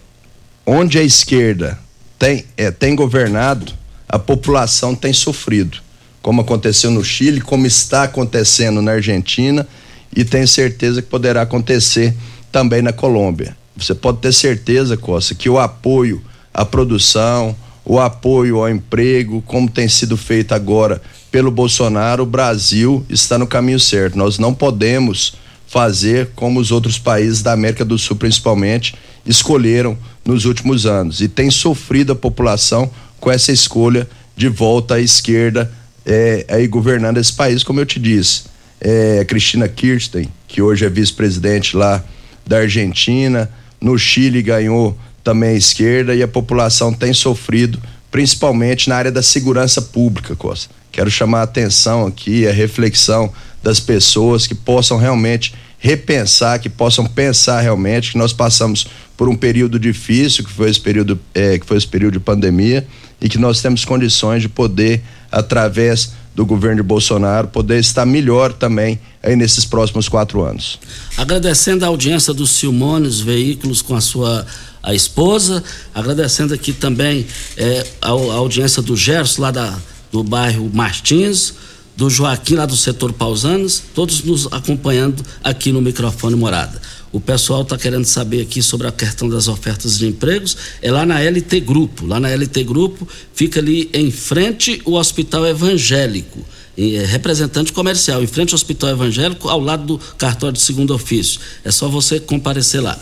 onde 0.66 0.98
a 0.98 1.02
esquerda 1.02 1.78
tem, 2.18 2.44
é, 2.56 2.70
tem 2.70 2.94
governado, 2.94 3.72
a 4.08 4.18
população 4.18 4.94
tem 4.94 5.12
sofrido 5.12 5.82
como 6.22 6.40
aconteceu 6.40 6.90
no 6.90 7.04
Chile, 7.04 7.40
como 7.40 7.66
está 7.66 8.04
acontecendo 8.04 8.80
na 8.80 8.92
Argentina 8.92 9.66
e 10.14 10.24
tenho 10.24 10.46
certeza 10.46 11.02
que 11.02 11.08
poderá 11.08 11.42
acontecer 11.42 12.14
também 12.50 12.80
na 12.80 12.92
Colômbia. 12.92 13.56
Você 13.76 13.94
pode 13.94 14.18
ter 14.18 14.32
certeza, 14.32 14.96
Costa, 14.96 15.34
que 15.34 15.50
o 15.50 15.58
apoio 15.58 16.22
à 16.54 16.64
produção, 16.64 17.56
o 17.84 17.98
apoio 17.98 18.58
ao 18.58 18.68
emprego, 18.68 19.42
como 19.42 19.68
tem 19.68 19.88
sido 19.88 20.16
feito 20.16 20.54
agora 20.54 21.02
pelo 21.30 21.50
Bolsonaro, 21.50 22.22
o 22.22 22.26
Brasil 22.26 23.04
está 23.08 23.38
no 23.38 23.46
caminho 23.46 23.80
certo. 23.80 24.16
Nós 24.16 24.38
não 24.38 24.54
podemos 24.54 25.34
fazer 25.72 26.28
como 26.36 26.60
os 26.60 26.70
outros 26.70 26.98
países 26.98 27.40
da 27.40 27.54
América 27.54 27.82
do 27.82 27.96
Sul, 27.96 28.14
principalmente, 28.14 28.94
escolheram 29.24 29.96
nos 30.22 30.44
últimos 30.44 30.84
anos. 30.84 31.22
E 31.22 31.28
tem 31.28 31.50
sofrido 31.50 32.12
a 32.12 32.14
população 32.14 32.90
com 33.18 33.30
essa 33.30 33.50
escolha 33.50 34.06
de 34.36 34.48
volta 34.50 34.96
à 34.96 35.00
esquerda 35.00 35.72
é, 36.04 36.44
aí 36.50 36.66
governando 36.66 37.16
esse 37.16 37.32
país, 37.32 37.64
como 37.64 37.80
eu 37.80 37.86
te 37.86 37.98
disse. 37.98 38.42
É, 38.78 39.24
Cristina 39.24 39.66
Kirchner, 39.66 40.28
que 40.46 40.60
hoje 40.60 40.84
é 40.84 40.90
vice-presidente 40.90 41.74
lá 41.74 42.04
da 42.46 42.58
Argentina, 42.58 43.48
no 43.80 43.98
Chile 43.98 44.42
ganhou 44.42 44.98
também 45.24 45.50
a 45.50 45.54
esquerda 45.54 46.14
e 46.14 46.22
a 46.22 46.28
população 46.28 46.92
tem 46.92 47.14
sofrido, 47.14 47.80
principalmente 48.10 48.90
na 48.90 48.96
área 48.96 49.10
da 49.10 49.22
segurança 49.22 49.80
pública, 49.80 50.36
Costa. 50.36 50.81
Quero 50.92 51.10
chamar 51.10 51.40
a 51.40 51.44
atenção 51.44 52.06
aqui, 52.06 52.46
a 52.46 52.52
reflexão 52.52 53.32
das 53.62 53.80
pessoas 53.80 54.46
que 54.46 54.54
possam 54.54 54.98
realmente 54.98 55.54
repensar, 55.78 56.60
que 56.60 56.68
possam 56.68 57.06
pensar 57.06 57.60
realmente 57.60 58.12
que 58.12 58.18
nós 58.18 58.32
passamos 58.32 58.86
por 59.16 59.28
um 59.28 59.34
período 59.34 59.78
difícil, 59.78 60.44
que 60.44 60.52
foi 60.52 60.70
esse 60.70 60.80
período, 60.80 61.18
é, 61.34 61.58
que 61.58 61.66
foi 61.66 61.76
esse 61.76 61.86
período 61.86 62.14
de 62.14 62.20
pandemia, 62.20 62.86
e 63.20 63.28
que 63.28 63.38
nós 63.38 63.60
temos 63.60 63.84
condições 63.84 64.42
de 64.42 64.48
poder, 64.48 65.02
através 65.30 66.12
do 66.34 66.46
governo 66.46 66.76
de 66.76 66.82
Bolsonaro, 66.82 67.48
poder 67.48 67.78
estar 67.78 68.06
melhor 68.06 68.52
também 68.52 68.98
aí 69.22 69.34
nesses 69.34 69.64
próximos 69.64 70.08
quatro 70.08 70.42
anos. 70.42 70.78
Agradecendo 71.16 71.84
a 71.84 71.88
audiência 71.88 72.32
do 72.32 72.46
Silmones 72.46 73.20
Veículos 73.20 73.82
com 73.82 73.94
a 73.94 74.00
sua 74.00 74.46
a 74.82 74.94
esposa, 74.94 75.62
agradecendo 75.94 76.52
aqui 76.52 76.72
também 76.72 77.24
é, 77.56 77.86
a, 78.00 78.08
a, 78.08 78.10
audiência 78.10 78.82
do 78.82 78.96
Gerson 78.96 79.42
lá 79.42 79.50
da, 79.52 79.78
do 80.12 80.22
bairro 80.22 80.70
Martins, 80.72 81.54
do 81.96 82.08
Joaquim 82.08 82.54
lá 82.54 82.66
do 82.66 82.76
setor 82.76 83.12
Pausanos, 83.12 83.82
todos 83.94 84.22
nos 84.22 84.46
acompanhando 84.52 85.24
aqui 85.42 85.72
no 85.72 85.80
microfone 85.80 86.36
Morada. 86.36 86.80
O 87.12 87.20
pessoal 87.20 87.62
está 87.62 87.76
querendo 87.76 88.06
saber 88.06 88.40
aqui 88.40 88.62
sobre 88.62 88.86
a 88.86 88.92
questão 88.92 89.28
das 89.28 89.46
ofertas 89.46 89.98
de 89.98 90.06
empregos. 90.06 90.56
É 90.80 90.90
lá 90.90 91.04
na 91.04 91.20
LT 91.20 91.60
Grupo. 91.60 92.06
Lá 92.06 92.18
na 92.18 92.28
LT 92.30 92.64
Grupo 92.64 93.06
fica 93.34 93.60
ali 93.60 93.90
em 93.92 94.10
frente 94.10 94.80
o 94.86 94.94
Hospital 94.94 95.46
Evangélico. 95.46 96.42
É, 96.74 97.04
representante 97.04 97.70
comercial, 97.70 98.22
em 98.22 98.26
frente 98.26 98.52
ao 98.52 98.54
Hospital 98.54 98.90
Evangélico, 98.90 99.46
ao 99.46 99.60
lado 99.60 99.84
do 99.84 99.98
cartório 100.16 100.54
de 100.54 100.62
segundo 100.62 100.94
ofício. 100.94 101.38
É 101.62 101.70
só 101.70 101.86
você 101.86 102.18
comparecer 102.18 102.82
lá. 102.82 102.98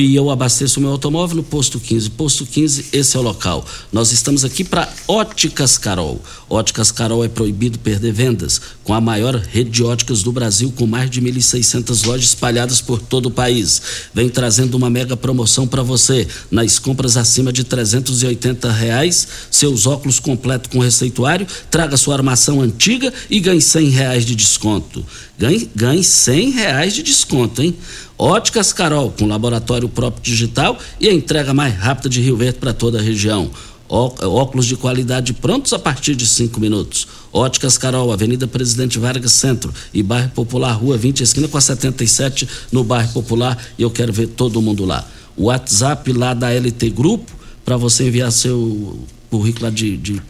E 0.00 0.14
eu 0.14 0.30
abasteço 0.30 0.78
o 0.78 0.82
meu 0.82 0.92
automóvel 0.92 1.36
no 1.36 1.42
posto 1.42 1.78
15. 1.78 2.10
Posto 2.10 2.46
15, 2.46 2.86
esse 2.92 3.16
é 3.16 3.20
o 3.20 3.22
local. 3.22 3.64
Nós 3.92 4.12
estamos 4.12 4.44
aqui 4.44 4.64
para 4.64 4.88
Óticas 5.06 5.76
Carol. 5.76 6.20
Óticas 6.48 6.90
Carol 6.90 7.24
é 7.24 7.28
proibido 7.28 7.78
perder 7.78 8.12
vendas, 8.12 8.60
com 8.84 8.94
a 8.94 9.00
maior 9.00 9.36
rede 9.36 9.70
de 9.70 9.82
óticas 9.82 10.22
do 10.22 10.32
Brasil, 10.32 10.72
com 10.76 10.86
mais 10.86 11.10
de 11.10 11.20
1.600 11.20 12.06
lojas 12.06 12.26
espalhadas 12.26 12.80
por 12.80 13.00
todo 13.00 13.26
o 13.26 13.30
país. 13.30 13.82
Vem 14.14 14.28
trazendo 14.28 14.74
uma 14.74 14.90
mega 14.90 15.16
promoção 15.16 15.66
para 15.66 15.82
você. 15.82 16.26
Nas 16.50 16.78
compras 16.78 17.16
acima 17.16 17.52
de 17.52 17.64
380 17.64 18.70
reais, 18.70 19.26
seus 19.50 19.86
óculos 19.86 20.20
completo 20.20 20.68
com 20.68 20.78
receituário, 20.78 21.46
traga 21.70 21.96
sua 21.96 22.14
armação 22.14 22.60
antiga 22.60 23.12
e 23.30 23.40
ganhe 23.40 23.60
100 23.60 23.88
reais 23.88 24.24
de 24.24 24.34
desconto. 24.34 25.04
Ganhe, 25.38 25.68
ganhe 25.74 26.04
100 26.04 26.50
reais 26.50 26.94
de 26.94 27.02
desconto, 27.02 27.62
hein? 27.62 27.76
Óticas 28.24 28.72
Carol, 28.72 29.10
com 29.10 29.26
laboratório 29.26 29.88
próprio 29.88 30.22
digital 30.22 30.78
e 31.00 31.08
a 31.08 31.12
entrega 31.12 31.52
mais 31.52 31.74
rápida 31.74 32.08
de 32.08 32.20
Rio 32.20 32.36
Verde 32.36 32.60
para 32.60 32.72
toda 32.72 33.00
a 33.00 33.02
região. 33.02 33.50
Óculos 33.88 34.66
de 34.66 34.76
qualidade 34.76 35.32
prontos 35.32 35.72
a 35.72 35.78
partir 35.78 36.14
de 36.14 36.24
cinco 36.24 36.60
minutos. 36.60 37.08
Óticas 37.32 37.76
Carol, 37.76 38.12
Avenida 38.12 38.46
Presidente 38.46 38.96
Vargas 38.96 39.32
Centro 39.32 39.74
e 39.92 40.04
Bairro 40.04 40.28
Popular, 40.28 40.74
Rua 40.74 40.96
20, 40.96 41.20
esquina 41.20 41.48
com 41.48 41.58
a 41.58 41.60
77, 41.60 42.48
no 42.70 42.84
Bairro 42.84 43.12
Popular. 43.12 43.58
E 43.76 43.82
eu 43.82 43.90
quero 43.90 44.12
ver 44.12 44.28
todo 44.28 44.62
mundo 44.62 44.84
lá. 44.84 45.04
O 45.36 45.46
WhatsApp 45.46 46.12
lá 46.12 46.32
da 46.32 46.48
LT 46.48 46.90
Grupo, 46.90 47.28
para 47.64 47.76
você 47.76 48.06
enviar 48.06 48.30
seu 48.30 49.00
currículo 49.30 49.68
de, 49.72 49.96
de 49.96 50.22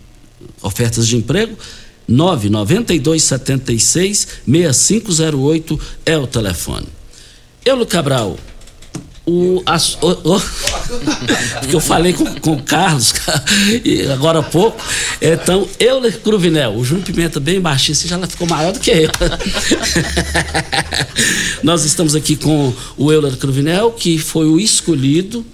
ofertas 0.62 1.06
de 1.06 1.18
emprego, 1.18 1.58
99276 2.08 4.28
6508 4.46 5.78
é 6.06 6.16
o 6.16 6.26
telefone. 6.26 6.86
Eulo 7.64 7.86
Cabral, 7.86 8.36
o, 9.24 9.62
as, 9.64 9.96
o, 10.02 10.10
o, 10.10 10.42
eu 11.72 11.80
falei 11.80 12.12
com, 12.12 12.24
com 12.40 12.54
o 12.54 12.62
Carlos 12.62 13.14
agora 14.12 14.40
há 14.40 14.42
pouco. 14.42 14.82
Então, 15.20 15.68
Euler 15.78 16.20
Cruvinel, 16.20 16.74
o 16.74 16.84
Júnior 16.84 17.06
Pimenta 17.06 17.38
bem 17.38 17.60
baixinho, 17.60 17.94
você 17.94 18.08
já 18.08 18.18
ficou 18.26 18.48
maior 18.48 18.72
do 18.72 18.80
que 18.80 18.90
eu. 18.90 19.10
Nós 21.62 21.84
estamos 21.84 22.16
aqui 22.16 22.34
com 22.34 22.74
o 22.96 23.12
Euler 23.12 23.36
Cruvinel, 23.36 23.92
que 23.92 24.18
foi 24.18 24.46
o 24.46 24.58
escolhido 24.58 25.46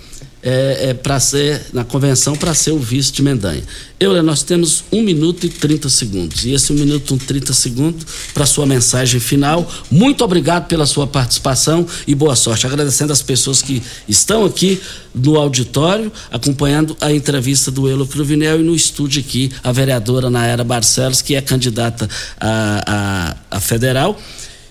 é, 0.48 0.90
é 0.90 0.94
para 0.94 1.20
ser 1.20 1.60
na 1.74 1.84
convenção 1.84 2.34
para 2.34 2.54
ser 2.54 2.70
o 2.70 2.78
vice 2.78 3.12
de 3.12 3.22
Mendanha. 3.22 3.62
Eu, 4.00 4.22
nós 4.22 4.42
temos 4.42 4.84
um 4.90 5.02
minuto 5.02 5.44
e 5.44 5.48
30 5.50 5.90
segundos. 5.90 6.44
E 6.44 6.52
esse 6.52 6.72
um 6.72 6.76
minuto 6.76 7.14
e 7.14 7.18
30 7.18 7.52
segundos 7.52 8.06
para 8.32 8.46
sua 8.46 8.64
mensagem 8.64 9.20
final. 9.20 9.70
Muito 9.90 10.24
obrigado 10.24 10.66
pela 10.66 10.86
sua 10.86 11.06
participação 11.06 11.86
e 12.06 12.14
boa 12.14 12.34
sorte. 12.34 12.66
Agradecendo 12.66 13.12
as 13.12 13.20
pessoas 13.20 13.60
que 13.60 13.82
estão 14.08 14.46
aqui 14.46 14.80
no 15.14 15.36
auditório, 15.36 16.10
acompanhando 16.30 16.96
a 17.00 17.12
entrevista 17.12 17.70
do 17.70 17.88
Elo 17.88 18.06
Cruvinel 18.06 18.60
e 18.60 18.62
no 18.62 18.74
estúdio 18.74 19.20
aqui, 19.20 19.50
a 19.62 19.70
vereadora 19.70 20.30
Naera 20.30 20.64
Barcelos, 20.64 21.20
que 21.20 21.34
é 21.34 21.42
candidata 21.42 22.08
a, 22.40 23.36
a, 23.50 23.56
a 23.56 23.60
federal. 23.60 24.18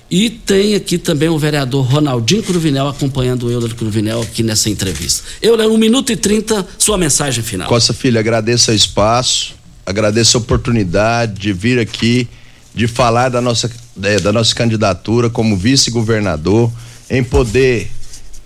E 0.10 0.30
tem 0.30 0.74
aqui 0.74 0.98
também 0.98 1.28
o 1.28 1.38
vereador 1.38 1.86
Ronaldinho 1.86 2.42
Cruvinel 2.42 2.88
acompanhando 2.88 3.48
o 3.48 3.52
Euler 3.52 3.76
Cruvinel 3.76 4.22
aqui 4.22 4.42
nessa 4.42 4.70
entrevista. 4.70 5.24
Euler, 5.42 5.68
um 5.68 5.78
minuto 5.78 6.12
e 6.12 6.16
trinta, 6.16 6.66
sua 6.78 6.98
mensagem 6.98 7.44
final. 7.44 7.68
Costa 7.68 7.94
Filho, 7.94 8.18
agradeço 8.18 8.72
o 8.72 8.74
espaço, 8.74 9.54
agradeço 9.86 10.38
a 10.38 10.40
oportunidade 10.40 11.34
de 11.34 11.52
vir 11.52 11.78
aqui, 11.78 12.28
de 12.74 12.88
falar 12.88 13.30
da 13.30 13.42
nossa, 13.42 13.70
é, 14.02 14.18
da 14.20 14.32
nossa 14.32 14.56
candidatura 14.56 15.30
como 15.30 15.58
vice-governador, 15.58 16.72
em 17.10 17.22
poder 17.22 17.92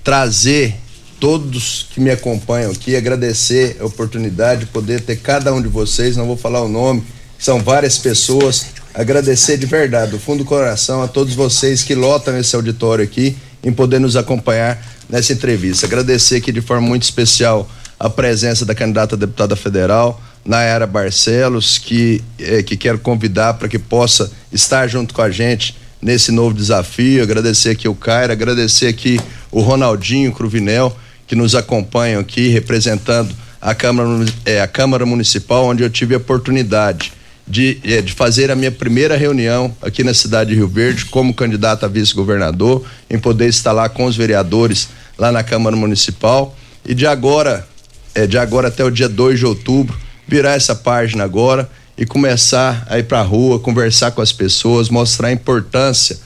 trazer 0.04 0.76
todos 1.20 1.86
que 1.94 2.00
me 2.00 2.10
acompanham 2.10 2.72
aqui, 2.72 2.96
agradecer 2.96 3.78
a 3.80 3.86
oportunidade 3.86 4.62
de 4.62 4.66
poder 4.68 5.02
ter 5.02 5.18
cada 5.18 5.54
um 5.54 5.62
de 5.62 5.68
vocês, 5.68 6.18
não 6.18 6.26
vou 6.26 6.38
falar 6.38 6.64
o 6.64 6.68
nome, 6.68 7.04
são 7.38 7.62
várias 7.62 8.00
pessoas 8.00 8.66
agradecer 8.94 9.58
de 9.58 9.66
verdade, 9.66 10.12
do 10.12 10.20
fundo 10.20 10.40
do 10.40 10.46
coração, 10.46 11.02
a 11.02 11.08
todos 11.08 11.34
vocês 11.34 11.84
que 11.84 11.96
lotam 11.96 12.38
esse 12.38 12.56
auditório 12.56 13.04
aqui 13.04 13.36
em 13.64 13.72
poder 13.72 14.00
nos 14.00 14.16
acompanhar 14.16 14.84
nessa 15.10 15.34
entrevista. 15.34 15.86
Agradecer 15.86 16.38
aqui 16.38 16.52
de 16.52 16.62
forma 16.62 16.88
muito 16.88 17.04
especial 17.04 17.70
a 18.00 18.10
presença 18.10 18.66
da 18.66 18.74
candidata 18.74 19.16
a 19.16 19.18
deputada 19.18 19.56
federal, 19.56 20.22
Nayara 20.44 20.88
Barcelos, 20.88 21.78
que, 21.78 22.22
eh, 22.40 22.64
que 22.64 22.76
quero 22.76 22.98
convidar 22.98 23.54
para 23.56 23.68
que 23.68 23.78
possa 23.78 24.32
estar 24.52 24.88
junto 24.88 25.14
com 25.14 25.22
a 25.22 25.30
gente 25.30 25.78
nesse 26.02 26.32
novo 26.32 26.56
desafio. 26.56 27.22
Agradecer 27.22 27.70
aqui 27.70 27.88
o 27.88 27.94
Cairo, 27.94 28.34
agradecer 28.34 28.88
aqui 28.88 29.20
o 29.52 29.62
Ronaldinho 29.62 30.32
Cruvinel, 30.32 30.96
que 31.28 31.36
nos 31.36 31.54
acompanham 31.54 32.20
aqui, 32.20 32.48
representando 32.48 33.36
a 33.62 33.76
Câmara, 33.76 34.10
eh, 34.46 34.60
a 34.60 34.68
Câmara 34.68 35.06
Municipal, 35.06 35.66
onde 35.66 35.84
eu 35.84 35.90
tive 35.90 36.16
a 36.16 36.18
oportunidade 36.18 37.14
de, 37.48 37.80
eh, 37.84 38.02
de 38.02 38.14
fazer 38.14 38.52
a 38.52 38.56
minha 38.56 38.72
primeira 38.72 39.18
reunião 39.18 39.76
aqui 39.82 40.04
na 40.04 40.14
cidade 40.14 40.52
de 40.52 40.56
Rio 40.56 40.68
Verde 40.68 41.06
como 41.06 41.34
candidato 41.34 41.86
a 41.86 41.88
vice-governador, 41.88 42.86
em 43.10 43.20
poder 43.20 43.48
estar 43.48 43.72
lá 43.72 43.90
com 43.90 44.06
os 44.06 44.16
vereadores 44.16 44.90
lá 45.18 45.32
na 45.32 45.44
Câmara 45.44 45.76
Municipal. 45.76 46.56
E 46.86 46.94
de 46.94 47.06
agora, 47.06 47.68
é, 48.16 48.26
de 48.26 48.38
agora 48.38 48.70
até 48.70 48.84
o 48.84 48.90
dia 48.90 49.10
2 49.10 49.40
de 49.40 49.46
outubro, 49.46 49.98
virar 50.28 50.54
essa 50.54 50.76
página 50.76 51.24
agora 51.24 51.70
e 51.98 52.06
começar 52.06 52.86
a 52.90 52.98
ir 52.98 53.04
para 53.04 53.20
a 53.20 53.24
rua, 53.24 53.60
conversar 53.60 54.12
com 54.12 54.22
as 54.22 54.32
pessoas, 54.32 54.90
mostrar 54.90 55.28
a 55.28 55.32
importância 55.32 56.18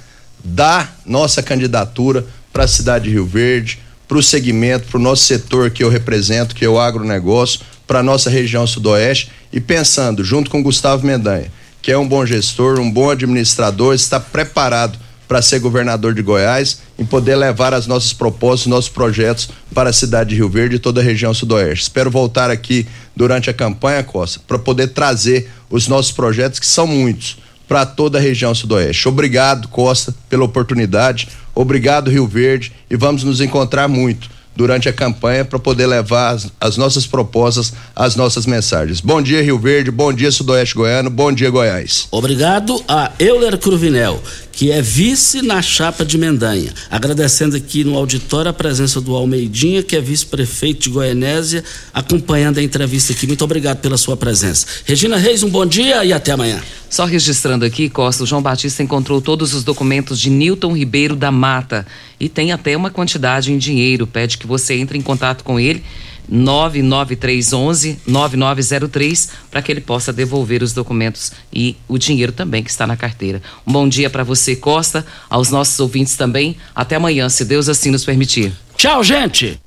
da 0.44 0.88
nossa 1.06 1.42
candidatura 1.42 2.26
para 2.54 2.64
a 2.64 2.68
cidade 2.68 3.06
de 3.06 3.12
Rio 3.12 3.26
Verde, 3.26 3.80
para 4.08 4.18
o 4.18 4.24
segmento, 4.24 4.88
para 4.88 4.98
o 4.98 5.02
nosso 5.02 5.24
setor 5.24 5.72
que 5.72 5.84
eu 5.84 5.90
represento, 5.90 6.56
que 6.56 6.64
é 6.64 6.70
o 6.70 6.80
agronegócio, 6.80 7.62
para 7.88 8.00
a 8.00 8.04
nossa 8.04 8.30
região 8.30 8.66
sudoeste 8.66 9.32
e 9.56 9.62
pensando, 9.62 10.22
junto 10.22 10.52
com 10.52 10.62
Gustavo 10.62 11.08
Mendanha, 11.08 11.50
que 11.82 11.90
é 11.90 11.98
um 11.98 12.06
bom 12.06 12.26
gestor, 12.26 12.78
um 12.78 12.92
bom 12.92 13.10
administrador, 13.10 13.96
está 13.96 14.20
preparado 14.20 15.00
para 15.30 15.42
ser 15.42 15.60
governador 15.60 16.14
de 16.14 16.22
Goiás, 16.22 16.80
em 17.00 17.06
poder 17.06 17.36
levar 17.38 17.74
as 17.74 17.88
nossas 17.88 18.12
propostas, 18.12 18.68
nossos 18.68 18.90
projetos 18.90 19.50
para 19.74 19.90
a 19.90 19.94
cidade 19.94 20.32
de 20.32 20.36
Rio 20.36 20.50
Verde 20.50 20.76
e 20.76 20.80
toda 20.80 21.00
a 21.00 21.04
região 21.04 21.34
sudoeste. 21.34 21.84
Espero 21.84 22.12
voltar 22.12 22.52
aqui 22.52 22.86
durante 23.16 23.50
a 23.50 23.54
campanha, 23.54 24.04
Costa, 24.04 24.42
para 24.46 24.60
poder 24.60 24.90
trazer 24.90 25.50
os 25.70 25.88
nossos 25.88 26.12
projetos, 26.12 26.60
que 26.60 26.68
são 26.68 26.86
muitos, 26.86 27.38
para 27.66 27.86
toda 27.86 28.18
a 28.18 28.22
região 28.22 28.54
sudoeste. 28.54 29.08
Obrigado, 29.08 29.70
Costa, 29.70 30.14
pela 30.30 30.44
oportunidade. 30.44 31.30
Obrigado, 31.56 32.12
Rio 32.12 32.28
Verde, 32.28 32.74
e 32.90 32.98
vamos 32.98 33.24
nos 33.24 33.40
encontrar 33.40 33.88
muito 33.88 34.35
durante 34.56 34.88
a 34.88 34.94
campanha 34.94 35.44
para 35.44 35.60
poder 35.60 35.86
levar 35.88 36.34
as, 36.34 36.52
as, 36.60 36.78
nossas 36.78 37.06
propostas, 37.06 37.74
as 37.96 38.16
nossas 38.16 38.46
mensagens. 38.46 39.02
Bom 39.02 39.22
dia, 39.22 39.42
Rio 39.42 39.60
Verde, 39.60 39.92
bom 39.92 40.14
dia, 40.14 40.32
Sudoeste 40.32 40.76
Goiano, 40.76 41.10
bom 41.10 41.32
dia, 41.32 41.50
Goiás. 41.50 42.08
Obrigado 42.12 42.82
a 42.88 43.12
Euler 43.20 43.58
Cruvinel, 43.58 44.22
que 44.56 44.72
é 44.72 44.82
vice 44.82 45.42
na 45.42 45.62
chapa 45.62 46.06
de 46.06 46.18
Mendanha. 46.18 46.74
Agradecendo 46.90 47.58
aqui 47.58 47.84
no 47.84 47.98
auditório 47.98 48.50
a 48.50 48.54
presença 48.54 49.02
do 49.02 49.14
Almeidinha, 49.14 49.84
que 49.84 49.98
é 49.98 50.02
vice-prefeito 50.02 50.84
de 50.84 50.90
Goianésia, 50.92 51.62
acompanhando 51.94 52.58
a 52.58 52.64
entrevista 52.64 53.12
aqui. 53.12 53.28
Muito 53.28 53.44
obrigado 53.44 53.80
pela 53.80 53.98
sua 53.98 54.16
presença. 54.16 54.66
Regina 54.86 55.18
Reis, 55.18 55.44
um 55.44 55.50
bom 55.50 55.66
dia 55.66 56.06
e 56.06 56.14
até 56.14 56.32
amanhã. 56.32 56.64
Só 56.90 57.04
registrando 57.04 57.66
aqui, 57.66 57.90
Costa, 57.90 58.24
o 58.24 58.26
João 58.26 58.42
Batista 58.42 58.82
encontrou 58.82 59.20
todos 59.20 59.54
os 59.54 59.66
documentos 59.66 60.18
de 60.18 60.30
Newton 60.30 60.72
Ribeiro 60.72 61.18
da 61.18 61.32
Mata 61.32 61.86
e 62.18 62.30
tem 62.30 62.54
até 62.54 62.78
uma 62.78 62.90
quantidade 62.90 63.52
em 63.52 63.58
dinheiro. 63.58 64.08
Pede 64.08 64.38
que 64.38 64.48
você 64.48 64.76
entre 64.76 64.98
em 64.98 65.02
contato 65.02 65.44
com 65.44 65.60
ele. 65.60 65.84
99311 66.30 68.00
9903 68.06 69.30
para 69.50 69.62
que 69.62 69.72
ele 69.72 69.82
possa 69.82 70.12
devolver 70.12 70.64
os 70.64 70.74
documentos 70.74 71.32
e 71.54 71.76
o 71.88 71.98
dinheiro 71.98 72.32
também 72.32 72.64
que 72.64 72.70
está 72.70 72.86
na 72.88 72.98
carteira. 72.98 73.42
Um 73.66 73.72
bom 73.72 73.88
dia 73.88 74.10
para 74.10 74.24
você, 74.24 74.56
Costa, 74.56 75.06
aos 75.30 75.50
nossos 75.50 75.80
ouvintes 75.80 76.16
também. 76.16 76.58
Até 76.74 76.96
amanhã, 76.96 77.30
se 77.30 77.46
Deus 77.46 77.70
assim 77.70 77.92
nos 77.92 78.06
permitir. 78.06 78.54
Tchau, 78.78 79.04
gente. 79.04 79.60